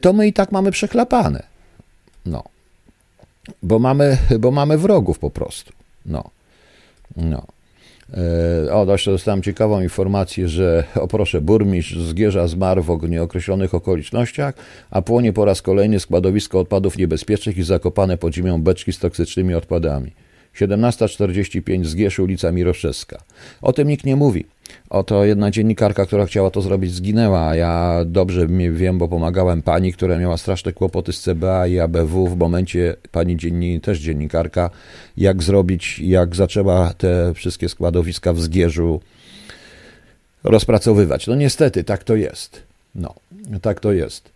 to 0.02 0.14
my 0.14 0.28
i 0.28 0.34
tak 0.34 0.52
mamy 0.52 0.72
przechlapane. 0.72 1.44
No. 2.26 2.44
Bo 3.64 3.80
mamy, 3.80 4.18
bo 4.40 4.52
mamy 4.52 4.78
wrogów 4.78 5.20
po 5.20 5.30
prostu. 5.30 5.74
No. 6.06 6.30
No. 7.16 7.46
E, 8.68 8.74
o, 8.74 8.92
jeszcze 8.92 9.12
dostałem 9.12 9.42
ciekawą 9.42 9.82
informację, 9.82 10.48
że, 10.48 10.84
o 11.02 11.08
proszę, 11.08 11.42
burmistrz 11.42 11.98
Zgierza 11.98 12.48
zmarł 12.48 12.84
w 12.84 13.10
nieokreślonych 13.10 13.74
okolicznościach, 13.74 14.56
a 14.92 15.02
płonie 15.02 15.34
po 15.34 15.46
raz 15.46 15.62
kolejny 15.62 16.00
składowisko 16.00 16.60
odpadów 16.60 16.98
niebezpiecznych 16.98 17.58
i 17.58 17.64
zakopane 17.64 18.18
pod 18.18 18.34
ziemią 18.34 18.62
beczki 18.62 18.94
z 18.94 19.00
toksycznymi 19.00 19.54
odpadami. 19.54 20.12
17.45 20.56 21.86
Zgierz, 21.86 22.20
ulica 22.20 22.52
Miroszewska. 22.52 23.24
O 23.62 23.74
tym 23.74 23.88
nikt 23.88 24.06
nie 24.06 24.16
mówi. 24.16 24.46
Oto 24.90 25.26
jedna 25.26 25.52
dziennikarka, 25.52 26.06
która 26.06 26.26
chciała 26.26 26.52
to 26.52 26.62
zrobić, 26.62 26.94
zginęła, 26.94 27.56
ja 27.56 28.00
dobrze 28.06 28.48
wiem, 28.72 28.98
bo 28.98 29.08
pomagałem 29.08 29.62
pani, 29.62 29.94
która 29.94 30.18
miała 30.18 30.38
straszne 30.38 30.74
kłopoty 30.74 31.14
z 31.14 31.22
CBA 31.22 31.68
i 31.68 31.80
ABW 31.80 32.28
w 32.28 32.38
momencie, 32.38 32.96
pani 33.12 33.38
dzienni, 33.38 33.82
też 33.82 34.00
dziennikarka, 34.00 34.70
jak 35.18 35.44
zrobić, 35.44 36.00
jak 36.00 36.36
zaczęła 36.36 36.94
te 36.94 37.34
wszystkie 37.34 37.70
składowiska 37.70 38.34
w 38.34 38.42
Zgierzu 38.42 39.02
rozpracowywać. 40.44 41.28
No 41.28 41.36
niestety, 41.36 41.84
tak 41.84 42.04
to 42.04 42.16
jest. 42.16 42.64
No, 42.96 43.14
tak 43.62 43.80
to 43.80 43.92
jest. 43.92 44.32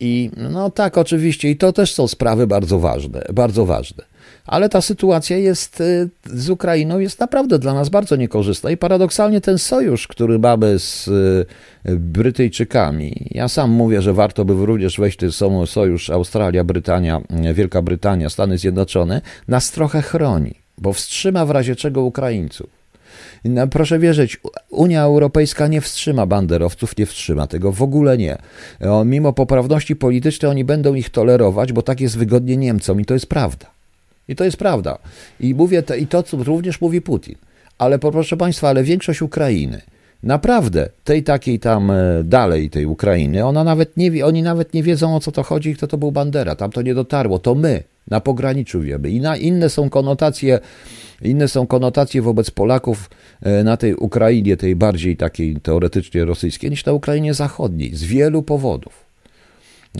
I 0.00 0.30
no 0.36 0.70
tak, 0.70 0.98
oczywiście, 0.98 1.50
i 1.50 1.56
to 1.56 1.72
też 1.72 1.94
są 1.94 2.08
sprawy 2.08 2.46
bardzo 2.46 2.78
ważne, 2.78 3.24
bardzo 3.32 3.66
ważne 3.66 4.11
ale 4.46 4.68
ta 4.68 4.80
sytuacja 4.80 5.36
jest 5.36 5.80
y, 5.80 6.08
z 6.24 6.50
Ukrainą 6.50 6.98
jest 6.98 7.20
naprawdę 7.20 7.58
dla 7.58 7.74
nas 7.74 7.88
bardzo 7.88 8.16
niekorzystna 8.16 8.70
i 8.70 8.76
paradoksalnie 8.76 9.40
ten 9.40 9.58
sojusz, 9.58 10.08
który 10.08 10.38
mamy 10.38 10.78
z 10.78 11.08
y, 11.08 11.46
Brytyjczykami, 11.96 13.26
ja 13.30 13.48
sam 13.48 13.70
mówię, 13.70 14.02
że 14.02 14.12
warto 14.12 14.44
by 14.44 14.66
również 14.66 14.98
wejść 14.98 15.16
w 15.16 15.20
ten 15.20 15.66
sojusz 15.66 16.10
Australia, 16.10 16.64
Brytania, 16.64 17.20
Wielka 17.54 17.82
Brytania, 17.82 18.30
Stany 18.30 18.58
Zjednoczone, 18.58 19.20
nas 19.48 19.70
trochę 19.70 20.02
chroni, 20.02 20.54
bo 20.78 20.92
wstrzyma 20.92 21.46
w 21.46 21.50
razie 21.50 21.76
czego 21.76 22.02
Ukraińców. 22.02 22.82
Proszę 23.70 23.98
wierzyć, 23.98 24.40
Unia 24.70 25.02
Europejska 25.02 25.66
nie 25.66 25.80
wstrzyma 25.80 26.26
banderowców, 26.26 26.96
nie 26.98 27.06
wstrzyma 27.06 27.46
tego, 27.46 27.72
w 27.72 27.82
ogóle 27.82 28.18
nie. 28.18 28.38
Mimo 29.04 29.32
poprawności 29.32 29.96
politycznej 29.96 30.50
oni 30.50 30.64
będą 30.64 30.94
ich 30.94 31.10
tolerować, 31.10 31.72
bo 31.72 31.82
tak 31.82 32.00
jest 32.00 32.18
wygodnie 32.18 32.56
Niemcom 32.56 33.00
i 33.00 33.04
to 33.04 33.14
jest 33.14 33.26
prawda. 33.26 33.81
I 34.28 34.36
to 34.36 34.44
jest 34.44 34.56
prawda. 34.56 34.98
I 35.40 35.54
mówię 35.54 35.82
to, 35.82 35.94
i 35.94 36.06
to 36.06 36.24
również 36.32 36.80
mówi 36.80 37.00
Putin. 37.00 37.34
Ale 37.78 37.98
proszę 37.98 38.36
Państwa, 38.36 38.68
ale 38.68 38.82
większość 38.82 39.22
Ukrainy, 39.22 39.80
naprawdę 40.22 40.88
tej 41.04 41.22
takiej 41.22 41.58
tam 41.58 41.90
e, 41.90 42.24
dalej 42.24 42.70
tej 42.70 42.86
Ukrainy, 42.86 43.44
ona 43.46 43.64
nawet 43.64 43.96
nie 43.96 44.10
wie, 44.10 44.26
oni 44.26 44.42
nawet 44.42 44.74
nie 44.74 44.82
wiedzą 44.82 45.16
o 45.16 45.20
co 45.20 45.32
to 45.32 45.42
chodzi, 45.42 45.74
kto 45.74 45.86
to 45.86 45.98
był 45.98 46.12
Bandera. 46.12 46.56
Tam 46.56 46.70
to 46.70 46.82
nie 46.82 46.94
dotarło. 46.94 47.38
To 47.38 47.54
my 47.54 47.82
na 48.08 48.20
pograniczu 48.20 48.80
wiemy. 48.80 49.10
I 49.10 49.20
na 49.20 49.36
inne 49.36 49.70
są 49.70 49.90
konotacje, 49.90 50.60
inne 51.22 51.48
są 51.48 51.66
konotacje 51.66 52.22
wobec 52.22 52.50
Polaków 52.50 53.10
e, 53.42 53.64
na 53.64 53.76
tej 53.76 53.94
Ukrainie, 53.94 54.56
tej 54.56 54.76
bardziej 54.76 55.16
takiej 55.16 55.56
teoretycznie 55.56 56.24
rosyjskiej, 56.24 56.70
niż 56.70 56.84
na 56.84 56.92
Ukrainie 56.92 57.34
Zachodniej. 57.34 57.94
Z 57.94 58.04
wielu 58.04 58.42
powodów. 58.42 59.04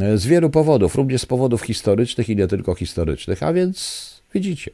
E, 0.00 0.18
z 0.18 0.26
wielu 0.26 0.50
powodów, 0.50 0.94
również 0.94 1.20
z 1.22 1.26
powodów 1.26 1.62
historycznych 1.62 2.28
i 2.28 2.36
nie 2.36 2.46
tylko 2.46 2.74
historycznych, 2.74 3.42
a 3.42 3.52
więc 3.52 4.11
Widzicie. 4.34 4.70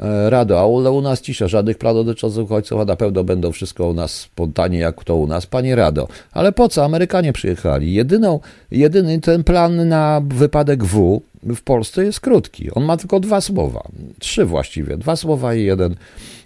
E, 0.00 0.30
Rado, 0.30 0.60
a 0.60 0.66
u 0.66 1.00
nas 1.00 1.20
cisza, 1.20 1.48
żadnych 1.48 1.78
plan 1.78 1.94
dotyczących 1.94 2.44
uchodźców, 2.44 2.80
a 2.80 2.84
na 2.84 2.96
pewno 2.96 3.24
będą 3.24 3.52
wszystko 3.52 3.88
u 3.88 3.94
nas 3.94 4.14
spontanie, 4.14 4.78
jak 4.78 5.04
to 5.04 5.16
u 5.16 5.26
nas. 5.26 5.46
Panie 5.46 5.76
Rado, 5.76 6.08
ale 6.32 6.52
po 6.52 6.68
co 6.68 6.84
Amerykanie 6.84 7.32
przyjechali? 7.32 7.94
Jedyną, 7.94 8.40
jedyny 8.70 9.20
ten 9.20 9.44
plan 9.44 9.88
na 9.88 10.22
wypadek 10.24 10.84
W 10.84 11.20
w 11.54 11.62
Polsce 11.62 12.04
jest 12.04 12.20
krótki. 12.20 12.70
On 12.70 12.84
ma 12.84 12.96
tylko 12.96 13.20
dwa 13.20 13.40
słowa. 13.40 13.82
Trzy 14.18 14.44
właściwie. 14.44 14.96
Dwa 14.96 15.16
słowa 15.16 15.54
i 15.54 15.64
jeden 15.64 15.94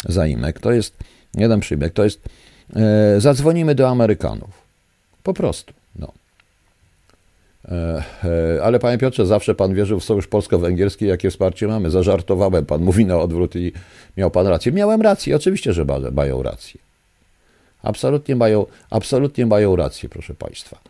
zaimek. 0.08 0.60
To 0.60 0.72
jest, 0.72 0.96
jeden 1.34 1.60
przyjmek. 1.60 1.92
To 1.92 2.04
jest, 2.04 2.20
e, 2.76 3.20
zadzwonimy 3.20 3.74
do 3.74 3.88
Amerykanów. 3.88 4.50
Po 5.22 5.34
prostu. 5.34 5.72
E, 7.70 8.02
e, 8.24 8.62
ale 8.62 8.78
panie 8.78 8.98
Piotrze, 8.98 9.26
zawsze 9.26 9.54
pan 9.54 9.74
wierzył 9.74 10.00
w 10.00 10.04
sojusz 10.04 10.26
polsko-węgierski, 10.26 11.06
jakie 11.06 11.30
wsparcie 11.30 11.66
mamy. 11.66 11.90
Zażartowałem, 11.90 12.66
pan 12.66 12.82
mówi 12.82 13.06
na 13.06 13.18
odwrót 13.18 13.56
i 13.56 13.72
miał 14.16 14.30
pan 14.30 14.46
rację. 14.46 14.72
Miałem 14.72 15.02
rację, 15.02 15.36
oczywiście, 15.36 15.72
że 15.72 15.84
mają 16.12 16.42
rację. 16.42 16.80
Absolutnie 17.82 18.36
mają, 18.36 18.66
absolutnie 18.90 19.46
mają 19.46 19.76
rację, 19.76 20.08
proszę 20.08 20.34
państwa. 20.34 20.80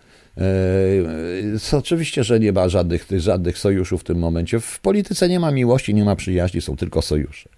E, 1.73 1.77
oczywiście, 1.79 2.25
że 2.25 2.41
nie 2.41 2.53
ma 2.53 2.69
żadnych, 2.69 3.07
żadnych 3.17 3.59
sojuszów 3.59 4.01
w 4.01 4.05
tym 4.05 4.19
momencie. 4.19 4.61
W 4.61 4.81
polityce 4.81 5.29
nie 5.29 5.41
ma 5.41 5.51
miłości, 5.51 5.95
nie 5.95 6.05
ma 6.05 6.17
przyjaźni, 6.17 6.61
są 6.61 6.77
tylko 6.77 7.03
sojusze 7.03 7.49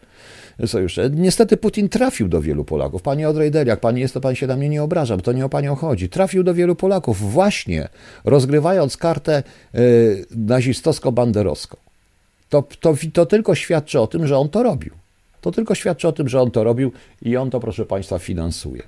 sojusze. 0.66 1.10
Niestety 1.10 1.56
Putin 1.56 1.88
trafił 1.88 2.28
do 2.28 2.40
wielu 2.40 2.64
Polaków. 2.64 3.02
Panie 3.02 3.28
Odrejder, 3.28 3.66
jak 3.66 3.80
pani 3.80 4.00
jest, 4.00 4.14
to 4.14 4.20
pan 4.20 4.34
się 4.34 4.46
na 4.46 4.56
mnie 4.56 4.68
nie 4.68 4.82
obraża, 4.82 5.16
bo 5.16 5.22
to 5.22 5.32
nie 5.32 5.44
o 5.44 5.48
panią 5.48 5.74
chodzi. 5.74 6.08
Trafił 6.08 6.42
do 6.42 6.54
wielu 6.54 6.76
Polaków 6.76 7.32
właśnie 7.32 7.88
rozgrywając 8.24 8.96
kartę 8.96 9.42
y, 9.74 10.26
nazistowsko-banderowską. 10.36 11.76
To, 12.48 12.62
to, 12.80 12.94
to 13.12 13.26
tylko 13.26 13.54
świadczy 13.54 14.00
o 14.00 14.06
tym, 14.06 14.26
że 14.26 14.38
on 14.38 14.48
to 14.48 14.62
robił. 14.62 14.92
To 15.40 15.50
tylko 15.50 15.74
świadczy 15.74 16.08
o 16.08 16.12
tym, 16.12 16.28
że 16.28 16.40
on 16.40 16.50
to 16.50 16.64
robił 16.64 16.92
i 17.22 17.36
on 17.36 17.50
to, 17.50 17.60
proszę 17.60 17.86
państwa, 17.86 18.18
finansuje. 18.18 18.82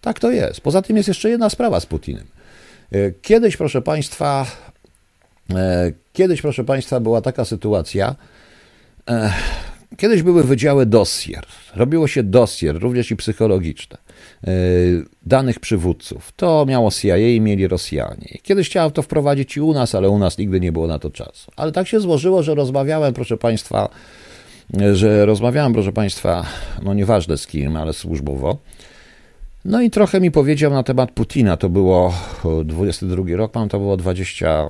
Tak 0.00 0.20
to 0.20 0.30
jest. 0.30 0.60
Poza 0.60 0.82
tym 0.82 0.96
jest 0.96 1.08
jeszcze 1.08 1.30
jedna 1.30 1.50
sprawa 1.50 1.80
z 1.80 1.86
Putinem. 1.86 2.24
Y, 2.94 3.14
kiedyś, 3.22 3.56
proszę 3.56 3.82
państwa, 3.82 4.46
y, 5.50 5.54
kiedyś, 6.12 6.42
proszę 6.42 6.64
państwa, 6.64 7.00
była 7.00 7.20
taka 7.20 7.44
sytuacja, 7.44 8.14
Kiedyś 9.96 10.22
były 10.22 10.44
wydziały 10.44 10.86
dossier. 10.86 11.46
Robiło 11.74 12.08
się 12.08 12.22
dossier, 12.22 12.78
również 12.78 13.10
i 13.10 13.16
psychologiczne, 13.16 13.96
e, 14.46 14.50
danych 15.26 15.60
przywódców. 15.60 16.32
To 16.36 16.66
miało 16.66 16.90
CIA 16.90 17.16
i 17.16 17.40
mieli 17.40 17.68
Rosjanie. 17.68 18.38
Kiedyś 18.42 18.68
chciałem 18.68 18.90
to 18.90 19.02
wprowadzić 19.02 19.56
i 19.56 19.60
u 19.60 19.72
nas, 19.72 19.94
ale 19.94 20.08
u 20.08 20.18
nas 20.18 20.38
nigdy 20.38 20.60
nie 20.60 20.72
było 20.72 20.86
na 20.86 20.98
to 20.98 21.10
czasu. 21.10 21.50
Ale 21.56 21.72
tak 21.72 21.88
się 21.88 22.00
złożyło, 22.00 22.42
że 22.42 22.54
rozmawiałem, 22.54 23.14
proszę 23.14 23.36
Państwa, 23.36 23.88
że 24.92 25.26
rozmawiałem, 25.26 25.72
proszę 25.72 25.92
Państwa, 25.92 26.46
no 26.82 26.94
nieważne 26.94 27.38
z 27.38 27.46
kim, 27.46 27.76
ale 27.76 27.92
służbowo. 27.92 28.58
No 29.64 29.82
i 29.82 29.90
trochę 29.90 30.20
mi 30.20 30.30
powiedział 30.30 30.72
na 30.72 30.82
temat 30.82 31.10
Putina. 31.10 31.56
To 31.56 31.68
było 31.68 32.14
22 32.64 33.36
rok, 33.36 33.54
mam 33.54 33.68
to 33.68 33.78
było 33.78 33.96
20, 33.96 34.68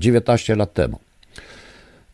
19 0.00 0.56
lat 0.56 0.72
temu. 0.72 0.98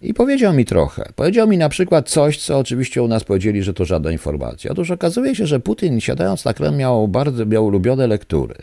I 0.02 0.14
powiedział 0.14 0.54
mi 0.54 0.64
trochę. 0.64 1.12
Powiedział 1.16 1.48
mi 1.48 1.58
na 1.58 1.68
przykład 1.68 2.08
coś, 2.08 2.38
co 2.38 2.58
oczywiście 2.58 3.02
u 3.02 3.08
nas 3.08 3.24
powiedzieli, 3.24 3.62
że 3.62 3.74
to 3.74 3.84
żadna 3.84 4.10
informacja. 4.10 4.70
Otóż 4.70 4.90
okazuje 4.90 5.34
się, 5.34 5.46
że 5.46 5.60
Putin 5.60 6.00
siadając 6.00 6.44
na 6.44 6.54
Kreml 6.54 6.76
miał 6.76 7.08
bardzo 7.08 7.46
miał 7.46 7.66
ulubione 7.66 8.06
lektury. 8.06 8.54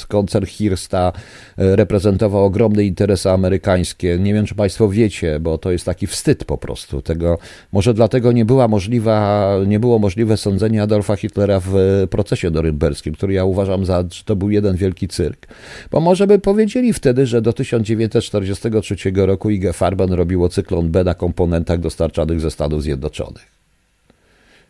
koncern 0.08 0.46
Hirsta 0.46 1.12
e, 1.58 1.76
reprezentował 1.76 2.44
ogromne 2.44 2.84
interesy 2.84 3.30
amerykańskie. 3.30 4.18
Nie 4.18 4.34
wiem, 4.34 4.46
czy 4.46 4.54
Państwo 4.54 4.88
wiecie, 4.88 5.40
bo 5.40 5.58
to 5.58 5.70
jest 5.70 5.84
taki 5.84 6.06
wstyd 6.06 6.44
po 6.44 6.58
prostu 6.58 7.02
tego. 7.02 7.38
Może 7.72 7.94
dlatego 7.94 8.32
nie 8.32 8.44
była 8.44 8.68
możliwa, 8.68 9.56
nie 9.66 9.80
było 9.80 9.98
możliwe 9.98 10.36
sądzenie 10.36 10.82
Adolfa 10.82 11.16
Hitlera 11.16 11.60
w 11.64 11.74
procesie 12.10 12.50
norymberskim, 12.50 13.14
który 13.14 13.32
ja 13.32 13.44
uważam 13.44 13.84
za, 13.84 14.04
że 14.12 14.24
to 14.24 14.36
był 14.36 14.50
jeden 14.50 14.76
wielki 14.76 15.08
cyrk. 15.08 15.46
Bo 15.90 16.00
może 16.00 16.26
by 16.26 16.38
powiedzieli 16.38 16.92
wtedy, 16.92 17.26
że 17.26 17.42
do 17.42 17.52
1943 17.52 18.96
roku 19.14 19.50
IG 19.50 19.72
Farben 19.72 20.12
robiło 20.12 20.48
cyklon 20.48 20.90
B 20.90 21.04
na 21.04 21.14
komponentach 21.14 21.80
dostarczonych 21.80 22.09
dostarczanych 22.10 22.40
ze 22.40 22.50
Stanów 22.50 22.82
Zjednoczonych. 22.82 23.60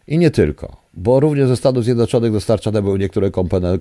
I 0.06 0.18
nie 0.18 0.30
tylko, 0.30 0.76
bo 0.94 1.20
również 1.20 1.48
ze 1.48 1.56
Stanów 1.56 1.84
Zjednoczonych 1.84 2.32
dostarczane 2.32 2.82
były 2.82 2.98
niektóre 2.98 3.30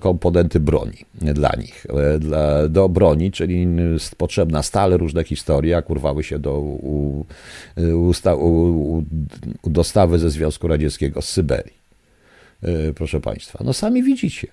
komponenty 0.00 0.60
broni 0.60 1.04
dla 1.14 1.52
nich, 1.58 1.86
e, 1.86 2.18
dla, 2.18 2.68
do 2.68 2.88
broni, 2.88 3.30
czyli 3.30 3.66
potrzebna 4.16 4.62
stale 4.62 4.96
różne 4.96 5.24
historie, 5.24 5.70
jak 5.70 5.90
urwały 5.90 6.24
się 6.24 6.38
do 6.38 6.60
u, 6.60 7.26
u, 7.76 8.12
u, 8.36 9.02
dostawy 9.64 10.18
ze 10.18 10.30
Związku 10.30 10.68
Radzieckiego 10.68 11.22
z 11.22 11.28
Syberii. 11.28 11.80
E, 12.62 12.92
proszę 12.94 13.20
Państwa, 13.20 13.58
no 13.64 13.72
sami 13.72 14.02
widzicie. 14.02 14.48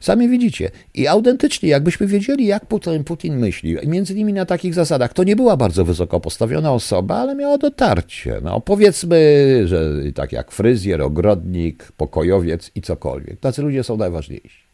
Sami 0.00 0.28
widzicie. 0.28 0.70
I 0.94 1.06
autentycznie, 1.06 1.68
jakbyśmy 1.68 2.06
wiedzieli, 2.06 2.46
jak 2.46 2.66
Putin, 2.66 3.04
Putin 3.04 3.36
myśli, 3.38 3.76
między 3.86 4.14
innymi 4.14 4.32
na 4.32 4.46
takich 4.46 4.74
zasadach, 4.74 5.12
to 5.12 5.24
nie 5.24 5.36
była 5.36 5.56
bardzo 5.56 5.84
wysoko 5.84 6.20
postawiona 6.20 6.72
osoba, 6.72 7.16
ale 7.16 7.34
miała 7.34 7.58
dotarcie. 7.58 8.40
No, 8.42 8.60
powiedzmy, 8.60 9.62
że 9.64 9.92
tak 10.14 10.32
jak 10.32 10.50
fryzjer, 10.50 11.02
ogrodnik, 11.02 11.92
pokojowiec 11.96 12.70
i 12.74 12.82
cokolwiek. 12.82 13.40
Tacy 13.40 13.62
ludzie 13.62 13.84
są 13.84 13.96
najważniejsi. 13.96 14.64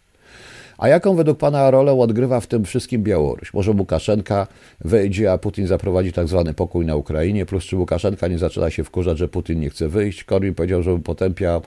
A 0.79 0.89
jaką 0.89 1.15
według 1.15 1.39
pana 1.39 1.71
rolę 1.71 1.93
odgrywa 1.93 2.41
w 2.41 2.47
tym 2.47 2.65
wszystkim 2.65 3.03
Białoruś? 3.03 3.55
Może 3.55 3.71
Łukaszenka 3.71 4.47
wejdzie, 4.81 5.33
a 5.33 5.39
Putin 5.39 5.67
zaprowadzi 5.67 6.13
tak 6.13 6.29
zwany 6.29 6.55
pokój 6.55 6.87
na 6.87 6.97
Ukrainie, 6.97 7.47
plus 7.47 7.65
czy 7.65 7.77
Łukaszenka 7.77 8.29
nie 8.29 8.39
zaczyna 8.39 8.71
się 8.71 8.85
wkurzać, 8.85 9.19
że 9.19 9.29
Putin 9.29 9.61
nie 9.61 9.71
chce 9.71 9.89
wyjść? 9.89 10.25
Korwin 10.25 10.55
powiedział, 10.55 10.83
że 10.83 10.99
potępia 10.99 11.61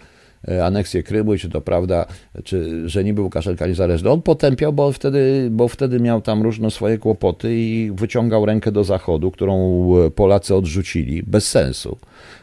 aneksję 0.63 1.03
Krymu, 1.03 1.37
czy 1.37 1.49
to 1.49 1.61
prawda, 1.61 2.05
czy, 2.43 2.89
że 2.89 3.03
niby 3.03 3.21
Łukaszenka 3.21 3.67
niezależny. 3.67 4.09
On 4.09 4.21
potępiał, 4.21 4.73
bo 4.73 4.91
wtedy, 4.91 5.47
bo 5.51 5.67
wtedy 5.67 5.99
miał 5.99 6.21
tam 6.21 6.41
różne 6.41 6.71
swoje 6.71 6.97
kłopoty 6.97 7.55
i 7.55 7.91
wyciągał 7.95 8.45
rękę 8.45 8.71
do 8.71 8.83
Zachodu, 8.83 9.31
którą 9.31 9.87
Polacy 10.15 10.55
odrzucili, 10.55 11.23
bez 11.23 11.49
sensu. 11.49 11.97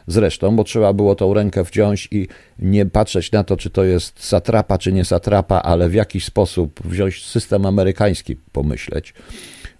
Zresztą, 0.07 0.55
bo 0.55 0.63
trzeba 0.63 0.93
było 0.93 1.15
tą 1.15 1.33
rękę 1.33 1.63
wziąć 1.63 2.07
i 2.11 2.27
nie 2.59 2.85
patrzeć 2.85 3.31
na 3.31 3.43
to, 3.43 3.57
czy 3.57 3.69
to 3.69 3.83
jest 3.83 4.23
satrapa, 4.23 4.77
czy 4.77 4.93
nie 4.93 5.05
satrapa, 5.05 5.61
ale 5.61 5.89
w 5.89 5.93
jakiś 5.93 6.25
sposób 6.25 6.79
wziąć 6.85 7.25
system 7.25 7.65
amerykański, 7.65 8.35
pomyśleć. 8.51 9.13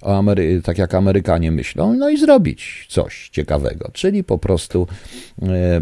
Amery- 0.02 0.62
tak 0.62 0.78
jak 0.78 0.94
Amerykanie 0.94 1.52
myślą, 1.52 1.94
no 1.94 2.10
i 2.10 2.18
zrobić 2.18 2.86
coś 2.90 3.30
ciekawego, 3.30 3.90
czyli 3.94 4.24
po 4.24 4.38
prostu 4.38 4.88
e, 5.42 5.82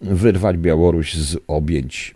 wyrwać 0.00 0.56
Białoruś 0.56 1.14
z 1.14 1.36
objęć. 1.48 2.14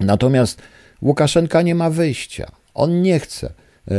Natomiast 0.00 0.62
Łukaszenka 1.02 1.62
nie 1.62 1.74
ma 1.74 1.90
wyjścia. 1.90 2.50
On 2.74 3.02
nie 3.02 3.20
chce. 3.20 3.52
E, 3.90 3.94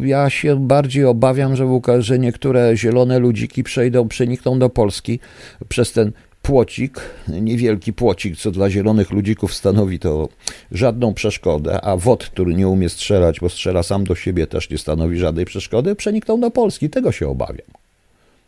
ja 0.00 0.30
się 0.30 0.66
bardziej 0.66 1.04
obawiam, 1.04 1.56
że, 1.56 1.66
że 1.98 2.18
niektóre 2.18 2.76
zielone 2.76 3.18
ludziki 3.18 3.62
przejdą, 3.62 4.08
przenikną 4.08 4.58
do 4.58 4.70
Polski 4.70 5.20
przez 5.68 5.92
ten 5.92 6.12
płocik, 6.42 7.00
niewielki 7.28 7.92
płocik, 7.92 8.36
co 8.36 8.50
dla 8.50 8.70
zielonych 8.70 9.10
ludzików 9.10 9.54
stanowi 9.54 9.98
to 9.98 10.28
żadną 10.72 11.14
przeszkodę, 11.14 11.80
a 11.80 11.96
WOT, 11.96 12.24
który 12.24 12.54
nie 12.54 12.68
umie 12.68 12.88
strzelać, 12.88 13.40
bo 13.40 13.48
strzela 13.48 13.82
sam 13.82 14.04
do 14.04 14.14
siebie, 14.14 14.46
też 14.46 14.70
nie 14.70 14.78
stanowi 14.78 15.18
żadnej 15.18 15.44
przeszkody, 15.44 15.94
przenikną 15.94 16.40
do 16.40 16.50
Polski. 16.50 16.90
Tego 16.90 17.12
się 17.12 17.28
obawiam. 17.28 17.68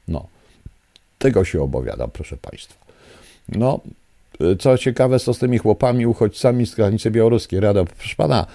No, 0.08 0.26
tego 1.18 1.44
się 1.44 1.62
obawiam, 1.62 2.10
proszę 2.12 2.36
Państwa. 2.36 2.86
No, 3.49 3.80
co 4.59 4.78
ciekawe, 4.78 5.18
co 5.18 5.34
z 5.34 5.38
tymi 5.38 5.59
chłopami, 5.59 6.07
uchodźcami 6.07 6.66
z 6.66 6.74
granicy 6.74 7.11
białoruskiej. 7.11 7.61
Rada, 7.61 7.84
proszę 7.84 8.14
pana, 8.16 8.47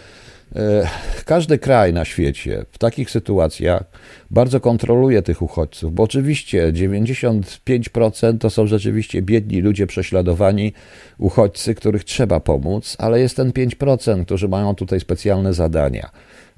e, 0.55 0.87
każdy 1.25 1.57
kraj 1.57 1.93
na 1.93 2.05
świecie 2.05 2.65
w 2.71 2.77
takich 2.77 3.11
sytuacjach 3.11 3.83
bardzo 4.31 4.59
kontroluje 4.59 5.21
tych 5.21 5.41
uchodźców, 5.41 5.93
bo 5.93 6.03
oczywiście 6.03 6.73
95% 6.73 8.37
to 8.39 8.49
są 8.49 8.67
rzeczywiście 8.67 9.21
biedni 9.21 9.61
ludzie 9.61 9.87
prześladowani, 9.87 10.73
uchodźcy, 11.17 11.75
których 11.75 12.03
trzeba 12.03 12.39
pomóc, 12.39 12.95
ale 12.99 13.19
jest 13.19 13.35
ten 13.35 13.51
5%, 13.51 14.25
którzy 14.25 14.47
mają 14.47 14.75
tutaj 14.75 14.99
specjalne 14.99 15.53
zadania 15.53 16.09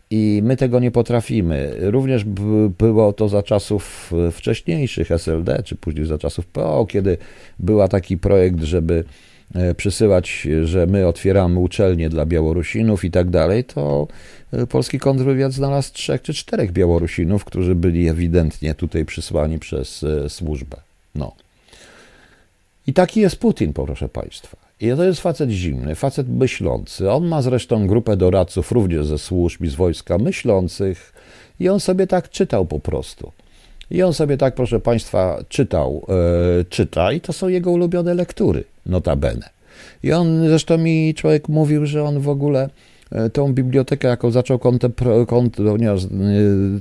i 0.10 0.42
my 0.44 0.58
tego 0.58 0.80
nie 0.80 0.92
potrafimy. 0.92 1.76
Również 1.80 2.24
było 2.78 3.14
to 3.14 3.30
za 3.30 3.44
czasów 3.44 4.14
wcześniejszych 4.32 5.12
SLD, 5.12 5.64
czy 5.66 5.76
później 5.76 6.06
za 6.06 6.18
czasów 6.18 6.46
PO, 6.46 6.86
kiedy 6.90 7.18
był 7.60 7.88
taki 7.88 8.18
projekt, 8.18 8.64
żeby 8.64 9.04
e, 9.56 9.76
przysyłać, 9.76 10.48
że 10.64 10.88
my 10.88 11.08
otwieramy 11.08 11.60
uczelnie 11.60 12.10
dla 12.10 12.26
Białorusinów 12.26 13.06
i 13.06 13.12
tak 13.12 13.30
dalej, 13.30 13.64
to 13.64 14.08
e, 14.54 14.68
polski 14.68 15.00
kontrwywiad 15.00 15.54
znalazł 15.54 15.94
trzech 15.94 16.22
czy 16.22 16.34
czterech 16.34 16.72
Białorusinów, 16.72 17.46
którzy 17.46 17.76
byli 17.76 18.08
ewidentnie 18.08 18.76
tutaj 18.76 19.06
przysłani 19.06 19.60
przez 19.60 20.04
e, 20.04 20.30
służbę. 20.30 20.78
No. 21.16 21.36
I 22.88 22.94
taki 22.94 23.20
jest 23.20 23.36
Putin, 23.36 23.74
proszę 23.74 24.10
Państwa. 24.10 24.63
I 24.84 24.96
to 24.96 25.04
jest 25.04 25.22
facet 25.22 25.50
zimny, 25.50 25.96
facet 25.96 26.30
myślący. 26.30 27.12
On 27.12 27.28
ma 27.28 27.42
zresztą 27.42 27.88
grupę 27.88 28.18
doradców 28.18 28.72
również 28.72 29.08
ze 29.08 29.18
służb 29.18 29.64
i 29.64 29.70
z 29.70 29.76
wojska 29.76 30.18
myślących 30.18 31.14
i 31.60 31.70
on 31.70 31.80
sobie 31.80 32.08
tak 32.08 32.30
czytał 32.30 32.66
po 32.66 32.80
prostu. 32.80 33.32
I 33.92 34.04
on 34.04 34.14
sobie 34.14 34.38
tak, 34.38 34.56
proszę 34.56 34.80
Państwa, 34.80 35.44
czytał, 35.50 36.06
e, 36.60 36.66
czyta 36.66 37.12
i 37.12 37.22
to 37.22 37.34
są 37.34 37.48
jego 37.48 37.72
ulubione 37.72 38.14
lektury, 38.14 38.64
notabene. 38.86 39.50
I 40.04 40.12
on, 40.12 40.48
zresztą 40.48 40.78
mi 40.78 41.14
człowiek 41.14 41.50
mówił, 41.50 41.86
że 41.86 42.04
on 42.04 42.20
w 42.20 42.30
ogóle 42.30 42.70
tą 43.34 43.54
bibliotekę, 43.54 44.08
jaką 44.08 44.32
zaczął 44.32 44.60
ponieważ 45.52 46.04
e, 46.04 46.08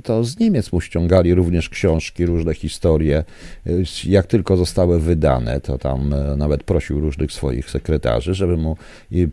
to 0.03 0.23
z 0.23 0.39
Niemiec 0.39 0.71
mu 0.71 0.81
ściągali 0.81 1.33
również 1.33 1.69
książki, 1.69 2.25
różne 2.25 2.53
historie. 2.53 3.23
E, 3.67 3.71
jak 4.05 4.27
tylko 4.27 4.57
zostały 4.57 4.99
wydane, 4.99 5.61
to 5.61 5.77
tam 5.77 6.13
nawet 6.37 6.63
prosił 6.63 6.99
różnych 6.99 7.31
swoich 7.31 7.69
sekretarzy, 7.69 8.33
żeby 8.33 8.57
mu 8.57 8.77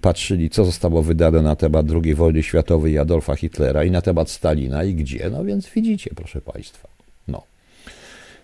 patrzyli, 0.00 0.50
co 0.50 0.64
zostało 0.64 1.02
wydane 1.02 1.42
na 1.42 1.56
temat 1.56 1.86
II 2.04 2.14
wojny 2.14 2.42
światowej 2.42 2.92
i 2.92 2.98
Adolfa 2.98 3.34
Hitlera 3.34 3.84
i 3.84 3.90
na 3.90 4.00
temat 4.00 4.30
Stalina 4.30 4.84
i 4.84 4.94
gdzie. 4.94 5.30
No 5.32 5.44
więc 5.44 5.70
widzicie, 5.74 6.10
proszę 6.16 6.40
Państwa. 6.40 6.99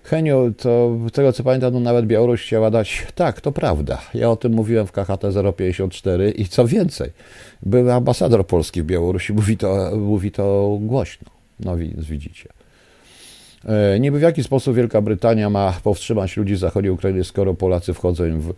Heniu, 0.06 0.54
to 0.58 0.96
tego 1.12 1.32
co 1.32 1.44
pamiętam, 1.44 1.72
no 1.72 1.80
nawet 1.80 2.06
Białoruś 2.06 2.42
chciała 2.42 2.70
dać. 2.70 3.06
Tak, 3.14 3.40
to 3.40 3.52
prawda. 3.52 4.00
Ja 4.14 4.30
o 4.30 4.36
tym 4.36 4.52
mówiłem 4.52 4.86
w 4.86 4.92
KHT 4.92 5.22
054 5.56 6.30
i 6.30 6.44
co 6.48 6.66
więcej, 6.66 7.10
był 7.62 7.90
ambasador 7.90 8.46
polski 8.46 8.82
w 8.82 8.86
Białorusi, 8.86 9.32
mówi 9.32 9.56
to, 9.56 9.96
mówi 9.96 10.32
to 10.32 10.78
głośno. 10.80 11.30
No 11.60 11.76
więc 11.76 12.04
widzicie. 12.04 12.48
E, 13.66 14.00
niby 14.00 14.18
w 14.18 14.22
jaki 14.22 14.42
sposób 14.42 14.76
Wielka 14.76 15.00
Brytania 15.00 15.50
ma 15.50 15.74
powstrzymać 15.82 16.36
ludzi 16.36 16.56
z 16.56 16.58
zachodniej 16.58 16.92
Ukrainy, 16.92 17.24
skoro 17.24 17.54
Polacy 17.54 17.94
wchodzą 17.94 18.40
w... 18.40 18.54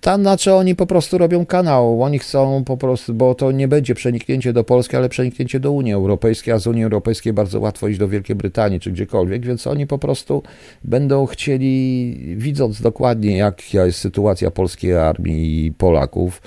Tam 0.00 0.20
znaczy 0.20 0.54
oni 0.54 0.74
po 0.74 0.86
prostu 0.86 1.18
robią 1.18 1.46
kanał, 1.46 2.02
oni 2.02 2.18
chcą 2.18 2.64
po 2.64 2.76
prostu, 2.76 3.14
bo 3.14 3.34
to 3.34 3.52
nie 3.52 3.68
będzie 3.68 3.94
przeniknięcie 3.94 4.52
do 4.52 4.64
Polski, 4.64 4.96
ale 4.96 5.08
przeniknięcie 5.08 5.60
do 5.60 5.72
Unii 5.72 5.92
Europejskiej, 5.92 6.54
a 6.54 6.58
z 6.58 6.66
Unii 6.66 6.84
Europejskiej 6.84 7.32
bardzo 7.32 7.60
łatwo 7.60 7.88
iść 7.88 7.98
do 7.98 8.08
Wielkiej 8.08 8.36
Brytanii 8.36 8.80
czy 8.80 8.92
gdziekolwiek, 8.92 9.46
więc 9.46 9.66
oni 9.66 9.86
po 9.86 9.98
prostu 9.98 10.42
będą 10.84 11.26
chcieli, 11.26 12.16
widząc 12.36 12.82
dokładnie 12.82 13.36
jaka 13.36 13.86
jest 13.86 13.98
sytuacja 13.98 14.50
polskiej 14.50 14.96
armii 14.96 15.66
i 15.66 15.72
Polaków, 15.72 16.42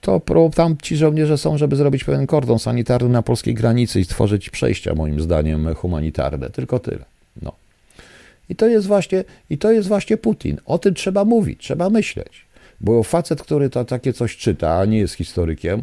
to 0.00 0.20
tam 0.54 0.76
ci 0.82 0.96
żołnierze 0.96 1.38
są, 1.38 1.58
żeby 1.58 1.76
zrobić 1.76 2.04
pewien 2.04 2.26
kordon 2.26 2.58
sanitarny 2.58 3.08
na 3.08 3.22
polskiej 3.22 3.54
granicy 3.54 4.00
i 4.00 4.04
stworzyć 4.04 4.50
przejścia, 4.50 4.94
moim 4.94 5.20
zdaniem, 5.20 5.74
humanitarne. 5.74 6.50
Tylko 6.50 6.78
tyle. 6.78 7.13
No. 8.48 8.52
I 8.52 8.56
to 8.56 8.66
jest 8.66 8.86
właśnie, 8.86 9.24
i 9.50 9.58
to 9.58 9.72
jest 9.72 9.88
właśnie 9.88 10.16
Putin. 10.16 10.58
O 10.66 10.78
tym 10.78 10.94
trzeba 10.94 11.24
mówić, 11.24 11.60
trzeba 11.60 11.90
myśleć. 11.90 12.44
Bo 12.80 13.02
facet, 13.02 13.42
który 13.42 13.70
to 13.70 13.84
takie 13.84 14.12
coś 14.12 14.36
czyta, 14.36 14.78
a 14.78 14.84
nie 14.84 14.98
jest 14.98 15.14
historykiem, 15.14 15.82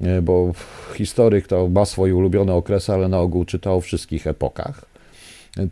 e, 0.00 0.22
bo 0.22 0.52
historyk 0.94 1.46
to 1.46 1.68
ma 1.68 1.84
swoje 1.84 2.14
ulubione 2.16 2.54
okresy, 2.54 2.92
ale 2.92 3.08
na 3.08 3.18
ogół 3.18 3.44
czyta 3.44 3.72
o 3.72 3.80
wszystkich 3.80 4.26
epokach, 4.26 4.84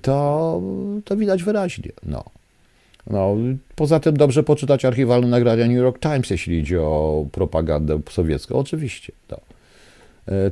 to, 0.02 0.62
to 1.04 1.16
widać 1.16 1.42
wyraźnie. 1.42 1.92
No. 2.02 2.24
No, 3.10 3.36
poza 3.74 4.00
tym 4.00 4.16
dobrze 4.16 4.42
poczytać 4.42 4.84
archiwalne 4.84 5.26
nagrania 5.28 5.66
New 5.66 5.76
York 5.76 5.98
Times, 5.98 6.30
jeśli 6.30 6.58
idzie 6.58 6.82
o 6.82 7.26
propagandę 7.32 8.00
sowiecką. 8.10 8.54
Oczywiście. 8.54 9.12
To. 9.28 9.36
E, 9.36 9.40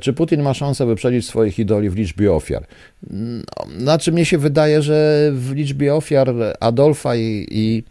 czy 0.01 0.13
Putin 0.13 0.41
ma 0.41 0.53
szansę 0.53 0.85
wyprzedzić 0.85 1.27
swoich 1.27 1.59
idoli 1.59 1.89
w 1.89 1.95
liczbie 1.95 2.33
ofiar? 2.33 2.65
No, 3.09 3.43
znaczy, 3.77 4.11
mnie 4.11 4.25
się 4.25 4.37
wydaje, 4.37 4.81
że 4.81 5.29
w 5.33 5.51
liczbie 5.51 5.95
ofiar 5.95 6.33
Adolfa 6.59 7.15
i, 7.15 7.47
i 7.51 7.83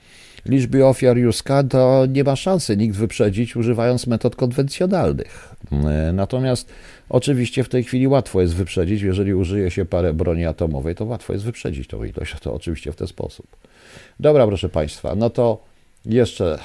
liczbie 0.47 0.87
ofiar 0.87 1.19
Juska 1.19 1.63
to 1.63 2.07
nie 2.07 2.25
ma 2.25 2.37
szansy 2.37 2.77
nikt 2.77 2.97
wyprzedzić 2.97 3.57
używając 3.57 4.07
metod 4.07 4.37
konwencjonalnych. 4.37 5.55
E, 5.73 6.13
natomiast 6.13 6.69
oczywiście 7.09 7.65
w 7.65 7.69
tej 7.69 7.85
chwili 7.85 8.09
łatwo 8.09 8.41
jest 8.41 8.55
wyprzedzić, 8.55 9.03
jeżeli 9.03 9.35
użyje 9.35 9.71
się 9.71 9.85
parę 9.85 10.15
broni 10.15 10.45
atomowej, 10.45 10.95
to 10.95 11.05
łatwo 11.05 11.33
jest 11.33 11.45
wyprzedzić 11.45 11.89
tą 11.89 12.05
ilość, 12.05 12.35
to 12.41 12.55
oczywiście 12.55 12.93
w 12.93 12.97
ten 12.97 13.07
sposób. 13.07 13.47
Dobra, 14.21 14.47
proszę 14.47 14.69
Państwa, 14.69 15.15
no 15.15 15.31
to 15.31 15.65
jeszcze 16.07 16.59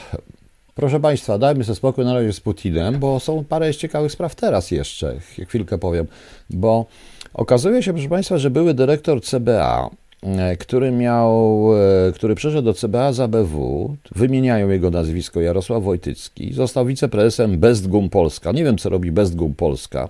Proszę 0.77 0.99
Państwa, 0.99 1.37
dajmy 1.37 1.63
sobie 1.63 1.75
spokój 1.75 2.05
na 2.05 2.13
razie 2.13 2.33
z 2.33 2.39
Putinem, 2.39 2.99
bo 2.99 3.19
są 3.19 3.43
parę 3.43 3.73
ciekawych 3.73 4.11
spraw 4.11 4.35
teraz 4.35 4.71
jeszcze, 4.71 5.19
chwilkę 5.47 5.77
powiem, 5.77 6.07
bo 6.49 6.85
okazuje 7.33 7.83
się, 7.83 7.93
proszę 7.93 8.09
Państwa, 8.09 8.37
że 8.37 8.49
były 8.49 8.73
dyrektor 8.73 9.21
CBA, 9.21 9.89
e, 10.23 10.57
który 10.57 10.91
miał, 10.91 11.69
e, 12.07 12.11
który 12.11 12.35
przeszedł 12.35 12.61
do 12.61 12.73
CBA 12.73 13.13
z 13.13 13.19
ABW, 13.19 13.95
wymieniają 14.15 14.69
jego 14.69 14.91
nazwisko 14.91 15.41
Jarosław 15.41 15.83
Wojtycki, 15.83 16.53
został 16.53 16.85
wiceprezesem 16.85 17.59
Bestgum 17.59 18.09
Polska. 18.09 18.51
Nie 18.51 18.63
wiem, 18.63 18.77
co 18.77 18.89
robi 18.89 19.11
Bestgum 19.11 19.53
Polska. 19.53 20.09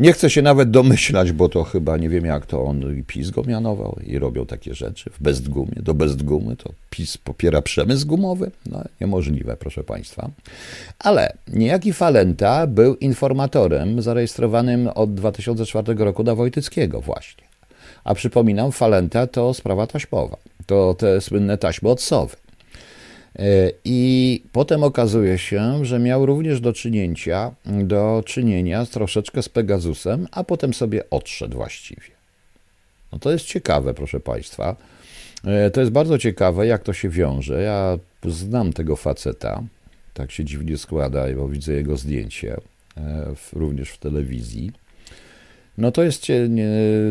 Nie 0.00 0.12
chcę 0.12 0.30
się 0.30 0.42
nawet 0.42 0.70
domyślać, 0.70 1.32
bo 1.32 1.48
to 1.48 1.64
chyba 1.64 1.96
nie 1.96 2.08
wiem 2.08 2.24
jak 2.24 2.46
to 2.46 2.64
on 2.64 3.02
PiS 3.06 3.30
go 3.30 3.42
mianował 3.42 3.98
i 4.06 4.18
robią 4.18 4.46
takie 4.46 4.74
rzeczy 4.74 5.10
w 5.10 5.22
Bestgumie. 5.22 5.74
Do 5.76 5.94
Bestgumy 5.94 6.56
to 6.56 6.72
PiS 6.90 7.18
popiera 7.18 7.62
przemysł 7.62 8.06
gumowy? 8.06 8.50
No 8.66 8.84
niemożliwe, 9.00 9.56
proszę 9.56 9.84
Państwa. 9.84 10.30
Ale 10.98 11.32
niejaki 11.52 11.92
Falenta 11.92 12.66
był 12.66 12.94
informatorem 12.94 14.02
zarejestrowanym 14.02 14.88
od 14.88 15.14
2004 15.14 15.94
roku 15.94 16.22
na 16.22 16.34
Wojtyckiego 16.34 17.00
właśnie. 17.00 17.44
A 18.04 18.14
przypominam, 18.14 18.72
Falenta 18.72 19.26
to 19.26 19.54
sprawa 19.54 19.86
taśmowa. 19.86 20.36
To 20.66 20.94
te 20.94 21.20
słynne 21.20 21.58
taśmy 21.58 21.88
od 21.88 22.02
Sowy. 22.02 22.36
E, 23.38 23.70
I 23.84 24.42
potem 24.52 24.84
okazuje 24.84 25.38
się, 25.38 25.84
że 25.84 25.98
miał 25.98 26.26
również 26.26 26.60
do 26.60 26.72
czynienia, 26.72 27.54
do 27.66 28.22
czynienia 28.26 28.86
troszeczkę 28.86 29.42
z 29.42 29.48
Pegasusem, 29.48 30.28
a 30.32 30.44
potem 30.44 30.74
sobie 30.74 31.10
odszedł 31.10 31.56
właściwie. 31.56 32.10
No 33.12 33.18
to 33.18 33.32
jest 33.32 33.44
ciekawe, 33.44 33.94
proszę 33.94 34.20
Państwa. 34.20 34.76
E, 35.44 35.70
to 35.70 35.80
jest 35.80 35.92
bardzo 35.92 36.18
ciekawe, 36.18 36.66
jak 36.66 36.82
to 36.82 36.92
się 36.92 37.08
wiąże. 37.08 37.62
Ja 37.62 37.98
znam 38.24 38.72
tego 38.72 38.96
faceta, 38.96 39.62
tak 40.14 40.30
się 40.30 40.44
dziwnie 40.44 40.78
składa, 40.78 41.24
bo 41.36 41.48
widzę 41.48 41.72
jego 41.72 41.96
zdjęcie 41.96 42.56
e, 42.96 43.34
również 43.52 43.90
w 43.90 43.98
telewizji. 43.98 44.72
No 45.78 45.92
to 45.92 46.02
jest, 46.02 46.26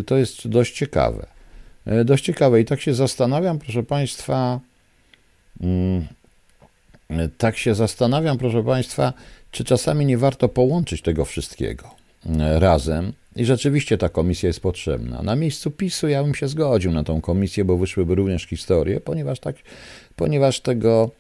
to 0.06 0.18
jest 0.18 0.48
dość 0.48 0.78
ciekawe. 0.78 1.28
Dość 2.06 2.24
ciekawe 2.24 2.62
i 2.62 2.66
tak 2.66 2.82
się 2.82 2.94
zastanawiam, 2.94 3.60
proszę 3.60 3.84
Państwa, 3.84 4.60
tak 7.38 7.58
się 7.58 7.76
zastanawiam, 7.76 8.38
proszę 8.38 8.64
Państwa, 8.64 9.14
czy 9.52 9.64
czasami 9.64 10.06
nie 10.06 10.18
warto 10.18 10.50
połączyć 10.50 11.02
tego 11.02 11.26
wszystkiego 11.26 11.90
mm, 12.26 12.58
razem. 12.58 13.14
I 13.36 13.46
rzeczywiście 13.46 13.98
ta 13.98 14.10
komisja 14.10 14.48
jest 14.48 14.60
potrzebna. 14.60 15.22
Na 15.22 15.36
miejscu 15.36 15.72
PiSu 15.72 16.08
ja 16.08 16.24
bym 16.24 16.36
się 16.36 16.48
zgodził 16.48 16.92
na 16.92 17.04
tą 17.04 17.22
komisję, 17.22 17.66
bo 17.66 17.78
wyszłyby 17.78 18.16
również 18.16 18.44
historie, 18.44 19.00
ponieważ 19.00 19.40
tak, 19.40 19.56
ponieważ 20.16 20.60
tego, 20.60 21.12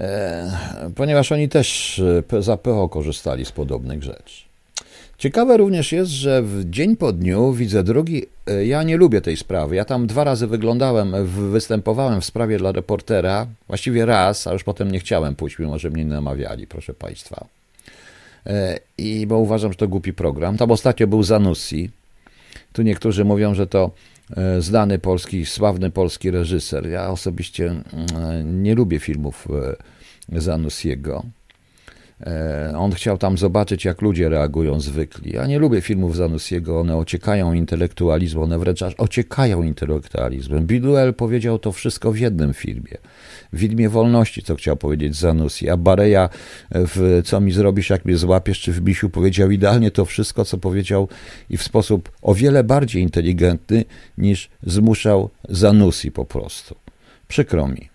e, 0.00 0.50
ponieważ 0.96 1.32
oni 1.32 1.48
też 1.48 1.98
e, 2.32 2.42
za 2.42 2.56
PO 2.56 2.88
korzystali 2.88 3.44
z 3.44 3.52
podobnych 3.52 4.02
rzeczy. 4.02 4.49
Ciekawe 5.20 5.56
również 5.56 5.92
jest, 5.92 6.10
że 6.10 6.42
w 6.42 6.70
dzień 6.70 6.96
po 6.96 7.12
dniu 7.12 7.52
widzę 7.52 7.82
drugi. 7.84 8.26
E, 8.46 8.66
ja 8.66 8.82
nie 8.82 8.96
lubię 8.96 9.20
tej 9.20 9.36
sprawy. 9.36 9.76
Ja 9.76 9.84
tam 9.84 10.06
dwa 10.06 10.24
razy 10.24 10.46
wyglądałem, 10.46 11.14
występowałem 11.50 12.20
w 12.20 12.24
sprawie 12.24 12.58
dla 12.58 12.72
reportera, 12.72 13.46
właściwie 13.68 14.06
raz, 14.06 14.46
a 14.46 14.52
już 14.52 14.64
potem 14.64 14.90
nie 14.90 15.00
chciałem 15.00 15.36
pójść, 15.36 15.58
mimo 15.58 15.78
że 15.78 15.90
mnie 15.90 16.04
namawiali, 16.04 16.66
proszę 16.66 16.94
Państwa. 16.94 17.46
E, 18.46 18.78
I 18.98 19.26
bo 19.26 19.38
uważam, 19.38 19.72
że 19.72 19.78
to 19.78 19.88
głupi 19.88 20.12
program. 20.12 20.56
Tam 20.56 20.70
ostatnio 20.70 21.06
był 21.06 21.22
Zanussi. 21.22 21.90
Tu 22.72 22.82
niektórzy 22.82 23.24
mówią, 23.24 23.54
że 23.54 23.66
to 23.66 23.90
e, 24.36 24.60
znany 24.60 24.98
polski, 24.98 25.46
sławny 25.46 25.90
polski 25.90 26.30
reżyser. 26.30 26.88
Ja 26.88 27.10
osobiście 27.10 27.66
mm, 27.66 28.62
nie 28.62 28.74
lubię 28.74 28.98
filmów 28.98 29.48
Zanussiego. 30.28 31.24
E, 32.26 32.72
on 32.76 32.92
chciał 32.92 33.18
tam 33.18 33.38
zobaczyć, 33.38 33.84
jak 33.84 34.02
ludzie 34.02 34.28
reagują 34.28 34.80
zwykli. 34.80 35.32
Ja 35.32 35.46
nie 35.46 35.58
lubię 35.58 35.80
filmów 35.80 36.16
Zanussiego, 36.16 36.80
one 36.80 36.96
ociekają 36.96 37.52
intelektualizmem, 37.52 38.44
one 38.44 38.58
wręcz 38.58 38.80
ociekają 38.98 39.62
intelektualizmem. 39.62 40.66
Biduel 40.66 41.14
powiedział 41.14 41.58
to 41.58 41.72
wszystko 41.72 42.12
w 42.12 42.18
jednym 42.18 42.54
filmie. 42.54 42.96
W 43.52 43.58
Widmie 43.58 43.88
Wolności, 43.88 44.42
co 44.42 44.54
chciał 44.54 44.76
powiedzieć 44.76 45.16
Zanussi, 45.16 45.70
a 45.70 45.76
Bareja 45.76 46.28
w 46.70 47.22
Co 47.24 47.40
mi 47.40 47.52
zrobisz, 47.52 47.90
jak 47.90 48.04
mnie 48.04 48.16
złapiesz, 48.16 48.60
czy 48.60 48.72
w 48.72 48.82
Misiu 48.82 49.10
powiedział 49.10 49.50
idealnie 49.50 49.90
to 49.90 50.04
wszystko, 50.04 50.44
co 50.44 50.58
powiedział 50.58 51.08
i 51.50 51.56
w 51.56 51.62
sposób 51.62 52.10
o 52.22 52.34
wiele 52.34 52.64
bardziej 52.64 53.02
inteligentny 53.02 53.84
niż 54.18 54.50
zmuszał 54.62 55.30
Zanussi 55.48 56.10
po 56.10 56.24
prostu. 56.24 56.74
Przykro 57.28 57.68
mi. 57.68 57.88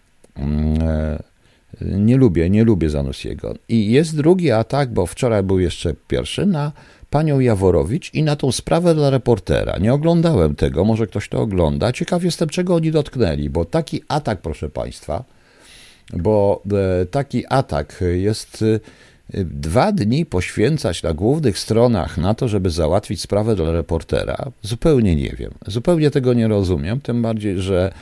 Nie 1.82 2.18
lubię, 2.18 2.50
nie 2.50 2.64
lubię 2.64 2.90
Zanussiego. 2.90 3.56
I 3.70 3.92
jest 3.92 4.18
drugi 4.18 4.52
atak, 4.52 4.94
bo 4.94 5.06
wczoraj 5.06 5.44
był 5.44 5.60
jeszcze 5.60 5.94
pierwszy, 6.08 6.46
na 6.46 6.72
panią 7.10 7.40
Jaworowicz 7.40 8.14
i 8.14 8.24
na 8.24 8.36
tą 8.36 8.52
sprawę 8.52 8.96
dla 8.96 9.10
reportera. 9.10 9.78
Nie 9.78 9.94
oglądałem 9.94 10.56
tego, 10.56 10.86
może 10.86 11.08
ktoś 11.08 11.30
to 11.30 11.42
ogląda. 11.42 11.94
Ciekaw 11.94 12.24
jestem, 12.24 12.50
czego 12.50 12.76
oni 12.76 12.92
dotknęli, 12.92 13.50
bo 13.50 13.66
taki 13.66 14.02
atak, 14.08 14.42
proszę 14.42 14.70
państwa, 14.70 15.24
bo 16.14 16.62
e, 17.02 17.06
taki 17.06 17.44
atak 17.50 18.04
jest 18.16 18.62
e, 18.62 18.80
dwa 19.46 19.92
dni 19.92 20.26
poświęcać 20.26 21.04
na 21.04 21.14
głównych 21.14 21.60
stronach 21.60 22.18
na 22.18 22.34
to, 22.34 22.48
żeby 22.48 22.70
załatwić 22.70 23.22
sprawę 23.22 23.56
dla 23.56 23.72
reportera, 23.72 24.52
zupełnie 24.62 25.16
nie 25.16 25.30
wiem. 25.30 25.52
Zupełnie 25.68 26.12
tego 26.12 26.34
nie 26.34 26.48
rozumiem, 26.48 27.02
tym 27.02 27.22
bardziej, 27.22 27.62
że 27.62 27.94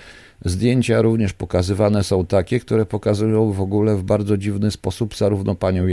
Zdjęcia 0.45 1.01
również 1.01 1.33
pokazywane 1.33 2.03
są 2.03 2.25
takie, 2.25 2.59
które 2.59 2.85
pokazują 2.85 3.51
w 3.51 3.61
ogóle 3.61 3.95
w 3.95 4.03
bardzo 4.03 4.37
dziwny 4.37 4.71
sposób 4.71 5.15
zarówno 5.15 5.55
panią 5.55 5.87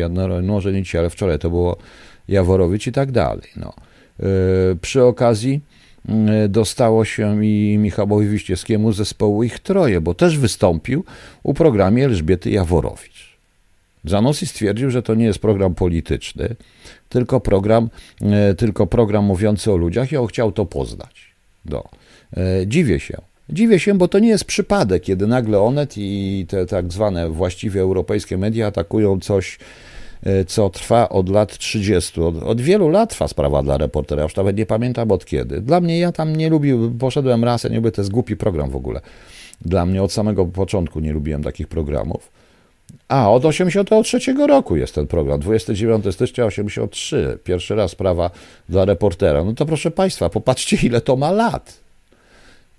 nie 0.73 0.83
dzisiaj, 0.83 0.99
ale 0.99 1.11
wczoraj 1.11 1.39
to 1.39 1.51
było 1.51 1.77
Jaworowicz 2.29 2.87
i 2.87 2.93
tak 2.93 3.13
dalej. 3.13 3.49
No. 3.57 3.73
Yy, 4.19 4.27
przy 4.81 5.05
okazji 5.05 5.61
yy, 6.09 6.49
dostało 6.49 7.05
się 7.05 7.45
i 7.45 7.79
Michałowi 7.79 8.29
Wiściewskiemu 8.29 8.93
zespołu 8.93 9.43
ich 9.43 9.59
troje, 9.59 10.01
bo 10.01 10.15
też 10.15 10.39
wystąpił 10.39 11.05
u 11.43 11.55
programie 11.55 12.05
Elżbiety 12.05 12.51
Jaworowicz. 12.51 13.37
Zanossi 14.05 14.47
stwierdził, 14.47 14.91
że 14.91 15.03
to 15.03 15.15
nie 15.15 15.25
jest 15.25 15.39
program 15.39 15.75
polityczny, 15.75 16.57
tylko 17.09 17.41
program, 17.41 17.91
yy, 18.21 18.55
tylko 18.55 18.87
program 18.87 19.25
mówiący 19.25 19.73
o 19.73 19.77
ludziach 19.77 20.13
i 20.13 20.17
on 20.17 20.27
chciał 20.27 20.53
to 20.53 20.67
poznać. 20.67 21.31
No. 21.65 21.85
Dziwię 22.67 23.01
się. 23.01 23.30
Dziwię 23.53 23.79
się, 23.79 23.95
bo 23.95 24.09
to 24.09 24.19
nie 24.19 24.29
jest 24.29 24.45
przypadek, 24.45 25.03
kiedy 25.03 25.27
nagle 25.27 25.61
Onet 25.61 25.95
i 25.97 26.47
te 26.49 26.67
tak 26.67 26.93
zwane 26.93 27.31
właściwie 27.31 27.81
europejskie 27.81 28.39
media 28.39 28.67
atakują 28.67 29.21
coś, 29.21 29.59
co 30.47 30.71
trwa 30.71 31.09
od 31.09 31.29
lat 31.29 31.59
30. 31.59 32.21
Od, 32.21 32.43
od, 32.43 32.61
wielu 32.61 32.89
lat 32.89 33.11
trwa 33.11 33.29
sprawa 33.29 33.63
dla 33.63 33.79
reportera, 33.79 34.23
już 34.23 34.37
nawet 34.37 34.57
nie 34.57 34.67
pamiętam 34.67 35.13
od 35.13 35.25
kiedy. 35.25 35.61
Dla 35.61 35.81
mnie, 35.81 35.99
ja 35.99 36.13
tam 36.13 36.37
nie 36.37 36.51
lubiłem, 36.51 36.99
poszedłem 36.99 37.45
raz, 37.45 37.65
ja 37.65 37.71
nie 37.71 37.77
lubię, 37.77 37.93
to 37.93 38.01
jest 38.01 38.13
głupi 38.13 38.37
program 38.37 38.71
w 38.71 38.77
ogóle. 38.77 39.01
Dla 39.61 39.87
mnie 39.87 40.03
od 40.03 40.13
samego 40.13 40.47
początku 40.47 41.01
nie 41.01 41.13
lubiłem 41.13 41.43
takich 41.43 41.69
programów. 41.69 42.31
A, 43.09 43.31
od 43.31 43.45
83 43.45 44.19
roku 44.49 44.77
jest 44.77 44.95
ten 44.95 45.07
program, 45.07 45.41
29 45.41 46.05
stycznia 46.11 46.45
83, 46.45 47.39
pierwszy 47.45 47.75
raz 47.75 47.91
sprawa 47.91 48.31
dla 48.69 48.85
reportera. 48.85 49.45
No 49.45 49.53
to 49.53 49.67
proszę 49.67 49.91
Państwa, 49.91 50.29
popatrzcie 50.29 50.77
ile 50.87 51.01
to 51.01 51.17
ma 51.17 51.31
lat. 51.31 51.90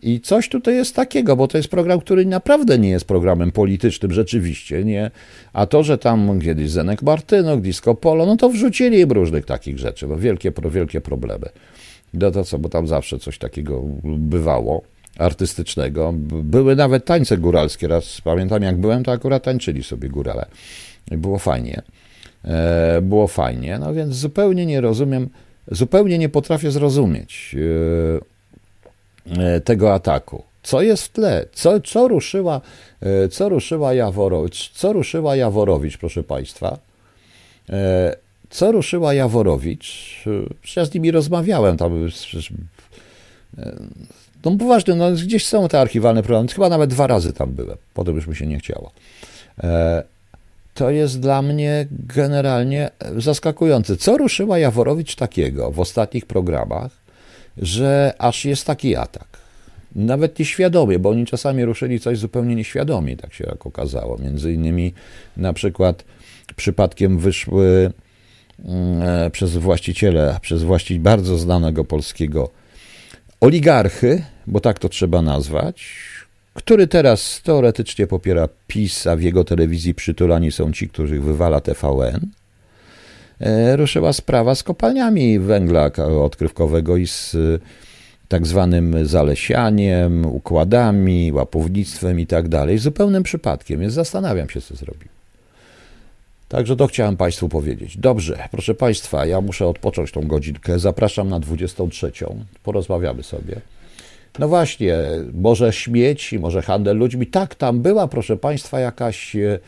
I 0.04 0.22
coś 0.22 0.50
tutaj 0.50 0.76
jest 0.76 0.96
takiego, 0.96 1.36
bo 1.36 1.48
to 1.48 1.58
jest 1.58 1.70
program, 1.70 2.00
który 2.00 2.26
naprawdę 2.26 2.80
nie 2.80 2.90
jest 2.90 3.06
programem 3.06 3.52
politycznym, 3.52 4.12
rzeczywiście, 4.12 4.84
nie. 4.84 5.12
A 5.54 5.66
to, 5.66 5.84
że 5.84 5.98
tam 5.98 6.42
kiedyś 6.42 6.70
Zenek 6.70 7.02
Martynok, 7.02 7.62
Disco 7.62 7.96
Polo, 7.96 8.26
no 8.26 8.38
to 8.38 8.50
wrzucili 8.50 9.00
im 9.00 9.12
różnych 9.12 9.46
takich 9.46 9.80
rzeczy, 9.80 10.08
no 10.08 10.18
wielkie, 10.18 10.52
wielkie 10.72 11.02
problemy. 11.02 11.50
No 12.14 12.32
to 12.32 12.44
co, 12.44 12.60
bo 12.60 12.70
tam 12.70 12.88
zawsze 12.88 13.20
coś 13.20 13.38
takiego 13.38 13.82
bywało 14.04 14.82
artystycznego. 15.18 16.14
Były 16.44 16.76
nawet 16.76 17.06
tańce 17.06 17.38
góralskie. 17.38 17.88
Raz 17.88 18.22
pamiętam, 18.22 18.64
jak 18.64 18.78
byłem, 18.78 19.04
to 19.04 19.12
akurat 19.12 19.44
tańczyli 19.44 19.84
sobie 19.84 20.10
górale. 20.10 20.46
Było 21.12 21.40
fajnie. 21.40 21.82
E, 22.46 23.02
było 23.02 23.28
fajnie, 23.28 23.80
no 23.80 23.94
więc 23.94 24.16
zupełnie 24.16 24.66
nie 24.66 24.82
rozumiem, 24.82 25.30
zupełnie 25.72 26.18
nie 26.18 26.30
potrafię 26.30 26.72
zrozumieć 26.72 27.56
e, 27.56 28.31
tego 29.64 29.94
ataku. 29.94 30.44
Co 30.64 30.82
jest 30.82 31.04
w 31.04 31.10
tle? 31.10 31.46
Co, 31.54 31.80
co, 31.80 32.08
ruszyła, 32.08 32.62
co 33.32 33.50
ruszyła 33.50 33.94
Jaworowicz? 33.94 34.72
Co 34.72 34.94
ruszyła 34.94 35.36
Jaworowicz, 35.36 35.98
proszę 35.98 36.24
Państwa? 36.24 36.78
Co 38.50 38.72
ruszyła 38.72 39.14
Jaworowicz? 39.14 40.16
Ja 40.76 40.86
z 40.86 40.94
nimi 40.94 41.12
rozmawiałem, 41.12 41.78
tam 41.78 42.10
no 44.46 44.58
poważnie, 44.58 44.96
no 44.96 45.12
gdzieś 45.12 45.46
są 45.46 45.68
te 45.68 45.80
archiwalne 45.80 46.24
programy, 46.24 46.48
chyba 46.48 46.70
nawet 46.70 46.90
dwa 46.90 47.08
razy 47.08 47.34
tam 47.34 47.52
byłem, 47.52 47.78
potem 47.94 48.16
już 48.16 48.28
mi 48.28 48.36
się 48.36 48.48
nie 48.48 48.60
chciało. 48.60 48.92
E, 49.64 50.04
to 50.74 50.90
jest 50.90 51.20
dla 51.20 51.42
mnie 51.42 51.88
generalnie 51.92 52.90
zaskakujące. 53.18 53.98
Co 53.98 54.18
ruszyła 54.18 54.60
Jaworowicz 54.60 55.16
takiego 55.16 55.72
w 55.72 55.80
ostatnich 55.80 56.26
programach, 56.26 56.92
że 57.62 58.14
aż 58.18 58.46
jest 58.46 58.66
taki 58.66 58.96
atak? 58.96 59.28
Nawet 59.96 60.40
nieświadomie, 60.40 61.00
bo 61.00 61.10
oni 61.10 61.26
czasami 61.26 61.66
ruszyli 61.66 62.00
coś 62.00 62.18
zupełnie 62.18 62.56
nieświadomie, 62.56 63.18
tak 63.18 63.34
się 63.34 63.44
jak 63.48 63.66
okazało. 63.66 64.18
Między 64.18 64.54
innymi 64.54 64.94
na 65.38 65.54
przykład 65.54 66.04
przypadkiem 66.56 67.20
wyszły 67.20 67.92
mm, 68.66 69.02
e, 69.02 69.30
przez 69.30 69.58
właściciele, 69.58 70.38
przez 70.42 70.64
właściciela 70.64 71.04
bardzo 71.04 71.38
znanego 71.38 71.86
polskiego 71.86 72.50
oligarchy, 73.40 74.24
bo 74.48 74.60
tak 74.60 74.80
to 74.80 74.90
trzeba 74.90 75.22
nazwać, 75.22 75.88
który 76.54 76.88
teraz 76.88 77.42
teoretycznie 77.44 78.08
popiera 78.08 78.50
PiS, 78.68 79.08
a 79.08 79.16
w 79.16 79.22
jego 79.22 79.44
telewizji 79.44 79.94
przytulani 79.94 80.52
są 80.52 80.72
ci, 80.72 80.90
których 80.90 81.24
wywala 81.24 81.62
TVN, 81.62 82.28
ruszyła 83.76 84.14
sprawa 84.14 84.56
z 84.56 84.64
kopalniami 84.64 85.40
węgla 85.40 85.92
odkrywkowego 86.22 86.98
i 86.98 87.08
z 87.08 87.36
e, 87.36 87.38
tak 88.28 88.48
zwanym 88.48 89.06
zalesianiem, 89.06 90.26
układami, 90.26 91.32
łapownictwem 91.32 92.20
i 92.20 92.28
tak 92.28 92.48
dalej. 92.48 92.78
Zupełnym 92.78 93.24
przypadkiem, 93.24 93.80
więc 93.80 93.94
zastanawiam 93.94 94.50
się, 94.50 94.62
co 94.62 94.76
zrobił. 94.76 95.10
Także 96.50 96.76
to 96.76 96.88
chciałem 96.88 97.18
Państwu 97.18 97.50
powiedzieć. 97.50 97.98
Dobrze, 97.98 98.48
proszę 98.52 98.74
Państwa, 98.74 99.26
ja 99.26 99.42
muszę 99.42 99.68
odpocząć 99.68 100.12
tą 100.12 100.28
godzinkę. 100.28 100.80
Zapraszam 100.80 101.30
na 101.30 101.40
23. 101.40 102.12
Porozmawiamy 102.64 103.24
sobie. 103.24 103.62
No 104.40 104.48
właśnie, 104.48 104.98
może 105.34 105.74
śmieci, 105.74 106.40
może 106.40 106.62
handel 106.62 106.98
ludźmi. 106.98 107.28
Tak, 107.28 107.56
tam 107.56 107.82
była, 107.82 108.08
proszę 108.08 108.38
Państwa, 108.38 108.80
jakaś 108.80 109.36
e, 109.36 109.60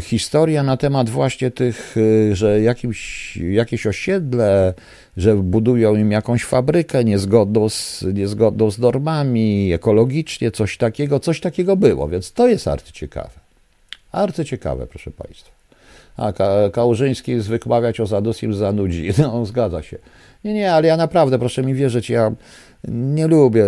historia 0.00 0.62
na 0.62 0.76
temat 0.76 1.10
właśnie 1.10 1.50
tych, 1.50 1.94
e, 2.30 2.36
że 2.36 2.60
jakimś, 2.60 3.36
jakieś 3.36 3.86
osiedle, 3.86 4.74
że 5.16 5.36
budują 5.36 5.96
im 5.96 6.12
jakąś 6.12 6.44
fabrykę 6.44 7.04
niezgodną 7.04 7.68
z, 7.68 8.04
niezgodną 8.14 8.70
z 8.70 8.78
normami, 8.78 9.72
ekologicznie, 9.72 10.50
coś 10.50 10.76
takiego, 10.76 11.20
coś 11.20 11.40
takiego 11.40 11.76
było, 11.76 12.08
więc 12.08 12.32
to 12.32 12.48
jest 12.48 12.68
arcyciekawe. 12.68 13.40
Arcyciekawe, 14.12 14.86
proszę 14.86 15.10
Państwa. 15.10 15.50
A 16.16 16.32
Kałużyński 16.72 17.40
zwykł 17.40 17.68
mawiać 17.68 18.00
o 18.00 18.06
Zadusim 18.06 18.54
zanudzi. 18.54 19.10
No, 19.18 19.46
zgadza 19.46 19.82
się. 19.82 19.98
Nie, 20.44 20.54
nie, 20.54 20.72
ale 20.72 20.88
ja 20.88 20.96
naprawdę, 20.96 21.38
proszę 21.38 21.62
mi 21.62 21.74
wierzyć, 21.74 22.10
ja 22.10 22.32
nie 22.88 23.26
lubię. 23.26 23.64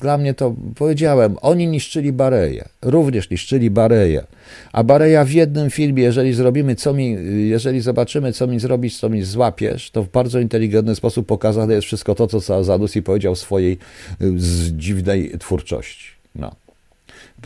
Dla 0.00 0.18
mnie 0.18 0.34
to, 0.34 0.54
powiedziałem, 0.74 1.36
oni 1.42 1.66
niszczyli 1.66 2.12
Bareję. 2.12 2.68
Również 2.82 3.30
niszczyli 3.30 3.70
Bareję. 3.70 4.24
A 4.72 4.84
Bareja 4.84 5.24
w 5.24 5.30
jednym 5.30 5.70
filmie, 5.70 6.02
jeżeli 6.02 6.32
zrobimy, 6.32 6.74
co 6.74 6.92
mi, 6.92 7.16
jeżeli 7.48 7.80
zobaczymy, 7.80 8.32
co 8.32 8.46
mi 8.46 8.60
zrobisz, 8.60 8.98
co 8.98 9.08
mi 9.08 9.22
złapiesz, 9.22 9.90
to 9.90 10.02
w 10.02 10.08
bardzo 10.08 10.40
inteligentny 10.40 10.94
sposób 10.94 11.26
pokazane 11.26 11.74
jest 11.74 11.86
wszystko 11.86 12.14
to, 12.14 12.26
co 12.26 12.64
Zadusi 12.64 13.02
powiedział 13.02 13.34
w 13.34 13.38
swojej 13.38 13.78
dziwnej 14.70 15.32
twórczości. 15.38 16.06
No. 16.34 16.63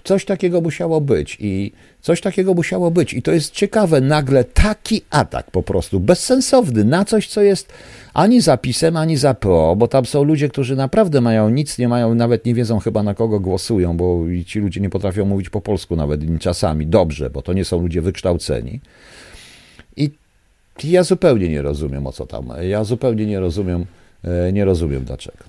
Coś 0.05 0.25
takiego 0.25 0.61
musiało 0.61 1.01
być 1.01 1.37
i 1.41 1.73
coś 2.01 2.21
takiego 2.21 2.55
musiało 2.55 2.91
być. 2.91 3.15
I 3.15 3.23
to 3.23 3.33
jest 3.33 3.53
ciekawe, 3.53 4.01
nagle 4.01 4.45
taki 4.45 5.03
atak 5.11 5.51
po 5.51 5.63
prostu, 5.63 6.01
bezsensowny, 6.01 6.85
na 6.85 7.05
coś, 7.05 7.29
co 7.29 7.43
jest 7.43 7.73
ani 8.15 8.41
zapisem, 8.41 8.97
ani 8.97 9.17
za 9.17 9.35
PO, 9.35 9.77
bo 9.77 9.89
tam 9.89 10.07
są 10.07 10.25
ludzie, 10.25 10.49
którzy 10.49 10.77
naprawdę 10.77 11.21
mają 11.21 11.49
nic, 11.49 11.79
nie 11.79 11.89
mają, 11.89 12.15
nawet 12.15 12.47
nie 12.47 12.55
wiedzą 12.55 12.79
chyba 12.79 13.03
na 13.03 13.15
kogo 13.15 13.41
głosują, 13.41 13.97
bo 13.97 14.21
ci 14.47 14.61
ludzie 14.61 14.81
nie 14.81 14.91
potrafią 14.91 15.25
mówić 15.25 15.51
po 15.51 15.61
polsku 15.61 15.97
nawet 15.97 16.21
czasami 16.41 16.87
dobrze, 16.87 17.31
bo 17.31 17.43
to 17.43 17.53
nie 17.53 17.65
są 17.65 17.81
ludzie 17.81 18.03
wykształceni. 18.03 18.81
I 19.97 20.11
ja 20.85 21.03
zupełnie 21.03 21.49
nie 21.49 21.63
rozumiem 21.63 22.07
o 22.07 22.13
co 22.13 22.27
tam. 22.27 22.53
Ja 22.63 22.85
zupełnie 22.85 23.27
nie 23.27 23.41
rozumiem, 23.41 23.87
e, 24.25 24.53
nie 24.53 24.65
rozumiem 24.65 25.05
dlaczego. 25.05 25.45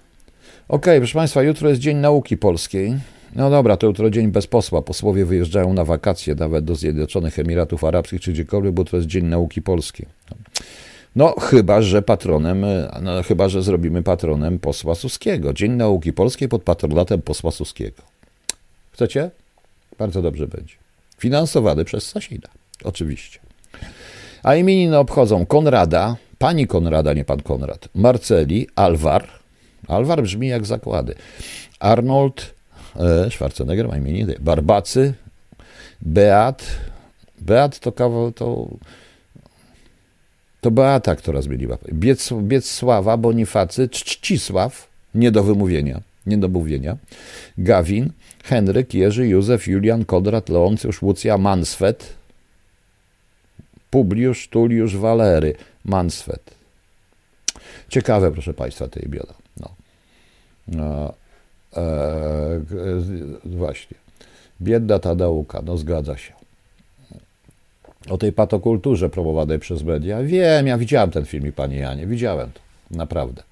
Ok, 0.68 0.86
proszę 0.98 1.14
Państwa, 1.14 1.44
jutro 1.44 1.70
jest 1.70 1.82
Dzień 1.82 1.98
Nauki 1.98 2.38
Polskiej. 2.38 2.96
No 3.36 3.50
dobra, 3.50 3.78
to 3.78 3.88
jutro 3.88 4.10
dzień 4.10 4.28
bez 4.28 4.48
posła. 4.48 4.82
Posłowie 4.82 5.26
wyjeżdżają 5.26 5.74
na 5.74 5.86
wakacje 5.86 6.36
nawet 6.36 6.66
do 6.66 6.76
Zjednoczonych 6.76 7.40
Emiratów 7.40 7.84
Arabskich 7.84 8.22
czy 8.22 8.32
gdziekolwiek, 8.32 8.74
bo 8.74 8.86
to 8.86 8.98
jest 8.98 9.10
Dzień 9.10 9.26
Nauki 9.26 9.62
Polskiej. 9.62 10.06
No, 11.16 11.36
chyba, 11.40 11.82
że 11.82 12.02
patronem, 12.02 12.66
no, 13.02 13.24
chyba, 13.24 13.50
że 13.50 13.62
zrobimy 13.62 14.04
patronem 14.04 14.60
posła 14.60 14.96
Suskiego. 14.96 15.54
Dzień 15.54 15.72
Nauki 15.72 16.14
Polskiej 16.14 16.50
pod 16.50 16.64
patronatem 16.64 17.22
posła 17.22 17.52
Suskiego. 17.52 18.02
Chcecie? 18.92 19.32
Bardzo 19.98 20.22
dobrze 20.22 20.48
będzie. 20.48 20.76
Finansowany 21.18 21.86
przez 21.86 22.08
Sasina, 22.08 22.48
oczywiście. 22.84 23.40
A 24.44 24.56
imieniny 24.56 24.98
obchodzą 24.98 25.46
Konrada, 25.46 26.16
pani 26.38 26.68
Konrada, 26.68 27.14
nie 27.14 27.26
pan 27.26 27.42
Konrad, 27.42 27.90
Marceli, 27.96 28.68
Alvar. 28.76 29.28
Alvar 29.88 30.24
brzmi 30.24 30.48
jak 30.48 30.66
zakłady. 30.66 31.16
Arnold, 31.80 32.54
Schwarzenegger 33.30 33.88
ma 33.88 33.98
imieniny. 33.98 34.36
Barbacy, 34.40 35.14
Beat. 36.02 36.64
Beat 37.42 37.80
to 37.80 37.92
kawał, 37.92 38.32
to, 38.32 38.68
to 40.62 40.72
Beata, 40.72 41.16
która 41.16 41.42
zmieniła. 41.42 41.78
Biec, 41.94 42.30
Biecława, 42.34 43.18
Bonifacy, 43.18 43.90
Czcisław, 43.90 44.88
nie 45.16 45.32
do 45.32 45.44
wymówienia, 45.44 46.02
nie 46.26 46.38
do 46.38 46.48
mówienia. 46.50 46.98
Gawin, 47.58 48.12
Henryk, 48.44 48.94
Jerzy, 48.94 49.28
Józef, 49.28 49.68
Julian, 49.68 50.06
Kodrat, 50.06 50.50
Leoncjusz, 50.50 51.02
Łucja, 51.02 51.38
Mansfet, 51.38 52.14
Publiusz, 53.90 54.48
Tuliusz, 54.48 54.98
Walery, 54.98 55.56
Mansfet. 55.86 56.56
Ciekawe, 57.90 58.32
proszę 58.32 58.54
Państwa, 58.54 58.88
te 58.88 59.00
imiona. 59.00 59.34
No. 60.68 61.14
E, 61.78 62.60
właśnie. 63.46 63.98
Biedna 64.62 65.00
ta 65.00 65.16
nauka, 65.16 65.62
no 65.66 65.78
zgadza 65.78 66.18
się. 66.18 66.34
O 68.10 68.18
tej 68.18 68.34
patokulturze 68.34 69.10
promowanej 69.10 69.60
przez 69.60 69.84
media. 69.84 70.24
Wiem, 70.24 70.68
ja 70.68 70.78
widziałem 70.78 71.12
ten 71.12 71.26
film, 71.26 71.52
panie 71.52 71.78
Janie, 71.78 72.08
widziałem 72.08 72.52
to, 72.52 72.60
naprawdę. 72.98 73.44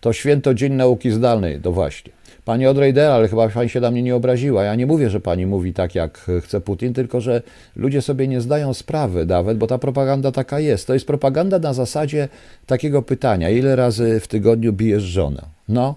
To 0.00 0.12
święto 0.12 0.54
Dzień 0.54 0.72
Nauki 0.72 1.10
Zdalnej, 1.10 1.60
to 1.60 1.72
właśnie. 1.72 2.12
Pani 2.44 2.66
Odrejder, 2.66 3.10
ale 3.10 3.28
chyba 3.28 3.48
pani 3.48 3.68
się 3.68 3.80
na 3.80 3.90
mnie 3.90 4.02
nie 4.02 4.16
obraziła. 4.16 4.64
Ja 4.64 4.74
nie 4.74 4.86
mówię, 4.86 5.10
że 5.10 5.20
pani 5.20 5.46
mówi 5.46 5.74
tak, 5.74 5.94
jak 5.94 6.30
chce 6.42 6.60
Putin, 6.60 6.94
tylko 6.94 7.20
że 7.20 7.42
ludzie 7.76 8.02
sobie 8.02 8.28
nie 8.28 8.40
zdają 8.40 8.74
sprawy 8.74 9.26
nawet, 9.26 9.58
bo 9.58 9.66
ta 9.66 9.78
propaganda 9.78 10.32
taka 10.32 10.60
jest. 10.60 10.86
To 10.86 10.94
jest 10.94 11.06
propaganda 11.06 11.58
na 11.58 11.72
zasadzie 11.72 12.28
takiego 12.66 13.02
pytania: 13.02 13.50
ile 13.50 13.76
razy 13.76 14.20
w 14.20 14.28
tygodniu 14.28 14.72
bijesz 14.72 15.02
żonę? 15.02 15.42
No, 15.68 15.94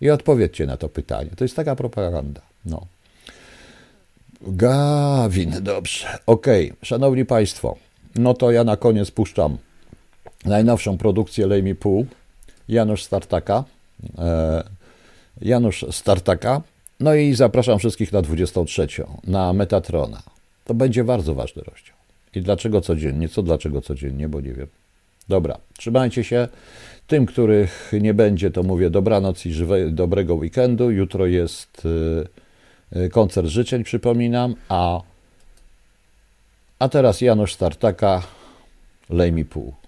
i 0.00 0.10
odpowiedzcie 0.10 0.66
na 0.66 0.76
to 0.76 0.88
pytanie. 0.88 1.30
To 1.36 1.44
jest 1.44 1.56
taka 1.56 1.76
propaganda. 1.76 2.40
No. 2.64 2.86
Gawin, 4.40 5.52
dobrze. 5.60 6.18
Okay. 6.26 6.72
szanowni 6.82 7.24
państwo. 7.24 7.76
no 8.14 8.34
to 8.34 8.50
ja 8.50 8.64
na 8.64 8.76
koniec 8.76 9.10
puszczam 9.10 9.58
najnowszą 10.44 10.98
produkcję 10.98 11.46
Lej 11.46 11.62
mi 11.62 11.74
pół, 11.74 12.06
Janusz 12.68 13.02
Startaka. 13.02 13.64
E, 14.18 14.64
Janusz 15.42 15.84
Startaka. 15.90 16.62
No 17.00 17.14
i 17.14 17.34
zapraszam 17.34 17.78
wszystkich 17.78 18.12
na 18.12 18.22
23, 18.22 18.86
na 19.24 19.52
Metatrona. 19.52 20.22
To 20.64 20.74
będzie 20.74 21.04
bardzo 21.04 21.34
ważny 21.34 21.62
rozdział. 21.62 21.96
I 22.34 22.42
dlaczego 22.42 22.80
codziennie? 22.80 23.28
Co 23.28 23.42
dlaczego 23.42 23.80
codziennie? 23.82 24.28
Bo 24.28 24.40
nie 24.40 24.52
wiem. 24.52 24.66
Dobra, 25.28 25.58
trzymajcie 25.78 26.24
się. 26.24 26.48
Tym, 27.06 27.26
których 27.26 27.92
nie 28.00 28.14
będzie, 28.14 28.50
to 28.50 28.62
mówię 28.62 28.90
dobranoc 28.90 29.46
i 29.46 29.52
żywe, 29.52 29.90
dobrego 29.90 30.34
weekendu. 30.34 30.90
Jutro 30.90 31.26
jest 31.26 31.86
y, 32.94 32.98
y, 32.98 33.10
koncert 33.10 33.48
życzeń, 33.48 33.84
przypominam, 33.84 34.54
a, 34.68 35.00
a 36.78 36.88
teraz 36.88 37.20
Janusz 37.20 37.54
Startaka, 37.54 38.22
lej 39.10 39.32
mi 39.32 39.44
pół. 39.44 39.85